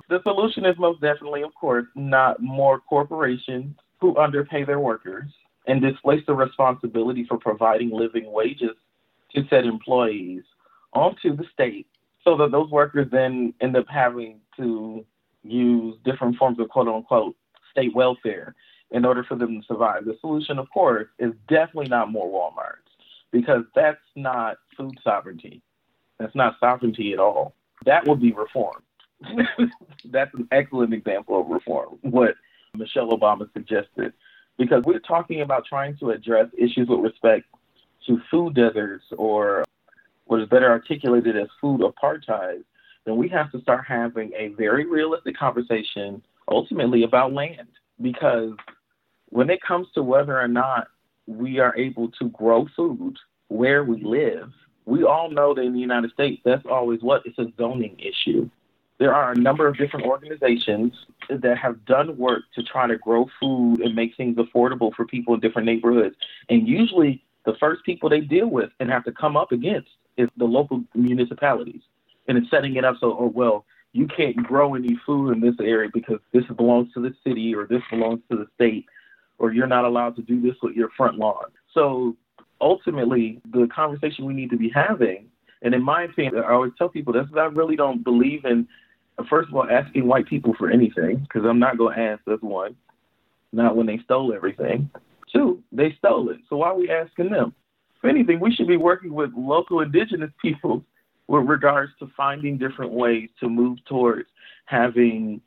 The 0.09 0.21
solution 0.23 0.67
is 0.67 0.77
most 0.79 1.01
definitely, 1.01 1.43
of 1.43 1.55
course, 1.55 1.87
not 1.95 2.43
more 2.43 2.81
corporations 2.81 3.77
who 4.01 4.17
underpay 4.17 4.65
their 4.65 4.81
workers 4.81 5.31
and 5.67 5.81
displace 5.81 6.23
the 6.27 6.35
responsibility 6.35 7.25
for 7.25 7.39
providing 7.39 7.91
living 7.91 8.31
wages 8.31 8.77
to 9.35 9.43
said 9.49 9.65
employees 9.65 10.43
onto 10.93 11.35
the 11.37 11.45
state 11.53 11.87
so 12.23 12.37
that 12.37 12.51
those 12.51 12.71
workers 12.71 13.09
then 13.11 13.55
end 13.61 13.77
up 13.77 13.87
having 13.89 14.41
to 14.57 15.05
use 15.43 15.97
different 16.05 16.37
forms 16.37 16.59
of 16.59 16.69
quote 16.69 16.89
unquote 16.89 17.37
state 17.75 17.95
welfare 17.95 18.55
in 18.91 19.05
order 19.05 19.25
for 19.25 19.35
them 19.35 19.61
to 19.61 19.67
survive. 19.67 20.05
The 20.05 20.17
solution, 20.21 20.59
of 20.59 20.71
course, 20.71 21.09
is 21.19 21.33
definitely 21.49 21.89
not 21.89 22.13
more 22.13 22.29
Walmarts 22.29 22.85
because 23.33 23.65
that's 23.75 23.99
not 24.15 24.57
food 24.77 24.95
sovereignty. 25.03 25.61
That's 26.19 26.35
not 26.35 26.55
sovereignty 26.61 27.13
at 27.13 27.19
all. 27.19 27.55
That 27.85 28.07
would 28.07 28.21
be 28.21 28.33
reform. 28.33 28.83
that's 30.11 30.35
an 30.35 30.49
excellent 30.53 30.95
example 30.95 31.41
of 31.41 31.49
reform, 31.49 31.99
what 32.03 32.35
Michelle 32.77 33.11
Obama 33.11 33.53
suggested, 33.53 34.13
because 34.59 34.83
we're 34.85 34.99
talking 35.01 35.41
about 35.41 35.65
trying 35.67 35.97
to 35.99 36.11
address 36.11 36.49
issues 36.57 36.89
with 36.89 37.01
respect 37.01 37.47
to 38.07 38.21
food 38.31 38.55
deserts 38.55 39.05
or 39.17 39.65
what 40.27 40.41
is 40.41 40.49
better 40.49 40.71
articulated 40.71 41.37
as 41.37 41.49
food 41.61 41.81
apartheid, 41.81 42.65
then 43.05 43.17
we 43.17 43.29
have 43.29 43.51
to 43.53 43.61
start 43.61 43.85
having 43.87 44.33
a 44.37 44.49
very 44.49 44.87
realistic 44.87 45.37
conversation 45.37 46.23
ultimately 46.49 47.03
about 47.03 47.33
land. 47.33 47.69
Because 48.01 48.53
when 49.29 49.51
it 49.51 49.61
comes 49.63 49.89
to 49.95 50.03
whether 50.03 50.39
or 50.39 50.49
not 50.49 50.89
we 51.27 51.59
are 51.59 51.77
able 51.77 52.11
to 52.11 52.29
grow 52.31 52.67
food 52.77 53.17
where 53.49 53.85
we 53.85 54.03
live. 54.03 54.51
We 54.87 55.05
all 55.05 55.31
know 55.31 55.55
that 55.55 55.63
in 55.63 55.73
the 55.73 55.81
United 55.81 56.11
States, 56.13 56.43
that's 56.45 56.67
always 56.67 57.01
what? 57.03 57.23
It's 57.25 57.39
a 57.39 57.47
zoning 57.57 57.99
issue. 57.99 58.51
There 58.99 59.15
are 59.15 59.33
a 59.33 59.37
number 59.37 59.67
of 59.67 59.77
different 59.77 60.07
organizations 60.07 60.93
that 61.29 61.59
have 61.59 61.85
done 61.85 62.17
work 62.17 62.43
to 62.55 62.63
try 62.63 62.87
to 62.87 62.97
grow 62.97 63.27
food 63.41 63.81
and 63.81 63.95
make 63.95 64.17
things 64.17 64.37
affordable 64.37 64.95
for 64.95 65.05
people 65.05 65.35
in 65.35 65.41
different 65.41 65.67
neighborhoods. 65.67 66.15
And 66.49 66.69
usually, 66.69 67.25
the 67.45 67.55
first 67.59 67.85
people 67.85 68.09
they 68.09 68.21
deal 68.21 68.47
with 68.47 68.71
and 68.79 68.91
have 68.91 69.05
to 69.05 69.13
come 69.13 69.37
up 69.37 69.53
against 69.53 69.89
is 70.17 70.29
the 70.37 70.45
local 70.45 70.85
municipalities. 70.95 71.81
And 72.29 72.39
it's 72.39 72.51
setting 72.51 72.77
it 72.77 72.85
up 72.85 72.97
so, 73.01 73.17
oh, 73.19 73.33
well, 73.35 73.67
you 73.95 74.09
can't 74.09 74.37
grow 74.37 74.75
any 74.75 74.99
food 75.07 75.31
in 75.31 75.41
this 75.41 75.55
area 75.61 75.89
because 75.95 76.19
this 76.33 76.45
belongs 76.57 76.93
to 76.93 77.01
the 77.01 77.15
city 77.25 77.55
or 77.55 77.67
this 77.67 77.81
belongs 77.91 78.21
to 78.29 78.37
the 78.37 78.47
state 78.57 78.85
or 79.39 79.53
you're 79.53 79.69
not 79.69 79.85
allowed 79.85 80.17
to 80.17 80.23
do 80.23 80.41
this 80.41 80.57
with 80.63 80.75
your 80.75 80.91
front 80.97 81.17
lawn. 81.17 81.45
So 81.73 82.17
ultimately, 82.61 83.41
the 83.53 83.69
conversation 83.75 84.25
we 84.25 84.35
need 84.35 84.51
to 84.51 84.57
be 84.57 84.71
having, 84.75 85.29
and 85.63 85.75
in 85.75 85.83
my 85.83 86.03
opinion, 86.03 86.43
I 86.45 86.53
always 86.53 86.73
tell 86.77 86.89
people 86.89 87.13
this: 87.13 87.27
I 87.37 87.45
really 87.45 87.77
don't 87.77 88.03
believe 88.03 88.45
in, 88.45 88.67
first 89.31 89.49
of 89.49 89.55
all, 89.55 89.69
asking 89.71 90.07
white 90.07 90.27
people 90.27 90.55
for 90.59 90.71
anything 90.71 91.19
because 91.19 91.49
I'm 91.49 91.61
not 91.61 91.79
going 91.79 91.97
to 91.97 92.03
ask. 92.03 92.23
That's 92.27 92.43
one. 92.43 92.75
Not 93.53 93.77
when 93.77 93.87
they 93.87 94.01
stole 94.05 94.35
everything. 94.35 94.91
Two, 95.33 95.63
they 95.71 95.95
stole 95.99 96.31
it. 96.31 96.39
So 96.49 96.57
why 96.57 96.69
are 96.69 96.77
we 96.77 96.91
asking 96.91 97.31
them? 97.31 97.55
If 97.97 98.11
anything, 98.11 98.41
we 98.41 98.53
should 98.53 98.67
be 98.67 98.77
working 98.77 99.15
with 99.15 99.31
local 99.37 99.81
indigenous 99.81 100.31
people 100.43 100.85
with 101.29 101.47
regards 101.47 101.93
to 101.99 102.11
finding 102.17 102.59
different 102.59 102.93
ways 102.93 103.29
to 103.41 103.49
move 103.49 103.79
towards 103.87 104.29
having 104.67 105.41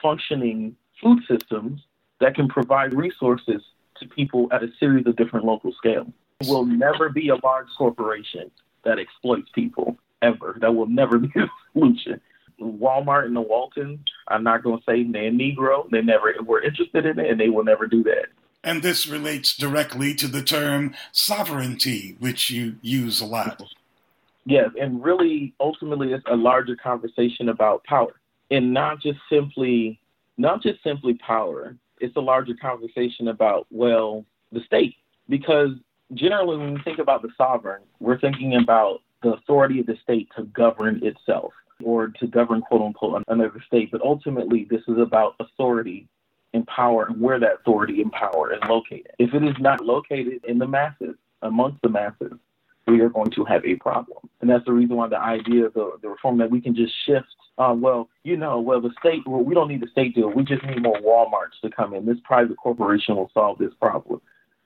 functioning 0.00 0.76
food 1.00 1.20
systems 1.28 1.80
that 2.20 2.34
can 2.34 2.48
provide 2.48 2.94
resources 2.94 3.62
to 3.98 4.06
people 4.08 4.48
at 4.52 4.62
a 4.62 4.68
series 4.78 5.06
of 5.06 5.16
different 5.16 5.44
local 5.44 5.72
scales. 5.72 6.08
It 6.40 6.48
will 6.48 6.66
never 6.66 7.08
be 7.08 7.28
a 7.28 7.36
large 7.36 7.68
corporation 7.76 8.50
that 8.84 8.98
exploits 8.98 9.48
people 9.54 9.96
ever. 10.22 10.56
That 10.60 10.74
will 10.74 10.86
never 10.86 11.18
be 11.18 11.30
a 11.36 11.48
solution. 11.72 12.20
Walmart 12.60 13.26
and 13.26 13.34
the 13.34 13.40
Waltons, 13.40 14.00
I'm 14.28 14.44
not 14.44 14.62
going 14.62 14.78
to 14.78 14.84
say 14.84 15.02
they're 15.02 15.30
Negro. 15.30 15.90
They 15.90 16.02
never 16.02 16.34
were 16.44 16.62
interested 16.62 17.06
in 17.06 17.18
it, 17.18 17.30
and 17.30 17.40
they 17.40 17.48
will 17.48 17.64
never 17.64 17.86
do 17.86 18.02
that. 18.04 18.26
And 18.64 18.82
this 18.82 19.08
relates 19.08 19.56
directly 19.56 20.14
to 20.14 20.28
the 20.28 20.42
term 20.42 20.94
sovereignty, 21.10 22.16
which 22.20 22.50
you 22.50 22.76
use 22.80 23.20
a 23.20 23.26
lot. 23.26 23.62
Yes, 24.44 24.70
and 24.80 25.02
really, 25.02 25.54
ultimately, 25.60 26.12
it's 26.12 26.24
a 26.28 26.36
larger 26.36 26.76
conversation 26.76 27.48
about 27.48 27.84
power, 27.84 28.20
and 28.50 28.72
not 28.72 29.00
just 29.00 29.18
simply, 29.30 30.00
not 30.36 30.62
just 30.62 30.82
simply 30.82 31.14
power. 31.14 31.76
It's 32.00 32.16
a 32.16 32.20
larger 32.20 32.54
conversation 32.54 33.28
about 33.28 33.66
well, 33.70 34.24
the 34.50 34.60
state, 34.66 34.96
because 35.28 35.70
generally, 36.14 36.58
when 36.58 36.74
we 36.74 36.82
think 36.82 36.98
about 36.98 37.22
the 37.22 37.30
sovereign, 37.36 37.82
we're 38.00 38.18
thinking 38.18 38.56
about 38.56 39.02
the 39.22 39.34
authority 39.34 39.78
of 39.78 39.86
the 39.86 39.96
state 40.02 40.28
to 40.36 40.44
govern 40.44 41.00
itself 41.04 41.52
or 41.84 42.08
to 42.08 42.26
govern, 42.26 42.62
quote 42.62 42.82
unquote, 42.82 43.22
another 43.28 43.62
state. 43.66 43.90
But 43.92 44.02
ultimately, 44.02 44.66
this 44.68 44.82
is 44.88 44.98
about 44.98 45.36
authority 45.38 46.08
and 46.54 46.66
power 46.66 47.06
and 47.06 47.20
where 47.20 47.38
that 47.40 47.60
authority 47.60 48.02
and 48.02 48.12
power 48.12 48.52
is 48.52 48.60
located. 48.68 49.12
If 49.18 49.32
it 49.34 49.42
is 49.44 49.56
not 49.60 49.84
located 49.84 50.44
in 50.44 50.58
the 50.58 50.66
masses, 50.66 51.14
amongst 51.42 51.80
the 51.82 51.88
masses, 51.88 52.32
we 52.92 53.00
are 53.00 53.08
going 53.08 53.30
to 53.30 53.44
have 53.44 53.64
a 53.64 53.74
problem. 53.76 54.18
And 54.40 54.50
that's 54.50 54.64
the 54.66 54.72
reason 54.72 54.96
why 54.96 55.08
the 55.08 55.18
idea 55.18 55.66
of 55.66 55.74
the, 55.74 55.92
the 56.02 56.10
reform 56.10 56.36
that 56.38 56.50
we 56.50 56.60
can 56.60 56.74
just 56.74 56.92
shift, 57.06 57.26
uh, 57.56 57.74
well, 57.74 58.10
you 58.22 58.36
know, 58.36 58.60
well, 58.60 58.82
the 58.82 58.90
state, 59.00 59.22
well, 59.26 59.42
we 59.42 59.54
don't 59.54 59.68
need 59.68 59.80
the 59.80 59.88
state 59.88 60.14
deal. 60.14 60.30
We 60.30 60.44
just 60.44 60.62
need 60.64 60.82
more 60.82 60.98
Walmarts 61.00 61.58
to 61.62 61.70
come 61.70 61.94
in. 61.94 62.04
This 62.04 62.18
private 62.22 62.56
corporation 62.58 63.16
will 63.16 63.30
solve 63.32 63.58
this 63.58 63.72
problem. 63.80 64.20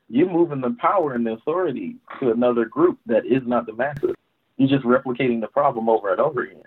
You're 0.09 0.31
moving 0.31 0.61
the 0.61 0.77
power 0.81 1.15
and 1.15 1.25
the 1.25 1.35
authority 1.35 1.97
to 2.21 2.33
another 2.33 2.65
group 2.65 2.99
that 3.07 3.27
is 3.27 3.43
not 3.47 3.67
the 3.67 3.75
masses. 3.75 4.15
You're 4.57 4.69
just 4.69 4.85
replicating 4.85 5.41
the 5.41 5.49
problem 5.49 5.89
over 5.89 6.11
and 6.11 6.21
over 6.21 6.43
again. 6.43 6.63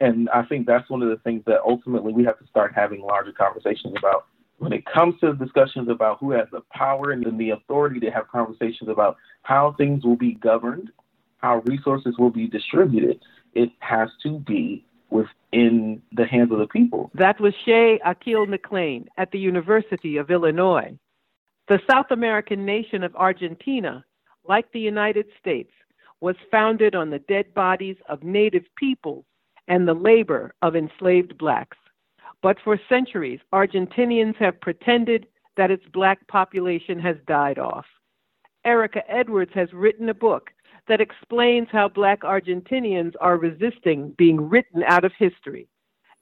And 0.00 0.28
I 0.30 0.42
think 0.42 0.66
that's 0.66 0.88
one 0.90 1.02
of 1.02 1.08
the 1.08 1.18
things 1.18 1.42
that 1.46 1.60
ultimately 1.64 2.12
we 2.12 2.24
have 2.24 2.38
to 2.40 2.46
start 2.46 2.72
having 2.74 3.00
larger 3.02 3.32
conversations 3.32 3.94
about. 3.96 4.26
When 4.58 4.72
it 4.72 4.84
comes 4.86 5.18
to 5.20 5.34
discussions 5.34 5.88
about 5.88 6.18
who 6.20 6.30
has 6.32 6.46
the 6.50 6.62
power 6.72 7.10
and 7.10 7.38
the 7.38 7.50
authority 7.50 8.00
to 8.00 8.10
have 8.10 8.28
conversations 8.28 8.88
about 8.88 9.16
how 9.42 9.74
things 9.76 10.04
will 10.04 10.16
be 10.16 10.34
governed, 10.34 10.90
how 11.44 11.62
resources 11.66 12.14
will 12.18 12.30
be 12.30 12.46
distributed, 12.46 13.20
it 13.52 13.68
has 13.80 14.08
to 14.22 14.38
be 14.38 14.82
within 15.10 16.00
the 16.12 16.24
hands 16.24 16.50
of 16.50 16.58
the 16.58 16.66
people. 16.66 17.10
That 17.12 17.38
was 17.38 17.52
Shay 17.66 18.00
Akil 18.02 18.46
McLean 18.46 19.08
at 19.18 19.30
the 19.30 19.38
University 19.38 20.16
of 20.16 20.30
Illinois. 20.30 20.98
The 21.68 21.80
South 21.90 22.06
American 22.10 22.64
nation 22.64 23.02
of 23.02 23.14
Argentina, 23.14 24.06
like 24.48 24.72
the 24.72 24.80
United 24.80 25.26
States, 25.38 25.70
was 26.22 26.34
founded 26.50 26.94
on 26.94 27.10
the 27.10 27.18
dead 27.18 27.52
bodies 27.52 27.96
of 28.08 28.22
native 28.22 28.64
peoples 28.78 29.26
and 29.68 29.86
the 29.86 30.00
labor 30.10 30.54
of 30.62 30.74
enslaved 30.74 31.36
blacks. 31.36 31.76
But 32.42 32.56
for 32.64 32.80
centuries, 32.88 33.40
Argentinians 33.52 34.36
have 34.36 34.62
pretended 34.62 35.26
that 35.58 35.70
its 35.70 35.84
black 35.92 36.26
population 36.26 36.98
has 37.00 37.16
died 37.26 37.58
off. 37.58 37.84
Erica 38.64 39.02
Edwards 39.10 39.52
has 39.54 39.68
written 39.74 40.08
a 40.08 40.14
book 40.14 40.50
that 40.88 41.00
explains 41.00 41.68
how 41.70 41.88
black 41.88 42.20
Argentinians 42.20 43.12
are 43.20 43.38
resisting 43.38 44.14
being 44.18 44.48
written 44.48 44.82
out 44.86 45.04
of 45.04 45.12
history. 45.18 45.68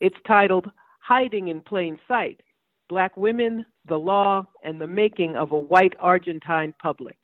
It's 0.00 0.16
titled 0.26 0.70
Hiding 1.00 1.48
in 1.48 1.60
Plain 1.60 1.98
Sight 2.06 2.40
Black 2.88 3.16
Women, 3.16 3.64
the 3.88 3.98
Law, 3.98 4.44
and 4.62 4.80
the 4.80 4.86
Making 4.86 5.36
of 5.36 5.52
a 5.52 5.58
White 5.58 5.94
Argentine 5.98 6.74
Public. 6.80 7.16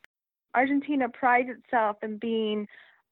Argentina 0.55 1.07
prides 1.07 1.49
itself 1.49 1.97
in 2.01 2.17
being 2.17 2.67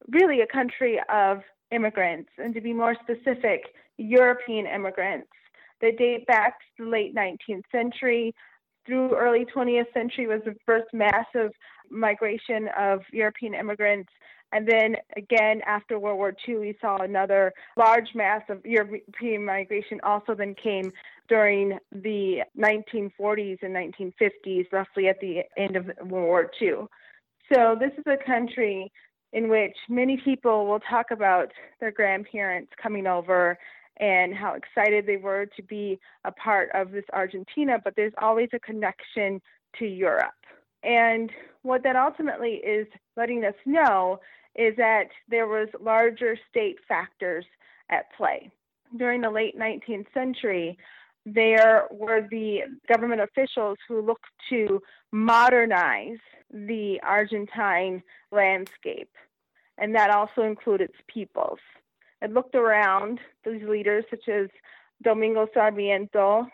really 0.09 0.41
a 0.41 0.47
country 0.47 0.99
of 1.13 1.41
immigrants, 1.71 2.29
and 2.37 2.53
to 2.53 2.61
be 2.61 2.73
more 2.73 2.95
specific, 2.95 3.73
European 3.97 4.65
immigrants 4.65 5.27
that 5.81 5.97
date 5.97 6.25
back 6.27 6.59
to 6.77 6.85
the 6.85 6.89
late 6.89 7.15
19th 7.15 7.63
century 7.71 8.33
through 8.87 9.15
early 9.15 9.45
20th 9.45 9.93
century 9.93 10.25
was 10.25 10.41
the 10.45 10.55
first 10.65 10.87
massive 10.93 11.51
migration 11.91 12.69
of 12.79 13.01
European 13.11 13.53
immigrants. 13.53 14.09
And 14.53 14.65
then 14.67 14.95
again, 15.17 15.61
after 15.65 15.99
World 15.99 16.17
War 16.17 16.33
II, 16.47 16.57
we 16.59 16.77
saw 16.79 16.97
another 16.97 17.53
large 17.75 18.15
mass 18.15 18.41
of 18.49 18.65
European 18.65 19.43
migration 19.43 19.99
also 20.03 20.33
then 20.33 20.55
came 20.55 20.91
during 21.27 21.77
the 21.91 22.39
1940s 22.57 23.57
and 23.61 23.75
1950s, 23.75 24.71
roughly 24.71 25.09
at 25.09 25.19
the 25.19 25.41
end 25.57 25.75
of 25.75 25.87
World 25.99 26.27
War 26.27 26.51
II. 26.61 26.87
So 27.53 27.75
this 27.77 27.91
is 27.97 28.05
a 28.07 28.17
country 28.25 28.91
in 29.33 29.49
which 29.49 29.75
many 29.89 30.17
people 30.23 30.65
will 30.65 30.79
talk 30.79 31.07
about 31.11 31.51
their 31.81 31.91
grandparents 31.91 32.71
coming 32.81 33.05
over 33.05 33.57
and 33.99 34.33
how 34.33 34.53
excited 34.53 35.05
they 35.05 35.17
were 35.17 35.47
to 35.55 35.63
be 35.63 35.99
a 36.23 36.31
part 36.31 36.69
of 36.73 36.91
this 36.91 37.05
Argentina, 37.13 37.79
but 37.83 37.95
there's 37.95 38.13
always 38.21 38.49
a 38.53 38.59
connection 38.59 39.41
to 39.79 39.85
Europe. 39.85 40.33
And 40.83 41.31
what 41.63 41.83
that 41.83 41.95
ultimately 41.95 42.55
is 42.55 42.87
letting 43.15 43.43
us 43.43 43.55
know 43.65 44.19
is 44.55 44.75
that 44.77 45.05
there 45.29 45.47
was 45.47 45.67
larger 45.79 46.37
state 46.49 46.77
factors 46.87 47.45
at 47.89 48.05
play. 48.15 48.51
During 48.95 49.21
the 49.21 49.29
late 49.29 49.57
19th 49.57 50.07
century, 50.13 50.77
there 51.25 51.87
were 51.91 52.25
the 52.31 52.61
government 52.87 53.21
officials 53.21 53.77
who 53.87 54.01
looked 54.01 54.25
to 54.49 54.81
modernize 55.11 56.17
the 56.51 56.99
Argentine 57.03 58.01
landscape, 58.31 59.11
and 59.77 59.93
that 59.93 60.09
also 60.09 60.43
included 60.43 60.89
its 60.89 60.99
peoples. 61.07 61.59
It 62.21 62.31
looked 62.33 62.55
around 62.55 63.19
these 63.45 63.63
leaders 63.63 64.05
such 64.09 64.27
as 64.27 64.47
Domingo 65.03 65.47
Sarmiento, 65.53 66.47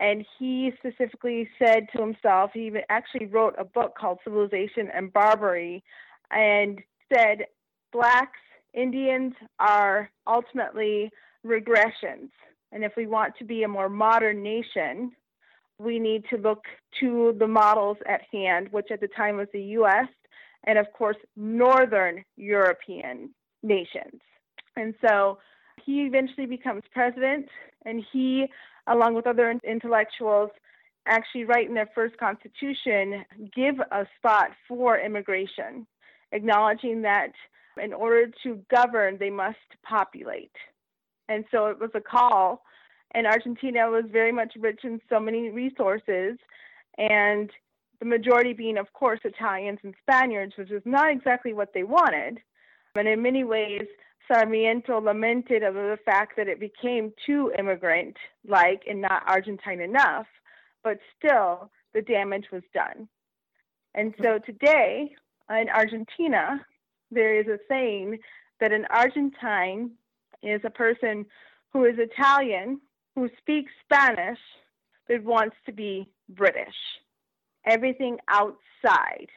and 0.00 0.24
he 0.38 0.72
specifically 0.78 1.48
said 1.58 1.86
to 1.94 2.02
himself, 2.02 2.50
he 2.54 2.66
even 2.66 2.82
actually 2.88 3.26
wrote 3.26 3.54
a 3.58 3.64
book 3.64 3.94
called 3.98 4.18
Civilization 4.24 4.88
and 4.92 5.12
Barbarity, 5.12 5.82
and 6.30 6.80
said, 7.14 7.46
Blacks, 7.92 8.38
Indians 8.72 9.34
are 9.58 10.10
ultimately 10.26 11.10
regressions. 11.46 12.30
And 12.72 12.84
if 12.84 12.92
we 12.96 13.06
want 13.06 13.34
to 13.38 13.44
be 13.44 13.64
a 13.64 13.68
more 13.68 13.90
modern 13.90 14.42
nation, 14.42 15.12
we 15.78 15.98
need 15.98 16.24
to 16.30 16.38
look 16.38 16.64
to 17.00 17.34
the 17.38 17.46
models 17.46 17.98
at 18.08 18.22
hand, 18.32 18.68
which 18.70 18.90
at 18.90 19.00
the 19.00 19.08
time 19.08 19.36
was 19.36 19.48
the 19.52 19.62
US 19.62 20.08
and, 20.64 20.78
of 20.78 20.86
course, 20.92 21.16
Northern 21.36 22.24
European 22.36 23.34
nations. 23.62 24.20
And 24.76 24.94
so 25.06 25.38
he 25.84 26.02
eventually 26.02 26.46
becomes 26.46 26.82
president, 26.92 27.46
and 27.84 28.04
he, 28.12 28.46
along 28.86 29.14
with 29.14 29.26
other 29.26 29.54
intellectuals, 29.64 30.50
actually 31.06 31.44
write 31.44 31.68
in 31.68 31.74
their 31.74 31.90
first 31.94 32.16
constitution 32.16 33.24
give 33.54 33.80
a 33.80 34.06
spot 34.18 34.50
for 34.68 34.98
immigration, 34.98 35.86
acknowledging 36.30 37.02
that 37.02 37.32
in 37.82 37.92
order 37.92 38.30
to 38.42 38.60
govern, 38.74 39.16
they 39.18 39.30
must 39.30 39.56
populate. 39.82 40.52
And 41.28 41.44
so 41.50 41.66
it 41.66 41.80
was 41.80 41.90
a 41.94 42.00
call. 42.00 42.62
And 43.14 43.26
Argentina 43.26 43.90
was 43.90 44.04
very 44.10 44.32
much 44.32 44.54
rich 44.58 44.80
in 44.84 45.00
so 45.10 45.20
many 45.20 45.50
resources, 45.50 46.38
and 46.98 47.50
the 48.00 48.06
majority 48.06 48.52
being, 48.52 48.78
of 48.78 48.92
course, 48.94 49.20
Italians 49.24 49.78
and 49.82 49.94
Spaniards, 50.02 50.54
which 50.56 50.70
was 50.70 50.82
not 50.84 51.10
exactly 51.10 51.52
what 51.52 51.72
they 51.74 51.82
wanted. 51.82 52.38
And 52.94 53.06
in 53.06 53.22
many 53.22 53.44
ways, 53.44 53.86
Sarmiento 54.32 54.98
lamented 55.00 55.62
over 55.62 55.90
the 55.90 56.02
fact 56.04 56.36
that 56.36 56.48
it 56.48 56.58
became 56.58 57.12
too 57.26 57.52
immigrant 57.58 58.16
like 58.48 58.82
and 58.88 59.00
not 59.00 59.24
Argentine 59.26 59.80
enough, 59.80 60.26
but 60.82 60.98
still 61.18 61.70
the 61.92 62.00
damage 62.00 62.46
was 62.50 62.62
done. 62.72 63.08
And 63.94 64.14
so 64.22 64.38
today 64.38 65.14
in 65.50 65.68
Argentina, 65.68 66.64
there 67.10 67.38
is 67.38 67.46
a 67.46 67.58
saying 67.68 68.20
that 68.60 68.72
an 68.72 68.86
Argentine 68.88 69.90
is 70.42 70.62
a 70.64 70.70
person 70.70 71.26
who 71.72 71.84
is 71.84 71.96
Italian, 71.98 72.80
who 73.14 73.28
speaks 73.38 73.70
Spanish, 73.84 74.38
but 75.08 75.22
wants 75.22 75.56
to 75.66 75.72
be 75.72 76.08
British. 76.30 76.76
Everything 77.66 78.16
outside. 78.28 79.28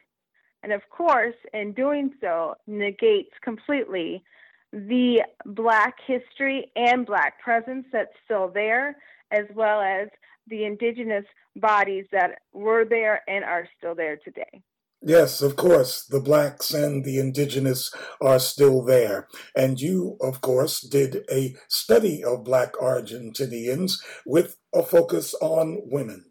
And 0.64 0.72
of 0.72 0.82
course, 0.90 1.36
in 1.54 1.74
doing 1.74 2.14
so, 2.22 2.56
negates 2.66 3.34
completely 3.44 4.24
the 4.72 5.24
Black 5.46 5.96
history 6.06 6.72
and 6.76 7.06
Black 7.06 7.40
presence 7.42 7.86
that's 7.92 8.12
still 8.26 8.50
there, 8.54 8.98
as 9.32 9.46
well 9.56 9.82
as 9.82 10.10
the 10.48 10.66
indigenous 10.66 11.26
bodies 11.56 12.06
that 12.12 12.40
were 12.54 12.86
there 12.86 13.22
and 13.28 13.44
are 13.44 13.68
still 13.78 13.96
there 13.96 14.18
today. 14.18 14.62
Yes, 15.02 15.42
of 15.42 15.56
course, 15.56 16.04
the 16.06 16.20
blacks 16.20 16.74
and 16.74 17.06
the 17.06 17.20
indigenous 17.20 17.94
are 18.22 18.40
still 18.40 18.84
there. 18.84 19.28
And 19.56 19.80
you, 19.80 20.18
of 20.20 20.42
course, 20.42 20.82
did 20.82 21.24
a 21.32 21.56
study 21.70 22.24
of 22.24 22.44
black 22.44 22.74
Argentinians 22.74 24.04
with 24.26 24.58
a 24.74 24.82
focus 24.82 25.36
on 25.42 25.82
women. 25.86 26.26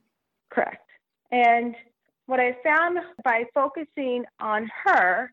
Correct. 0.50 0.84
And 1.30 1.76
what 2.26 2.40
I 2.40 2.56
found 2.64 2.98
by 3.22 3.44
focusing 3.54 4.24
on 4.40 4.68
her 4.84 5.32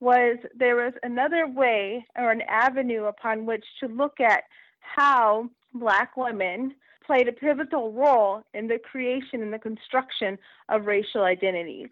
was 0.00 0.38
there 0.58 0.76
was 0.76 0.94
another 1.02 1.46
way 1.46 2.04
or 2.16 2.30
an 2.30 2.42
avenue 2.48 3.04
upon 3.04 3.46
which 3.46 3.64
to 3.80 3.86
look 3.86 4.18
at 4.20 4.44
how 4.80 5.48
black 5.74 6.16
women 6.16 6.74
played 7.06 7.28
a 7.28 7.32
pivotal 7.32 7.92
role 7.92 8.42
in 8.54 8.66
the 8.66 8.78
creation 8.78 9.42
and 9.42 9.52
the 9.52 9.58
construction 9.58 10.38
of 10.68 10.86
racial 10.86 11.22
identities. 11.22 11.88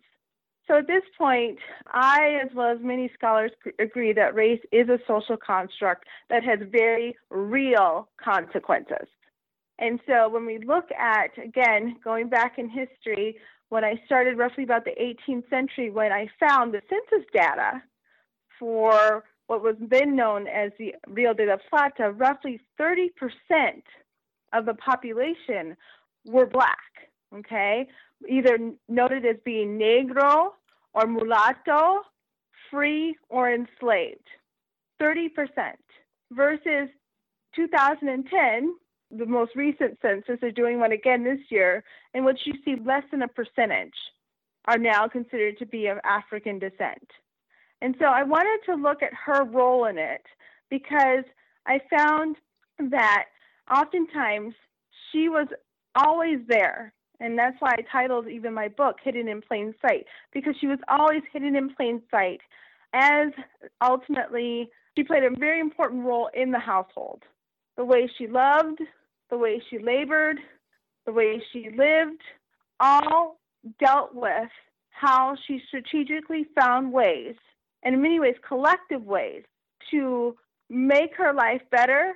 So 0.66 0.76
at 0.76 0.86
this 0.86 1.02
point, 1.16 1.58
I, 1.92 2.38
as 2.44 2.54
well 2.54 2.70
as 2.70 2.78
many 2.82 3.10
scholars, 3.14 3.50
agree 3.78 4.12
that 4.12 4.34
race 4.34 4.60
is 4.70 4.88
a 4.88 4.98
social 5.06 5.36
construct 5.36 6.04
that 6.28 6.44
has 6.44 6.58
very 6.70 7.16
real 7.30 8.08
consequences. 8.22 9.08
And 9.78 9.98
so 10.06 10.28
when 10.28 10.44
we 10.44 10.58
look 10.58 10.90
at, 10.92 11.30
again, 11.42 11.96
going 12.04 12.28
back 12.28 12.58
in 12.58 12.68
history, 12.68 13.38
when 13.70 13.82
I 13.82 14.00
started 14.04 14.36
roughly 14.36 14.64
about 14.64 14.84
the 14.84 14.94
18th 15.00 15.48
century, 15.48 15.90
when 15.90 16.12
I 16.12 16.28
found 16.38 16.74
the 16.74 16.82
census 16.88 17.26
data 17.32 17.82
for 18.58 19.24
what 19.46 19.62
was 19.62 19.76
then 19.80 20.14
known 20.14 20.46
as 20.46 20.70
the 20.78 20.94
Rio 21.06 21.32
de 21.32 21.46
la 21.46 21.56
Plata, 21.68 22.12
roughly 22.12 22.60
30% 22.80 23.10
of 24.52 24.66
the 24.66 24.74
population 24.74 25.76
were 26.26 26.46
black, 26.46 26.78
okay? 27.34 27.86
Either 28.28 28.58
noted 28.88 29.24
as 29.24 29.36
being 29.44 29.78
negro 29.78 30.50
or 30.94 31.06
mulatto, 31.06 32.02
free 32.70 33.16
or 33.28 33.52
enslaved. 33.52 34.28
30% 35.00 35.28
versus 36.32 36.88
2010, 37.54 38.74
the 39.10 39.26
most 39.26 39.52
recent 39.56 39.98
census, 40.02 40.38
they're 40.40 40.50
doing 40.50 40.78
one 40.78 40.92
again 40.92 41.24
this 41.24 41.38
year, 41.50 41.82
in 42.14 42.24
which 42.24 42.40
you 42.44 42.54
see 42.64 42.76
less 42.84 43.04
than 43.10 43.22
a 43.22 43.28
percentage 43.28 43.94
are 44.66 44.78
now 44.78 45.08
considered 45.08 45.56
to 45.58 45.66
be 45.66 45.86
of 45.86 45.98
African 46.04 46.58
descent. 46.58 47.10
And 47.80 47.94
so 47.98 48.06
I 48.06 48.22
wanted 48.22 48.64
to 48.66 48.74
look 48.74 49.02
at 49.02 49.12
her 49.14 49.44
role 49.44 49.86
in 49.86 49.98
it 49.98 50.22
because 50.70 51.24
I 51.66 51.80
found 51.90 52.36
that 52.90 53.24
oftentimes 53.72 54.54
she 55.10 55.28
was 55.28 55.48
always 55.94 56.38
there. 56.48 56.92
And 57.20 57.38
that's 57.38 57.56
why 57.60 57.72
I 57.72 57.82
titled 57.90 58.28
even 58.28 58.54
my 58.54 58.68
book 58.68 58.96
Hidden 59.02 59.28
in 59.28 59.42
Plain 59.42 59.74
Sight, 59.82 60.06
because 60.32 60.54
she 60.60 60.66
was 60.66 60.78
always 60.88 61.22
hidden 61.32 61.56
in 61.56 61.74
plain 61.74 62.00
sight 62.10 62.40
as 62.92 63.28
ultimately 63.82 64.70
she 64.96 65.04
played 65.04 65.24
a 65.24 65.36
very 65.38 65.60
important 65.60 66.04
role 66.04 66.30
in 66.34 66.50
the 66.50 66.58
household. 66.58 67.22
The 67.76 67.84
way 67.84 68.10
she 68.18 68.26
loved, 68.26 68.80
the 69.30 69.38
way 69.38 69.62
she 69.68 69.78
labored, 69.78 70.38
the 71.06 71.12
way 71.12 71.42
she 71.52 71.70
lived, 71.76 72.22
all 72.80 73.38
dealt 73.84 74.14
with 74.14 74.48
how 74.90 75.36
she 75.46 75.60
strategically 75.68 76.46
found 76.58 76.92
ways, 76.92 77.34
and 77.82 77.94
in 77.94 78.02
many 78.02 78.20
ways 78.20 78.34
collective 78.46 79.04
ways, 79.04 79.44
to 79.90 80.36
make 80.68 81.14
her 81.16 81.32
life 81.32 81.62
better 81.70 82.14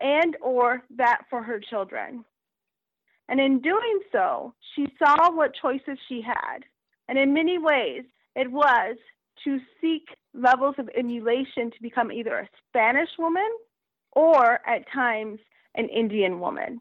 and 0.00 0.36
or 0.40 0.82
that 0.96 1.22
for 1.30 1.42
her 1.42 1.60
children. 1.60 2.24
And 3.28 3.40
in 3.40 3.60
doing 3.60 4.00
so, 4.12 4.54
she 4.74 4.86
saw 4.98 5.30
what 5.32 5.52
choices 5.60 5.98
she 6.08 6.22
had. 6.22 6.60
And 7.08 7.18
in 7.18 7.32
many 7.32 7.58
ways, 7.58 8.02
it 8.34 8.50
was 8.50 8.96
to 9.44 9.58
seek 9.80 10.08
levels 10.34 10.74
of 10.78 10.88
emulation 10.96 11.70
to 11.70 11.82
become 11.82 12.10
either 12.10 12.38
a 12.38 12.48
Spanish 12.68 13.10
woman 13.18 13.48
or 14.12 14.60
at 14.66 14.90
times 14.92 15.38
an 15.74 15.88
Indian 15.88 16.40
woman. 16.40 16.80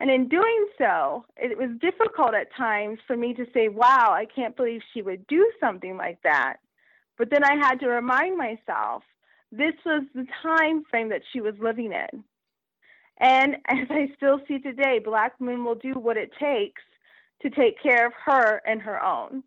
And 0.00 0.10
in 0.10 0.28
doing 0.28 0.68
so, 0.78 1.24
it 1.36 1.58
was 1.58 1.70
difficult 1.80 2.34
at 2.34 2.54
times 2.56 2.98
for 3.06 3.16
me 3.16 3.34
to 3.34 3.46
say, 3.52 3.68
wow, 3.68 4.12
I 4.12 4.26
can't 4.32 4.56
believe 4.56 4.80
she 4.94 5.02
would 5.02 5.26
do 5.26 5.50
something 5.58 5.96
like 5.96 6.18
that. 6.22 6.58
But 7.18 7.30
then 7.30 7.44
I 7.44 7.56
had 7.56 7.80
to 7.80 7.88
remind 7.88 8.38
myself 8.38 9.02
this 9.50 9.74
was 9.84 10.04
the 10.14 10.26
time 10.42 10.84
frame 10.90 11.08
that 11.08 11.22
she 11.32 11.40
was 11.40 11.54
living 11.60 11.92
in. 11.92 12.24
And 13.18 13.56
as 13.68 13.86
I 13.90 14.12
still 14.16 14.40
see 14.46 14.58
today, 14.58 15.00
black 15.04 15.38
women 15.40 15.64
will 15.64 15.74
do 15.74 15.94
what 15.94 16.16
it 16.16 16.30
takes 16.40 16.82
to 17.42 17.50
take 17.50 17.82
care 17.82 18.06
of 18.06 18.12
her 18.24 18.60
and 18.66 18.80
her 18.82 19.02
own. 19.04 19.42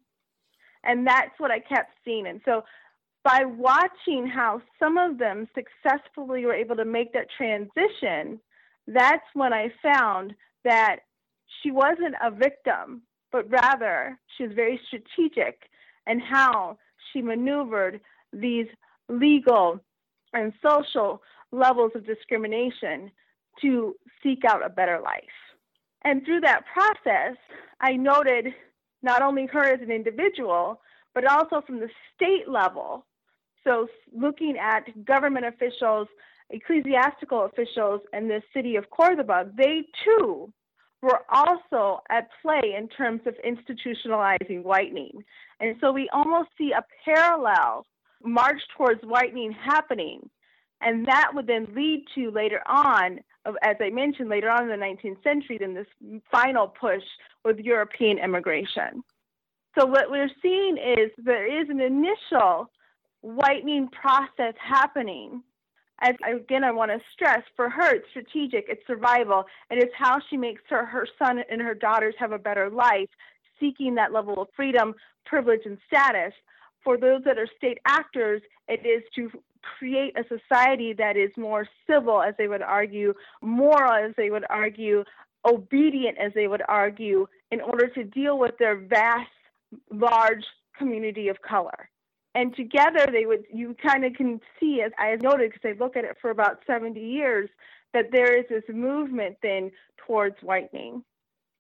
And 0.84 1.06
that's 1.06 1.38
what 1.38 1.52
I 1.52 1.60
kept 1.60 1.92
seeing. 2.04 2.28
And 2.28 2.42
so 2.46 2.64
by 3.24 3.44
watching 3.46 4.26
how 4.28 4.62
some 4.80 4.98
of 4.98 5.20
them 5.20 5.48
successfully 5.54 6.46
were 6.46 6.54
able 6.54 6.76
to 6.76 6.86
make 6.86 7.14
that 7.14 7.28
transition, 7.38 8.40
that's 8.88 9.26
when 9.34 9.54
I 9.54 9.72
found 9.84 10.34
that 10.64 10.98
she 11.62 11.70
wasn't 11.70 12.16
a 12.24 12.32
victim, 12.32 13.04
but 13.32 13.50
rather 13.50 14.18
she 14.36 14.44
was 14.44 14.54
very 14.56 14.80
strategic 14.88 15.60
in 16.08 16.20
how 16.20 16.78
she 17.12 17.22
maneuvered 17.22 18.02
these 18.34 18.68
legal 19.10 19.80
and 20.34 20.54
social 20.66 21.22
levels 21.52 21.92
of 21.96 22.06
discrimination 22.06 23.12
to 23.62 23.96
seek 24.24 24.46
out 24.46 24.66
a 24.66 24.70
better 24.70 25.00
life. 25.00 25.24
And 26.04 26.26
through 26.26 26.42
that 26.42 26.64
process, 26.74 27.36
I 27.80 27.94
noted 27.94 28.48
not 29.04 29.22
only 29.22 29.46
her 29.48 29.64
as 29.64 29.82
an 29.82 29.92
individual, 29.92 30.82
but 31.14 31.26
also 31.26 31.62
from 31.62 31.80
the 31.80 31.90
state 32.16 32.48
level. 32.48 33.06
So, 33.64 33.88
looking 34.16 34.58
at 34.58 35.06
government 35.06 35.46
officials, 35.46 36.08
ecclesiastical 36.50 37.46
officials 37.46 38.02
in 38.14 38.28
the 38.28 38.42
city 38.54 38.76
of 38.76 38.90
Cordoba, 38.90 39.52
they 39.56 39.84
too 40.04 40.52
were 41.02 41.22
also 41.30 42.02
at 42.10 42.30
play 42.42 42.76
in 42.78 42.88
terms 42.88 43.22
of 43.26 43.36
institutionalizing 43.46 44.64
whitening. 44.64 45.24
And 45.60 45.76
so 45.82 45.92
we 45.92 46.10
almost 46.14 46.50
see 46.58 46.72
a 46.72 46.86
parallel 47.04 47.86
march 48.24 48.62
towards 48.78 49.02
whitening 49.04 49.52
happening. 49.52 50.30
And 50.82 51.08
that 51.08 51.32
would 51.34 51.48
then 51.48 51.68
lead 51.76 52.06
to 52.16 52.32
later 52.32 52.62
on 52.68 53.20
as 53.62 53.76
I 53.80 53.90
mentioned 53.90 54.30
later 54.30 54.50
on 54.50 54.64
in 54.64 54.70
the 54.70 54.86
19th 54.86 55.24
century, 55.24 55.58
then 55.58 55.74
this 55.74 55.88
final 56.32 56.68
push 56.68 57.04
with 57.44 57.60
European 57.60 58.20
immigration. 58.20 59.04
So 59.78 59.86
what 59.86 60.12
we're 60.12 60.30
seeing 60.42 60.78
is 60.78 61.12
there 61.18 61.62
is 61.62 61.70
an 61.70 61.80
initial 61.80 62.70
whitening 63.22 63.88
process 63.90 64.54
happening. 64.60 65.44
As 66.02 66.16
again, 66.28 66.64
I 66.64 66.72
want 66.72 66.90
to 66.90 67.00
stress 67.14 67.44
for 67.56 67.70
her, 67.70 67.96
it's 67.96 68.10
strategic, 68.10 68.66
it's 68.68 68.86
survival, 68.88 69.46
and 69.70 69.80
it's 69.80 69.94
how 69.96 70.20
she 70.30 70.36
makes 70.36 70.64
her, 70.70 70.84
her 70.84 71.08
son 71.20 71.44
and 71.50 71.62
her 71.62 71.76
daughters 71.76 72.16
have 72.18 72.32
a 72.32 72.40
better 72.40 72.72
life, 72.72 73.10
seeking 73.60 73.94
that 73.96 74.12
level 74.12 74.42
of 74.42 74.48
freedom, 74.56 74.96
privilege, 75.26 75.62
and 75.66 75.78
status. 75.86 76.34
For 76.84 76.98
those 76.98 77.24
that 77.26 77.38
are 77.38 77.48
state 77.56 77.78
actors, 77.86 78.42
it 78.68 78.84
is 78.84 79.04
to 79.16 79.30
create 79.78 80.18
a 80.18 80.24
society 80.28 80.94
that 80.94 81.16
is 81.16 81.30
more 81.38 81.68
civil, 81.88 82.24
as 82.24 82.34
they 82.40 82.48
would 82.48 82.64
argue, 82.64 83.14
moral, 83.44 83.94
as 83.94 84.16
they 84.18 84.32
would 84.32 84.46
argue, 84.50 85.04
obedient, 85.46 86.18
as 86.18 86.34
they 86.34 86.48
would 86.48 86.64
argue, 86.68 87.28
in 87.52 87.62
order 87.62 87.88
to 87.90 88.04
deal 88.04 88.40
with 88.40 88.58
their 88.58 88.76
vast, 88.76 89.30
large 89.92 90.46
community 90.76 91.28
of 91.28 91.40
color. 91.44 91.91
And 92.34 92.56
together, 92.56 93.08
they 93.12 93.26
would, 93.26 93.44
you 93.54 93.76
kind 93.86 94.06
of 94.06 94.14
can 94.14 94.40
see, 94.60 94.82
as 94.86 94.92
I 94.98 95.08
have 95.08 95.22
noted, 95.22 95.52
because 95.52 95.76
I 95.76 95.84
look 95.84 95.98
at 95.98 96.06
it 96.06 96.18
for 96.22 96.30
about 96.30 96.60
70 96.66 97.00
years, 97.00 97.50
that 97.94 98.06
there 98.12 98.38
is 98.38 98.46
this 98.50 98.64
movement 98.70 99.38
then 99.44 99.72
towards 100.08 100.38
whitening. 100.42 101.04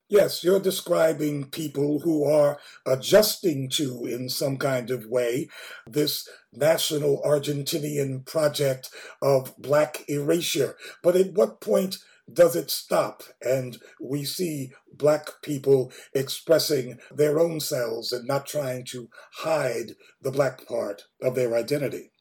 Yes, 0.07 0.43
you're 0.43 0.59
describing 0.59 1.45
people 1.45 1.99
who 2.01 2.26
are 2.26 2.59
adjusting 2.86 3.69
to, 3.69 4.05
in 4.05 4.28
some 4.28 4.57
kind 4.57 4.91
of 4.91 5.05
way, 5.05 5.47
this 5.88 6.28
national 6.51 7.22
Argentinian 7.26 8.26
project 8.26 8.89
of 9.22 9.55
black 9.57 10.03
erasure. 10.09 10.76
But 11.01 11.15
at 11.15 11.32
what 11.32 11.61
point 11.61 11.97
does 12.34 12.55
it 12.55 12.69
stop 12.69 13.23
and 13.41 13.77
we 13.99 14.23
see 14.23 14.71
black 14.93 15.41
people 15.41 15.91
expressing 16.13 16.97
their 17.13 17.39
own 17.39 17.59
selves 17.59 18.11
and 18.11 18.27
not 18.27 18.45
trying 18.45 18.86
to 18.86 19.09
hide 19.34 19.91
the 20.21 20.32
black 20.32 20.67
part 20.67 21.03
of 21.21 21.36
their 21.36 21.55
identity? 21.55 22.11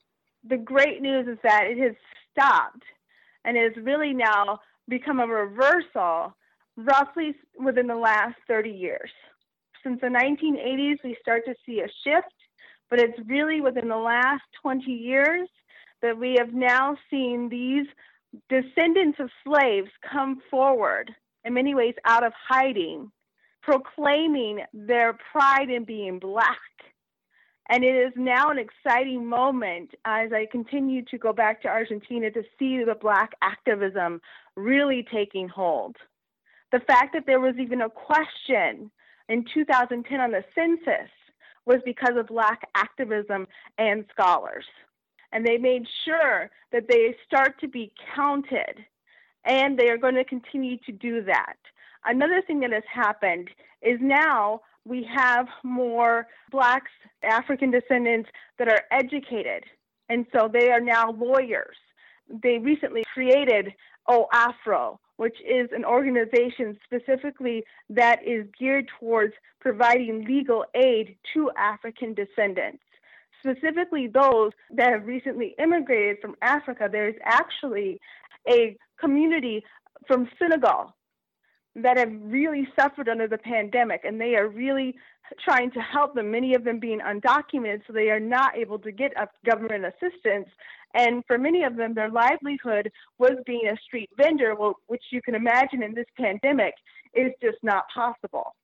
The 0.44 0.56
great 0.56 1.02
news 1.02 1.28
is 1.28 1.38
that 1.42 1.64
it 1.66 1.78
has 1.78 1.94
stopped 2.30 2.82
and 3.44 3.56
it 3.56 3.74
has 3.74 3.84
really 3.84 4.12
now 4.12 4.60
become 4.88 5.20
a 5.20 5.26
reversal 5.26 6.34
roughly 6.76 7.34
within 7.58 7.86
the 7.86 7.96
last 7.96 8.36
30 8.48 8.70
years. 8.70 9.10
Since 9.82 10.00
the 10.00 10.08
1980s, 10.08 10.96
we 11.04 11.16
start 11.22 11.42
to 11.46 11.54
see 11.66 11.80
a 11.80 11.88
shift 12.04 12.34
but 12.90 12.98
it's 12.98 13.18
really 13.26 13.60
within 13.60 13.88
the 13.88 13.96
last 13.96 14.42
20 14.60 14.90
years 14.90 15.48
that 16.02 16.18
we 16.18 16.36
have 16.38 16.52
now 16.52 16.96
seen 17.08 17.48
these 17.48 17.86
descendants 18.48 19.18
of 19.18 19.30
slaves 19.44 19.90
come 20.10 20.40
forward, 20.50 21.14
in 21.44 21.54
many 21.54 21.74
ways 21.74 21.94
out 22.04 22.24
of 22.24 22.32
hiding, 22.48 23.10
proclaiming 23.62 24.60
their 24.72 25.16
pride 25.32 25.70
in 25.70 25.84
being 25.84 26.18
black. 26.18 26.58
And 27.68 27.84
it 27.84 27.94
is 27.94 28.12
now 28.16 28.50
an 28.50 28.58
exciting 28.58 29.26
moment 29.26 29.90
as 30.04 30.32
I 30.32 30.46
continue 30.50 31.04
to 31.04 31.18
go 31.18 31.32
back 31.32 31.62
to 31.62 31.68
Argentina 31.68 32.30
to 32.30 32.42
see 32.58 32.82
the 32.84 32.96
black 33.00 33.30
activism 33.42 34.20
really 34.56 35.06
taking 35.12 35.48
hold. 35.48 35.96
The 36.72 36.80
fact 36.80 37.12
that 37.14 37.26
there 37.26 37.40
was 37.40 37.54
even 37.60 37.82
a 37.82 37.90
question 37.90 38.90
in 39.28 39.44
2010 39.54 40.20
on 40.20 40.30
the 40.32 40.44
census 40.54 41.10
was 41.64 41.78
because 41.84 42.16
of 42.16 42.26
black 42.26 42.62
activism 42.74 43.46
and 43.78 44.04
scholars 44.10 44.64
and 45.32 45.46
they 45.46 45.58
made 45.58 45.86
sure 46.04 46.50
that 46.72 46.88
they 46.88 47.16
start 47.26 47.58
to 47.60 47.68
be 47.68 47.92
counted, 48.14 48.84
and 49.44 49.78
they 49.78 49.88
are 49.88 49.98
going 49.98 50.14
to 50.14 50.24
continue 50.24 50.76
to 50.86 50.92
do 50.92 51.22
that. 51.24 51.56
Another 52.04 52.42
thing 52.46 52.60
that 52.60 52.72
has 52.72 52.82
happened 52.92 53.50
is 53.82 53.98
now 54.00 54.60
we 54.84 55.06
have 55.14 55.46
more 55.62 56.26
blacks, 56.50 56.90
African 57.22 57.70
descendants 57.70 58.30
that 58.58 58.68
are 58.68 58.82
educated, 58.90 59.64
and 60.08 60.26
so 60.32 60.48
they 60.52 60.70
are 60.70 60.80
now 60.80 61.12
lawyers. 61.12 61.76
They 62.42 62.58
recently 62.58 63.04
created 63.12 63.72
OAFRO, 64.08 64.98
which 65.16 65.36
is 65.46 65.68
an 65.72 65.84
organization 65.84 66.78
specifically 66.84 67.62
that 67.90 68.20
is 68.26 68.46
geared 68.58 68.88
towards 68.98 69.34
providing 69.60 70.24
legal 70.24 70.64
aid 70.74 71.16
to 71.34 71.50
African 71.56 72.14
descendants 72.14 72.82
specifically 73.40 74.06
those 74.06 74.52
that 74.76 74.92
have 74.92 75.06
recently 75.06 75.54
immigrated 75.58 76.18
from 76.20 76.36
Africa, 76.42 76.88
there's 76.90 77.16
actually 77.24 78.00
a 78.48 78.76
community 79.00 79.64
from 80.06 80.28
Senegal 80.38 80.94
that 81.76 81.98
have 81.98 82.10
really 82.22 82.68
suffered 82.78 83.08
under 83.08 83.28
the 83.28 83.38
pandemic, 83.38 84.02
and 84.04 84.20
they 84.20 84.34
are 84.34 84.48
really 84.48 84.96
trying 85.44 85.70
to 85.70 85.80
help 85.80 86.14
them, 86.14 86.30
many 86.30 86.54
of 86.54 86.64
them 86.64 86.80
being 86.80 87.00
undocumented, 87.00 87.82
so 87.86 87.92
they 87.92 88.10
are 88.10 88.18
not 88.20 88.56
able 88.56 88.78
to 88.80 88.90
get 88.90 89.12
government 89.46 89.84
assistance. 89.84 90.48
And 90.94 91.22
for 91.26 91.38
many 91.38 91.62
of 91.62 91.76
them, 91.76 91.94
their 91.94 92.10
livelihood 92.10 92.90
was 93.18 93.34
being 93.46 93.68
a 93.68 93.76
street 93.86 94.10
vendor, 94.16 94.56
which 94.88 95.04
you 95.12 95.22
can 95.22 95.36
imagine 95.36 95.84
in 95.84 95.94
this 95.94 96.06
pandemic 96.18 96.74
is 97.14 97.30
just 97.40 97.58
not 97.62 97.84
possible. 97.94 98.56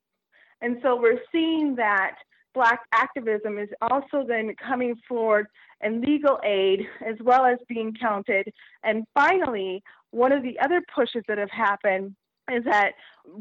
And 0.61 0.79
so 0.83 1.01
we're 1.01 1.21
seeing 1.31 1.77
that 1.77 2.17
Black 2.57 2.81
activism 2.95 3.59
is 3.59 3.69
also 3.83 4.25
then 4.27 4.55
coming 4.67 4.95
forward 5.07 5.47
and 5.83 6.01
legal 6.01 6.41
aid 6.43 6.81
as 7.07 7.17
well 7.23 7.45
as 7.45 7.59
being 7.69 7.95
counted. 8.01 8.51
And 8.83 9.05
finally, 9.13 9.83
one 10.11 10.33
of 10.33 10.43
the 10.43 10.59
other 10.61 10.81
pushes 10.95 11.23
that 11.29 11.37
have 11.37 11.51
happened 11.51 12.17
is 12.51 12.65
that 12.65 12.93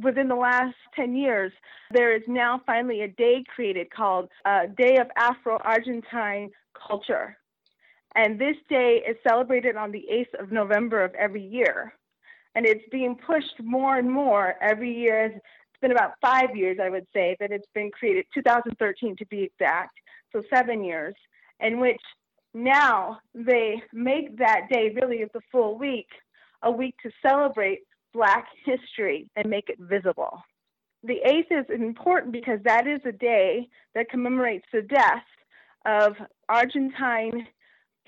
within 0.03 0.27
the 0.27 0.35
last 0.35 0.75
10 0.97 1.15
years, 1.15 1.53
there 1.91 2.13
is 2.13 2.23
now 2.27 2.59
finally 2.65 3.03
a 3.03 3.07
day 3.07 3.41
created 3.55 3.89
called 3.89 4.27
uh, 4.43 4.63
Day 4.77 4.97
of 4.97 5.07
Afro 5.15 5.59
Argentine 5.63 6.49
Culture. 6.85 7.37
And 8.15 8.37
this 8.37 8.57
day 8.69 9.01
is 9.07 9.15
celebrated 9.25 9.77
on 9.77 9.93
the 9.93 10.03
8th 10.11 10.43
of 10.43 10.51
November 10.51 11.05
of 11.05 11.15
every 11.15 11.45
year. 11.45 11.93
And 12.55 12.65
it's 12.65 12.83
being 12.91 13.15
pushed 13.15 13.61
more 13.61 13.97
and 13.97 14.11
more 14.11 14.55
every 14.61 14.93
year 14.93 15.25
as 15.25 15.31
been 15.85 15.91
about 15.91 16.13
five 16.19 16.55
years, 16.55 16.79
I 16.81 16.89
would 16.89 17.05
say, 17.13 17.37
that 17.39 17.51
it's 17.51 17.67
been 17.75 17.91
created, 17.91 18.25
2013 18.33 19.17
to 19.17 19.25
be 19.27 19.43
exact, 19.43 19.99
so 20.31 20.41
seven 20.51 20.83
years, 20.83 21.13
in 21.59 21.79
which 21.79 22.01
now 22.55 23.19
they 23.35 23.83
make 23.93 24.35
that 24.39 24.61
day 24.71 24.91
really 24.99 25.23
the 25.31 25.41
full 25.51 25.77
week, 25.77 26.07
a 26.63 26.71
week 26.71 26.95
to 27.03 27.11
celebrate 27.21 27.81
Black 28.15 28.47
history 28.65 29.29
and 29.35 29.47
make 29.47 29.69
it 29.69 29.77
visible. 29.79 30.41
The 31.03 31.19
8th 31.23 31.59
is 31.59 31.65
important 31.69 32.31
because 32.31 32.59
that 32.63 32.87
is 32.87 33.01
a 33.05 33.11
day 33.11 33.67
that 33.93 34.09
commemorates 34.09 34.65
the 34.73 34.81
death 34.81 35.27
of 35.85 36.13
Argentine 36.49 37.45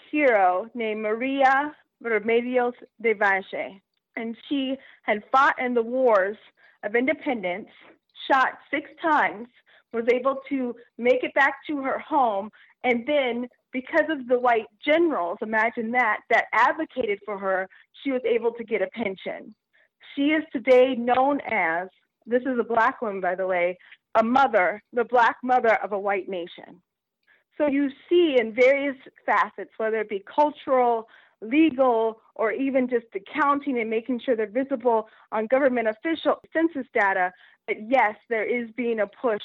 hero 0.09 0.65
named 0.73 1.03
Maria 1.03 1.75
Remedios 2.03 2.73
del 2.99 3.13
Valle. 3.19 3.81
And 4.15 4.35
she 4.49 4.77
had 5.03 5.21
fought 5.31 5.61
in 5.63 5.75
the 5.75 5.83
wars 5.83 6.37
of 6.83 6.95
independence, 6.95 7.69
shot 8.29 8.59
six 8.71 8.89
times, 9.01 9.47
was 9.93 10.05
able 10.13 10.41
to 10.49 10.75
make 10.97 11.23
it 11.23 11.33
back 11.33 11.55
to 11.67 11.81
her 11.81 11.99
home, 11.99 12.49
and 12.83 13.05
then 13.07 13.47
because 13.71 14.05
of 14.09 14.27
the 14.27 14.39
white 14.39 14.65
generals, 14.85 15.37
imagine 15.41 15.91
that, 15.91 16.19
that 16.29 16.45
advocated 16.53 17.19
for 17.25 17.37
her, 17.37 17.67
she 18.03 18.11
was 18.11 18.21
able 18.25 18.51
to 18.53 18.63
get 18.63 18.81
a 18.81 18.87
pension. 18.87 19.53
She 20.15 20.27
is 20.27 20.43
today 20.51 20.95
known 20.95 21.39
as, 21.41 21.87
this 22.25 22.41
is 22.41 22.59
a 22.59 22.63
black 22.63 23.01
woman, 23.01 23.21
by 23.21 23.35
the 23.35 23.47
way, 23.47 23.77
a 24.15 24.23
mother, 24.23 24.81
the 24.93 25.05
black 25.05 25.37
mother 25.43 25.75
of 25.83 25.91
a 25.91 25.99
white 25.99 26.27
nation. 26.27 26.81
So 27.57 27.67
you 27.67 27.89
see 28.07 28.37
in 28.39 28.53
various 28.53 28.97
facets, 29.25 29.71
whether 29.77 29.97
it 29.97 30.09
be 30.09 30.23
cultural, 30.33 31.07
legal, 31.41 32.19
or 32.35 32.51
even 32.51 32.89
just 32.89 33.05
accounting 33.15 33.79
and 33.79 33.89
making 33.89 34.19
sure 34.19 34.35
they're 34.35 34.47
visible 34.47 35.07
on 35.31 35.47
government 35.47 35.87
official 35.87 36.35
census 36.53 36.87
data, 36.93 37.31
that 37.67 37.77
yes, 37.87 38.15
there 38.29 38.45
is 38.45 38.69
being 38.75 38.99
a 38.99 39.07
push 39.07 39.41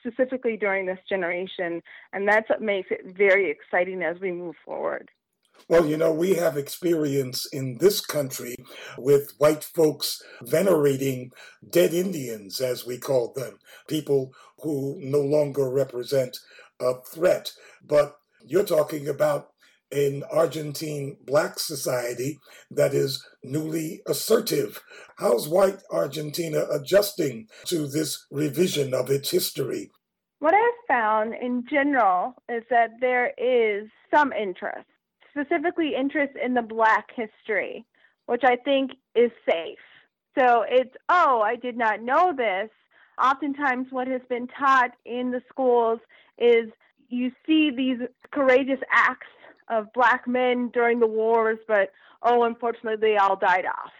specifically 0.00 0.56
during 0.56 0.86
this 0.86 0.98
generation, 1.08 1.82
and 2.12 2.26
that's 2.26 2.48
what 2.48 2.62
makes 2.62 2.90
it 2.90 3.16
very 3.16 3.50
exciting 3.50 4.02
as 4.02 4.18
we 4.20 4.32
move 4.32 4.54
forward. 4.64 5.10
Well, 5.68 5.86
you 5.86 5.96
know, 5.96 6.12
we 6.12 6.34
have 6.34 6.56
experience 6.56 7.46
in 7.52 7.78
this 7.78 8.00
country 8.00 8.54
with 8.96 9.34
white 9.38 9.64
folks 9.64 10.22
venerating 10.42 11.32
dead 11.68 11.92
Indians, 11.92 12.60
as 12.60 12.86
we 12.86 12.96
call 12.96 13.32
them, 13.34 13.58
people 13.88 14.32
who 14.62 14.96
no 15.00 15.20
longer 15.20 15.68
represent 15.68 16.38
a 16.80 16.94
threat. 17.02 17.52
But 17.84 18.16
you're 18.46 18.64
talking 18.64 19.08
about 19.08 19.50
an 19.90 20.22
Argentine 20.30 21.16
black 21.26 21.58
society 21.58 22.38
that 22.70 22.94
is 22.94 23.24
newly 23.42 24.02
assertive. 24.06 24.82
How's 25.16 25.48
white 25.48 25.82
Argentina 25.90 26.64
adjusting 26.70 27.48
to 27.66 27.86
this 27.86 28.26
revision 28.30 28.94
of 28.94 29.10
its 29.10 29.30
history? 29.30 29.90
What 30.40 30.54
I've 30.54 30.86
found 30.86 31.34
in 31.34 31.64
general 31.70 32.34
is 32.48 32.62
that 32.70 32.90
there 33.00 33.32
is 33.38 33.88
some 34.14 34.32
interest, 34.32 34.86
specifically 35.30 35.94
interest 35.98 36.34
in 36.42 36.54
the 36.54 36.62
black 36.62 37.08
history, 37.14 37.84
which 38.26 38.42
I 38.44 38.56
think 38.56 38.92
is 39.16 39.30
safe. 39.48 39.78
So 40.38 40.64
it's, 40.68 40.94
oh, 41.08 41.40
I 41.40 41.56
did 41.56 41.76
not 41.76 42.02
know 42.02 42.32
this. 42.36 42.70
Oftentimes, 43.20 43.88
what 43.90 44.06
has 44.06 44.20
been 44.28 44.46
taught 44.46 44.92
in 45.04 45.32
the 45.32 45.42
schools 45.48 45.98
is 46.38 46.68
you 47.08 47.32
see 47.44 47.70
these 47.76 47.98
courageous 48.30 48.78
acts 48.92 49.26
of 49.70 49.92
black 49.92 50.26
men 50.26 50.70
during 50.72 51.00
the 51.00 51.06
wars, 51.06 51.58
but 51.66 51.90
oh, 52.22 52.44
unfortunately, 52.44 52.96
they 53.00 53.16
all 53.16 53.36
died 53.36 53.66
off, 53.66 53.92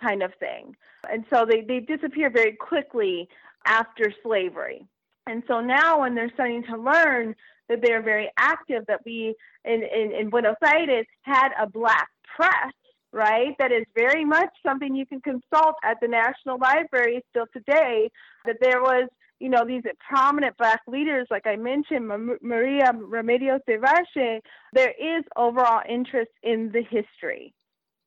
kind 0.00 0.22
of 0.22 0.32
thing. 0.40 0.74
And 1.10 1.24
so 1.32 1.46
they, 1.48 1.62
they 1.62 1.80
disappear 1.80 2.30
very 2.30 2.52
quickly 2.52 3.28
after 3.66 4.12
slavery. 4.22 4.86
And 5.26 5.42
so 5.46 5.60
now, 5.60 6.00
when 6.00 6.14
they're 6.14 6.32
starting 6.34 6.64
to 6.64 6.76
learn 6.76 7.34
that 7.68 7.80
they're 7.82 8.02
very 8.02 8.30
active, 8.38 8.84
that 8.88 9.00
we 9.04 9.34
in, 9.64 9.82
in, 9.82 10.12
in 10.12 10.30
Buenos 10.30 10.56
Aires 10.64 11.06
had 11.22 11.50
a 11.60 11.68
black 11.68 12.08
press, 12.36 12.72
right? 13.12 13.54
That 13.58 13.70
is 13.70 13.84
very 13.94 14.24
much 14.24 14.50
something 14.66 14.94
you 14.94 15.06
can 15.06 15.20
consult 15.20 15.76
at 15.84 15.98
the 16.00 16.08
National 16.08 16.58
Library 16.58 17.22
still 17.30 17.46
today. 17.52 18.10
That 18.44 18.56
there 18.60 18.80
was 18.80 19.08
you 19.40 19.48
know, 19.48 19.64
these 19.66 19.82
prominent 20.06 20.56
black 20.58 20.82
leaders, 20.86 21.26
like 21.30 21.46
I 21.46 21.56
mentioned, 21.56 22.06
Maria 22.42 22.92
Remedios 22.92 23.60
del 23.66 23.80
Valle, 23.80 24.40
there 24.74 24.90
is 25.00 25.24
overall 25.36 25.80
interest 25.88 26.30
in 26.42 26.70
the 26.72 26.82
history. 26.82 27.54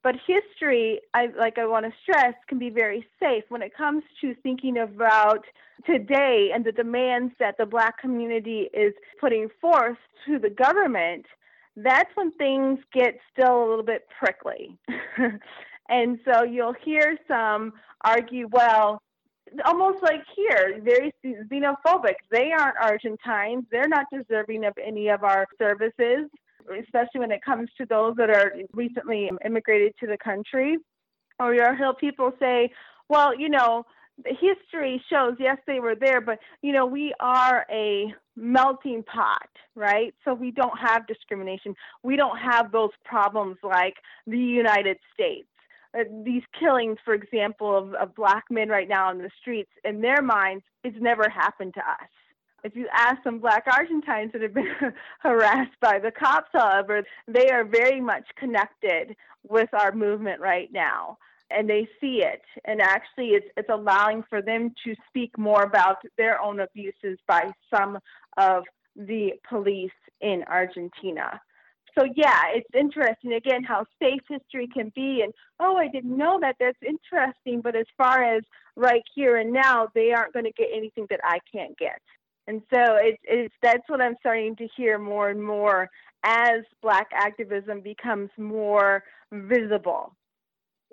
But 0.03 0.15
history, 0.27 0.99
I, 1.13 1.27
like 1.37 1.57
I 1.57 1.65
want 1.65 1.85
to 1.85 1.91
stress, 2.03 2.35
can 2.47 2.59
be 2.59 2.69
very 2.69 3.07
safe 3.21 3.45
when 3.49 3.61
it 3.61 3.75
comes 3.75 4.03
to 4.21 4.35
thinking 4.43 4.77
about 4.77 5.43
today 5.85 6.51
and 6.53 6.63
the 6.63 6.73
demands 6.73 7.33
that 7.39 7.55
the 7.57 7.65
black 7.65 7.99
community 7.99 8.69
is 8.73 8.93
putting 9.19 9.47
forth 9.61 9.97
to 10.27 10.39
the 10.39 10.49
government. 10.49 11.25
That's 11.75 12.09
when 12.15 12.31
things 12.33 12.79
get 12.93 13.17
still 13.31 13.63
a 13.63 13.67
little 13.67 13.83
bit 13.83 14.05
prickly. 14.19 14.77
and 15.89 16.19
so 16.25 16.43
you'll 16.43 16.75
hear 16.83 17.17
some 17.27 17.73
argue, 18.03 18.49
well, 18.51 19.01
almost 19.65 20.01
like 20.01 20.23
here, 20.35 20.79
very 20.83 21.13
xenophobic. 21.25 22.15
They 22.31 22.51
aren't 22.51 22.77
Argentines. 22.81 23.65
They're 23.71 23.87
not 23.87 24.05
deserving 24.11 24.65
of 24.65 24.73
any 24.83 25.09
of 25.09 25.23
our 25.23 25.47
services, 25.57 26.29
especially 26.79 27.19
when 27.19 27.31
it 27.31 27.43
comes 27.43 27.69
to 27.77 27.85
those 27.85 28.15
that 28.17 28.29
are 28.29 28.53
recently 28.73 29.29
immigrated 29.45 29.93
to 29.99 30.07
the 30.07 30.17
country. 30.17 30.77
Or 31.39 31.53
you'll 31.53 31.75
hear 31.75 31.93
people 31.93 32.31
say, 32.39 32.71
well, 33.09 33.37
you 33.37 33.49
know, 33.49 33.85
history 34.25 35.03
shows 35.09 35.35
yes 35.39 35.57
they 35.65 35.79
were 35.79 35.95
there 35.95 36.21
but 36.21 36.37
you 36.61 36.71
know 36.71 36.85
we 36.85 37.13
are 37.19 37.65
a 37.71 38.13
melting 38.35 39.03
pot 39.03 39.49
right 39.75 40.13
so 40.23 40.33
we 40.33 40.51
don't 40.51 40.77
have 40.77 41.07
discrimination 41.07 41.75
we 42.03 42.15
don't 42.15 42.37
have 42.37 42.71
those 42.71 42.91
problems 43.03 43.57
like 43.63 43.95
the 44.27 44.37
united 44.37 44.97
states 45.13 45.47
uh, 45.97 46.03
these 46.23 46.43
killings 46.59 46.97
for 47.03 47.13
example 47.13 47.77
of, 47.77 47.93
of 47.95 48.15
black 48.15 48.43
men 48.49 48.69
right 48.69 48.89
now 48.89 49.11
in 49.11 49.17
the 49.17 49.29
streets 49.41 49.71
in 49.83 50.01
their 50.01 50.21
minds 50.21 50.63
it's 50.83 50.97
never 50.99 51.29
happened 51.29 51.73
to 51.73 51.81
us 51.81 52.09
if 52.63 52.77
you 52.77 52.87
ask 52.93 53.17
some 53.23 53.39
black 53.39 53.65
Argentines 53.69 54.31
that 54.31 54.41
have 54.41 54.53
been 54.53 54.71
harassed 55.19 55.77
by 55.81 55.99
the 55.99 56.11
cops, 56.11 56.47
however, 56.53 57.03
they 57.27 57.49
are 57.49 57.65
very 57.65 57.99
much 57.99 58.23
connected 58.37 59.17
with 59.45 59.67
our 59.73 59.91
movement 59.91 60.39
right 60.39 60.71
now 60.71 61.17
and 61.51 61.69
they 61.69 61.87
see 61.99 62.23
it 62.23 62.41
and 62.65 62.81
actually 62.81 63.29
it's 63.29 63.47
it's 63.57 63.69
allowing 63.69 64.23
for 64.29 64.41
them 64.41 64.73
to 64.83 64.95
speak 65.07 65.37
more 65.37 65.63
about 65.63 65.97
their 66.17 66.41
own 66.41 66.59
abuses 66.61 67.17
by 67.27 67.51
some 67.73 67.99
of 68.37 68.63
the 68.95 69.31
police 69.47 69.91
in 70.21 70.43
Argentina. 70.47 71.39
So 71.97 72.05
yeah, 72.15 72.41
it's 72.53 72.69
interesting 72.73 73.33
again 73.33 73.63
how 73.63 73.85
safe 74.01 74.21
history 74.29 74.67
can 74.67 74.91
be 74.95 75.21
and 75.23 75.33
oh 75.59 75.77
I 75.77 75.87
didn't 75.87 76.15
know 76.15 76.39
that 76.41 76.55
that's 76.59 76.77
interesting 76.81 77.61
but 77.61 77.75
as 77.75 77.85
far 77.97 78.23
as 78.23 78.43
right 78.75 79.03
here 79.13 79.37
and 79.37 79.51
now 79.51 79.89
they 79.93 80.11
aren't 80.11 80.33
going 80.33 80.45
to 80.45 80.51
get 80.51 80.69
anything 80.73 81.07
that 81.09 81.19
I 81.23 81.39
can't 81.51 81.77
get. 81.77 82.01
And 82.47 82.61
so 82.73 82.97
it's, 82.97 83.21
it's 83.23 83.53
that's 83.61 83.87
what 83.87 84.01
I'm 84.01 84.15
starting 84.19 84.55
to 84.57 84.67
hear 84.75 84.97
more 84.97 85.29
and 85.29 85.41
more 85.41 85.89
as 86.23 86.61
black 86.81 87.07
activism 87.13 87.81
becomes 87.81 88.29
more 88.37 89.03
visible 89.31 90.15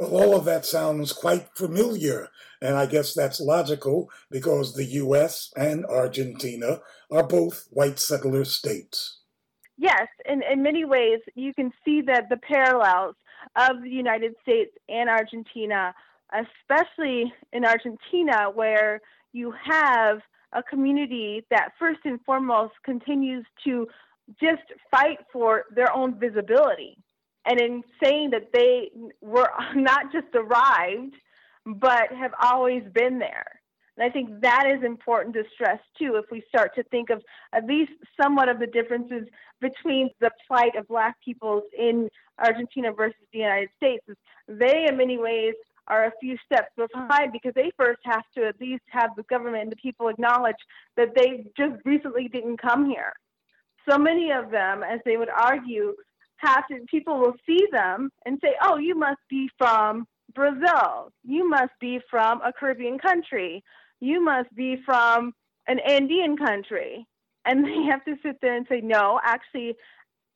well, 0.00 0.16
all 0.16 0.34
of 0.34 0.46
that 0.46 0.64
sounds 0.64 1.12
quite 1.12 1.50
familiar, 1.54 2.28
and 2.62 2.74
I 2.74 2.86
guess 2.86 3.12
that's 3.12 3.38
logical 3.38 4.10
because 4.30 4.72
the 4.72 4.86
U.S. 4.86 5.52
and 5.58 5.84
Argentina 5.84 6.80
are 7.10 7.26
both 7.26 7.66
white 7.70 7.98
settler 7.98 8.46
states. 8.46 9.19
Yes, 9.80 10.08
in, 10.26 10.42
in 10.42 10.62
many 10.62 10.84
ways, 10.84 11.20
you 11.34 11.54
can 11.54 11.72
see 11.86 12.02
that 12.02 12.28
the 12.28 12.36
parallels 12.36 13.14
of 13.56 13.82
the 13.82 13.88
United 13.88 14.34
States 14.42 14.72
and 14.90 15.08
Argentina, 15.08 15.94
especially 16.34 17.32
in 17.54 17.64
Argentina, 17.64 18.50
where 18.52 19.00
you 19.32 19.54
have 19.64 20.20
a 20.52 20.62
community 20.62 21.46
that 21.50 21.70
first 21.78 22.00
and 22.04 22.20
foremost 22.26 22.74
continues 22.84 23.46
to 23.64 23.88
just 24.38 24.64
fight 24.90 25.16
for 25.32 25.64
their 25.74 25.90
own 25.96 26.20
visibility 26.20 26.98
and 27.46 27.58
in 27.58 27.82
saying 28.04 28.28
that 28.32 28.50
they 28.52 28.90
were 29.22 29.48
not 29.74 30.12
just 30.12 30.26
arrived, 30.34 31.14
but 31.64 32.12
have 32.12 32.32
always 32.42 32.82
been 32.92 33.18
there. 33.18 33.59
And 33.96 34.08
I 34.08 34.10
think 34.10 34.40
that 34.40 34.64
is 34.66 34.84
important 34.84 35.34
to 35.34 35.44
stress 35.54 35.78
too 35.98 36.16
if 36.16 36.30
we 36.30 36.42
start 36.48 36.74
to 36.76 36.82
think 36.84 37.10
of 37.10 37.22
at 37.52 37.66
least 37.66 37.92
somewhat 38.20 38.48
of 38.48 38.58
the 38.58 38.66
differences 38.66 39.26
between 39.60 40.10
the 40.20 40.30
plight 40.46 40.76
of 40.76 40.88
black 40.88 41.16
peoples 41.24 41.64
in 41.76 42.08
Argentina 42.38 42.92
versus 42.92 43.20
the 43.32 43.40
United 43.40 43.68
States. 43.76 44.04
They, 44.48 44.86
in 44.88 44.96
many 44.96 45.18
ways, 45.18 45.54
are 45.88 46.06
a 46.06 46.12
few 46.20 46.36
steps 46.46 46.70
behind 46.76 47.32
because 47.32 47.52
they 47.54 47.72
first 47.76 48.00
have 48.04 48.22
to 48.36 48.46
at 48.46 48.60
least 48.60 48.82
have 48.88 49.10
the 49.16 49.24
government 49.24 49.64
and 49.64 49.72
the 49.72 49.76
people 49.76 50.08
acknowledge 50.08 50.56
that 50.96 51.08
they 51.16 51.44
just 51.56 51.74
recently 51.84 52.28
didn't 52.28 52.58
come 52.58 52.88
here. 52.88 53.12
So 53.88 53.98
many 53.98 54.30
of 54.30 54.50
them, 54.50 54.82
as 54.82 55.00
they 55.04 55.16
would 55.16 55.28
argue, 55.28 55.94
have 56.36 56.66
to 56.68 56.78
people 56.90 57.18
will 57.18 57.34
see 57.46 57.66
them 57.72 58.10
and 58.24 58.38
say, 58.42 58.54
"Oh, 58.62 58.78
you 58.78 58.94
must 58.94 59.20
be 59.28 59.50
from 59.58 60.06
Brazil. 60.34 61.12
You 61.24 61.48
must 61.48 61.72
be 61.80 62.00
from 62.10 62.40
a 62.42 62.52
Caribbean 62.52 62.98
country. 62.98 63.62
You 64.00 64.22
must 64.22 64.54
be 64.54 64.76
from 64.84 65.34
an 65.66 65.78
Andean 65.80 66.36
country." 66.36 67.06
And 67.44 67.64
they 67.66 67.82
have 67.90 68.04
to 68.04 68.16
sit 68.22 68.40
there 68.40 68.56
and 68.56 68.66
say, 68.68 68.80
"No, 68.80 69.20
actually, 69.22 69.76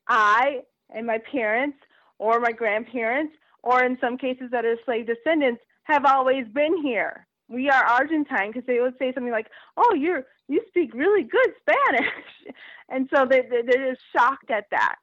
I 0.09 0.61
and 0.91 1.07
my 1.07 1.19
parents 1.19 1.79
or 2.19 2.41
my 2.41 2.53
grandparents 2.53 3.35
or 3.63 3.83
in 3.83 3.99
some 4.01 4.17
cases 4.19 4.51
that 4.53 4.65
are 4.65 4.77
slave 4.85 5.07
descendants 5.07 5.63
have 5.85 6.05
always 6.05 6.47
been 6.49 6.83
here. 6.83 7.27
We 7.49 7.69
are 7.69 7.85
Argentine 7.85 8.53
because 8.53 8.67
they 8.67 8.81
would 8.81 8.95
say 8.99 9.13
something 9.13 9.33
like, 9.33 9.49
"Oh, 9.77 9.95
you're 9.95 10.25
you 10.49 10.63
speak 10.69 10.95
really 10.95 11.25
good 11.25 11.55
Spanish," 11.61 12.13
and 12.89 13.09
so 13.15 13.27
they 13.27 13.43
they're 13.43 13.91
just 13.91 14.03
shocked 14.17 14.51
at 14.51 14.67
that. 14.71 14.97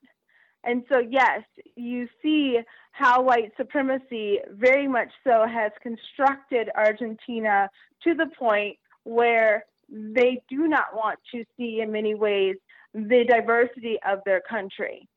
And 0.64 0.84
so, 0.89 0.99
yes, 0.99 1.41
you 1.76 2.07
see 2.22 2.59
how 2.91 3.22
white 3.22 3.51
supremacy 3.57 4.39
very 4.51 4.88
much 4.88 5.09
so 5.24 5.45
has 5.47 5.72
constructed 5.82 6.70
Argentina 6.76 7.70
to 8.03 8.14
the 8.14 8.28
point 8.38 8.78
where 9.03 9.66
they 9.89 10.41
do 10.49 10.68
not 10.68 10.93
want 10.93 11.20
to 11.34 11.43
see, 11.57 11.82
in 11.82 11.91
many 11.91 12.16
ways, 12.16 12.55
the 12.93 13.26
diversity 13.28 13.97
of 14.07 14.20
their 14.26 14.41
country. 14.41 15.07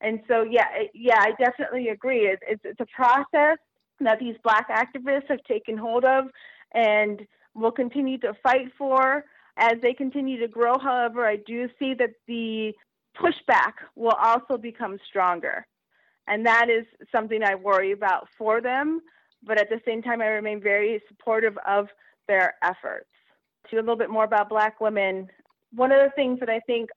And 0.00 0.20
so, 0.28 0.42
yeah, 0.42 0.68
yeah, 0.94 1.18
I 1.20 1.32
definitely 1.38 1.88
agree. 1.88 2.28
It's, 2.28 2.42
it's, 2.48 2.62
it's 2.64 2.80
a 2.80 2.86
process 2.94 3.58
that 4.00 4.18
these 4.20 4.36
black 4.42 4.68
activists 4.70 5.28
have 5.28 5.42
taken 5.42 5.76
hold 5.76 6.04
of 6.04 6.26
and 6.72 7.26
will 7.54 7.72
continue 7.72 8.18
to 8.18 8.32
fight 8.42 8.72
for 8.78 9.24
as 9.56 9.74
they 9.82 9.92
continue 9.92 10.38
to 10.38 10.48
grow. 10.48 10.78
However, 10.78 11.26
I 11.26 11.36
do 11.36 11.68
see 11.78 11.94
that 11.94 12.10
the 12.28 12.72
pushback 13.20 13.72
will 13.94 14.16
also 14.22 14.56
become 14.56 14.98
stronger. 15.08 15.66
And 16.26 16.44
that 16.46 16.68
is 16.68 16.84
something 17.10 17.42
I 17.42 17.54
worry 17.54 17.92
about 17.92 18.28
for 18.36 18.60
them. 18.60 19.00
But 19.42 19.60
at 19.60 19.70
the 19.70 19.80
same 19.86 20.02
time, 20.02 20.20
I 20.20 20.26
remain 20.26 20.60
very 20.60 21.00
supportive 21.08 21.56
of 21.66 21.88
their 22.26 22.54
efforts. 22.62 23.08
To 23.70 23.76
a 23.76 23.80
little 23.80 23.96
bit 23.96 24.10
more 24.10 24.24
about 24.24 24.48
Black 24.48 24.80
women, 24.80 25.28
one 25.72 25.92
of 25.92 26.00
the 26.00 26.12
things 26.16 26.40
that 26.40 26.50
I 26.50 26.60
think 26.60 26.90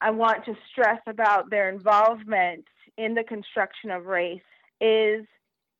I 0.00 0.10
want 0.10 0.44
to 0.46 0.54
stress 0.70 1.00
about 1.06 1.50
their 1.50 1.68
involvement 1.68 2.64
in 2.98 3.14
the 3.14 3.24
construction 3.24 3.90
of 3.90 4.06
race 4.06 4.40
is 4.80 5.24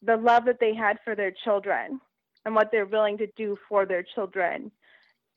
the 0.03 0.17
love 0.17 0.45
that 0.47 0.61
they 0.61 0.75
had 0.75 0.99
for 1.05 1.15
their 1.15 1.33
children 1.45 2.01
and 2.45 2.55
what 2.55 2.71
they're 2.71 2.87
willing 2.87 3.19
to 3.19 3.27
do 3.37 3.57
for 3.69 3.87
their 3.87 4.05
children. 4.15 4.71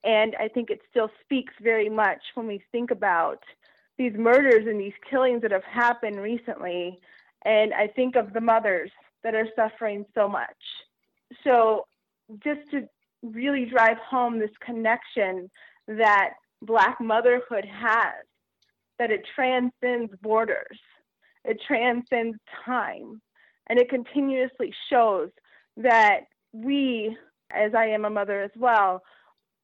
And 0.03 0.35
I 0.39 0.47
think 0.47 0.69
it 0.69 0.81
still 0.89 1.09
speaks 1.23 1.53
very 1.61 1.89
much 1.89 2.21
when 2.35 2.47
we 2.47 2.61
think 2.71 2.91
about 2.91 3.43
these 3.97 4.13
murders 4.15 4.65
and 4.67 4.79
these 4.79 4.93
killings 5.09 5.41
that 5.41 5.51
have 5.51 5.63
happened 5.63 6.19
recently. 6.19 6.99
And 7.45 7.73
I 7.73 7.87
think 7.87 8.15
of 8.15 8.33
the 8.33 8.41
mothers 8.41 8.91
that 9.23 9.35
are 9.35 9.47
suffering 9.55 10.05
so 10.13 10.27
much. 10.27 10.47
So, 11.43 11.85
just 12.43 12.69
to 12.71 12.87
really 13.23 13.65
drive 13.65 13.97
home 13.97 14.39
this 14.39 14.51
connection 14.65 15.49
that 15.87 16.31
Black 16.61 16.99
motherhood 16.99 17.65
has, 17.65 18.25
that 18.99 19.11
it 19.11 19.25
transcends 19.35 20.11
borders, 20.21 20.79
it 21.45 21.59
transcends 21.65 22.37
time, 22.65 23.21
and 23.67 23.79
it 23.79 23.89
continuously 23.89 24.73
shows 24.89 25.29
that 25.77 26.21
we, 26.51 27.15
as 27.51 27.73
I 27.75 27.85
am 27.87 28.05
a 28.05 28.09
mother 28.09 28.41
as 28.41 28.51
well, 28.57 29.03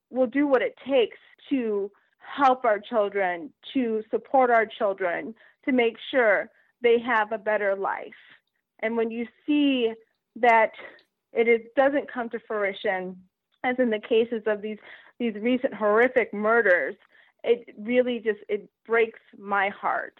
will 0.09 0.27
do 0.27 0.47
what 0.47 0.61
it 0.61 0.75
takes 0.87 1.17
to 1.49 1.91
help 2.23 2.65
our 2.65 2.79
children, 2.79 3.51
to 3.73 4.03
support 4.09 4.49
our 4.49 4.65
children, 4.65 5.35
to 5.65 5.71
make 5.71 5.97
sure 6.11 6.49
they 6.81 6.99
have 6.99 7.31
a 7.31 7.37
better 7.37 7.75
life. 7.75 8.13
And 8.79 8.97
when 8.97 9.11
you 9.11 9.27
see 9.45 9.93
that 10.35 10.71
it 11.31 11.47
is, 11.47 11.61
doesn't 11.75 12.11
come 12.11 12.29
to 12.29 12.39
fruition, 12.39 13.17
as 13.63 13.75
in 13.79 13.89
the 13.89 13.99
cases 13.99 14.43
of 14.45 14.61
these 14.61 14.79
these 15.19 15.35
recent 15.35 15.73
horrific 15.73 16.33
murders, 16.33 16.95
it 17.43 17.73
really 17.77 18.19
just 18.19 18.39
it 18.49 18.67
breaks 18.85 19.19
my 19.37 19.69
heart. 19.69 20.17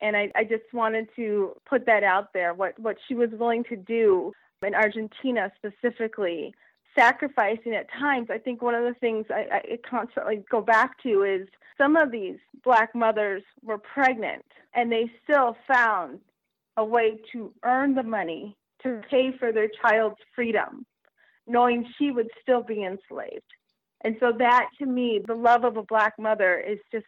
And 0.00 0.16
I, 0.16 0.30
I 0.34 0.44
just 0.44 0.64
wanted 0.72 1.08
to 1.16 1.52
put 1.68 1.86
that 1.86 2.04
out 2.04 2.32
there, 2.32 2.52
what, 2.54 2.78
what 2.78 2.96
she 3.08 3.14
was 3.14 3.30
willing 3.32 3.64
to 3.64 3.76
do 3.76 4.32
in 4.64 4.74
Argentina 4.74 5.50
specifically 5.56 6.54
sacrificing 6.98 7.74
at 7.74 7.90
times. 7.90 8.28
I 8.30 8.38
think 8.38 8.62
one 8.62 8.74
of 8.74 8.84
the 8.84 8.98
things 8.98 9.26
I, 9.30 9.46
I 9.52 9.78
constantly 9.88 10.44
go 10.50 10.60
back 10.60 11.02
to 11.02 11.22
is 11.22 11.48
some 11.78 11.96
of 11.96 12.10
these 12.10 12.36
black 12.64 12.94
mothers 12.94 13.42
were 13.62 13.78
pregnant 13.78 14.44
and 14.74 14.90
they 14.90 15.10
still 15.24 15.56
found 15.68 16.20
a 16.76 16.84
way 16.84 17.18
to 17.32 17.52
earn 17.64 17.94
the 17.94 18.02
money 18.02 18.56
to 18.82 19.00
pay 19.10 19.36
for 19.38 19.52
their 19.52 19.68
child's 19.82 20.20
freedom, 20.34 20.84
knowing 21.46 21.86
she 21.98 22.10
would 22.10 22.28
still 22.42 22.62
be 22.62 22.84
enslaved. 22.84 23.42
And 24.04 24.16
so 24.20 24.32
that 24.38 24.68
to 24.78 24.86
me, 24.86 25.20
the 25.26 25.34
love 25.34 25.64
of 25.64 25.76
a 25.76 25.82
black 25.82 26.14
mother 26.18 26.58
is 26.58 26.78
just 26.92 27.06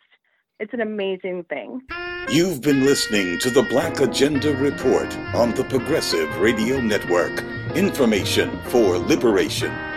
it's 0.58 0.72
an 0.72 0.80
amazing 0.80 1.44
thing. 1.44 1.82
You've 2.28 2.60
been 2.60 2.84
listening 2.84 3.38
to 3.38 3.50
the 3.50 3.62
Black 3.62 4.00
Agenda 4.00 4.54
Report 4.56 5.16
on 5.34 5.54
the 5.54 5.62
Progressive 5.64 6.36
Radio 6.40 6.80
Network. 6.80 7.44
Information 7.78 8.58
for 8.64 8.98
liberation. 8.98 9.87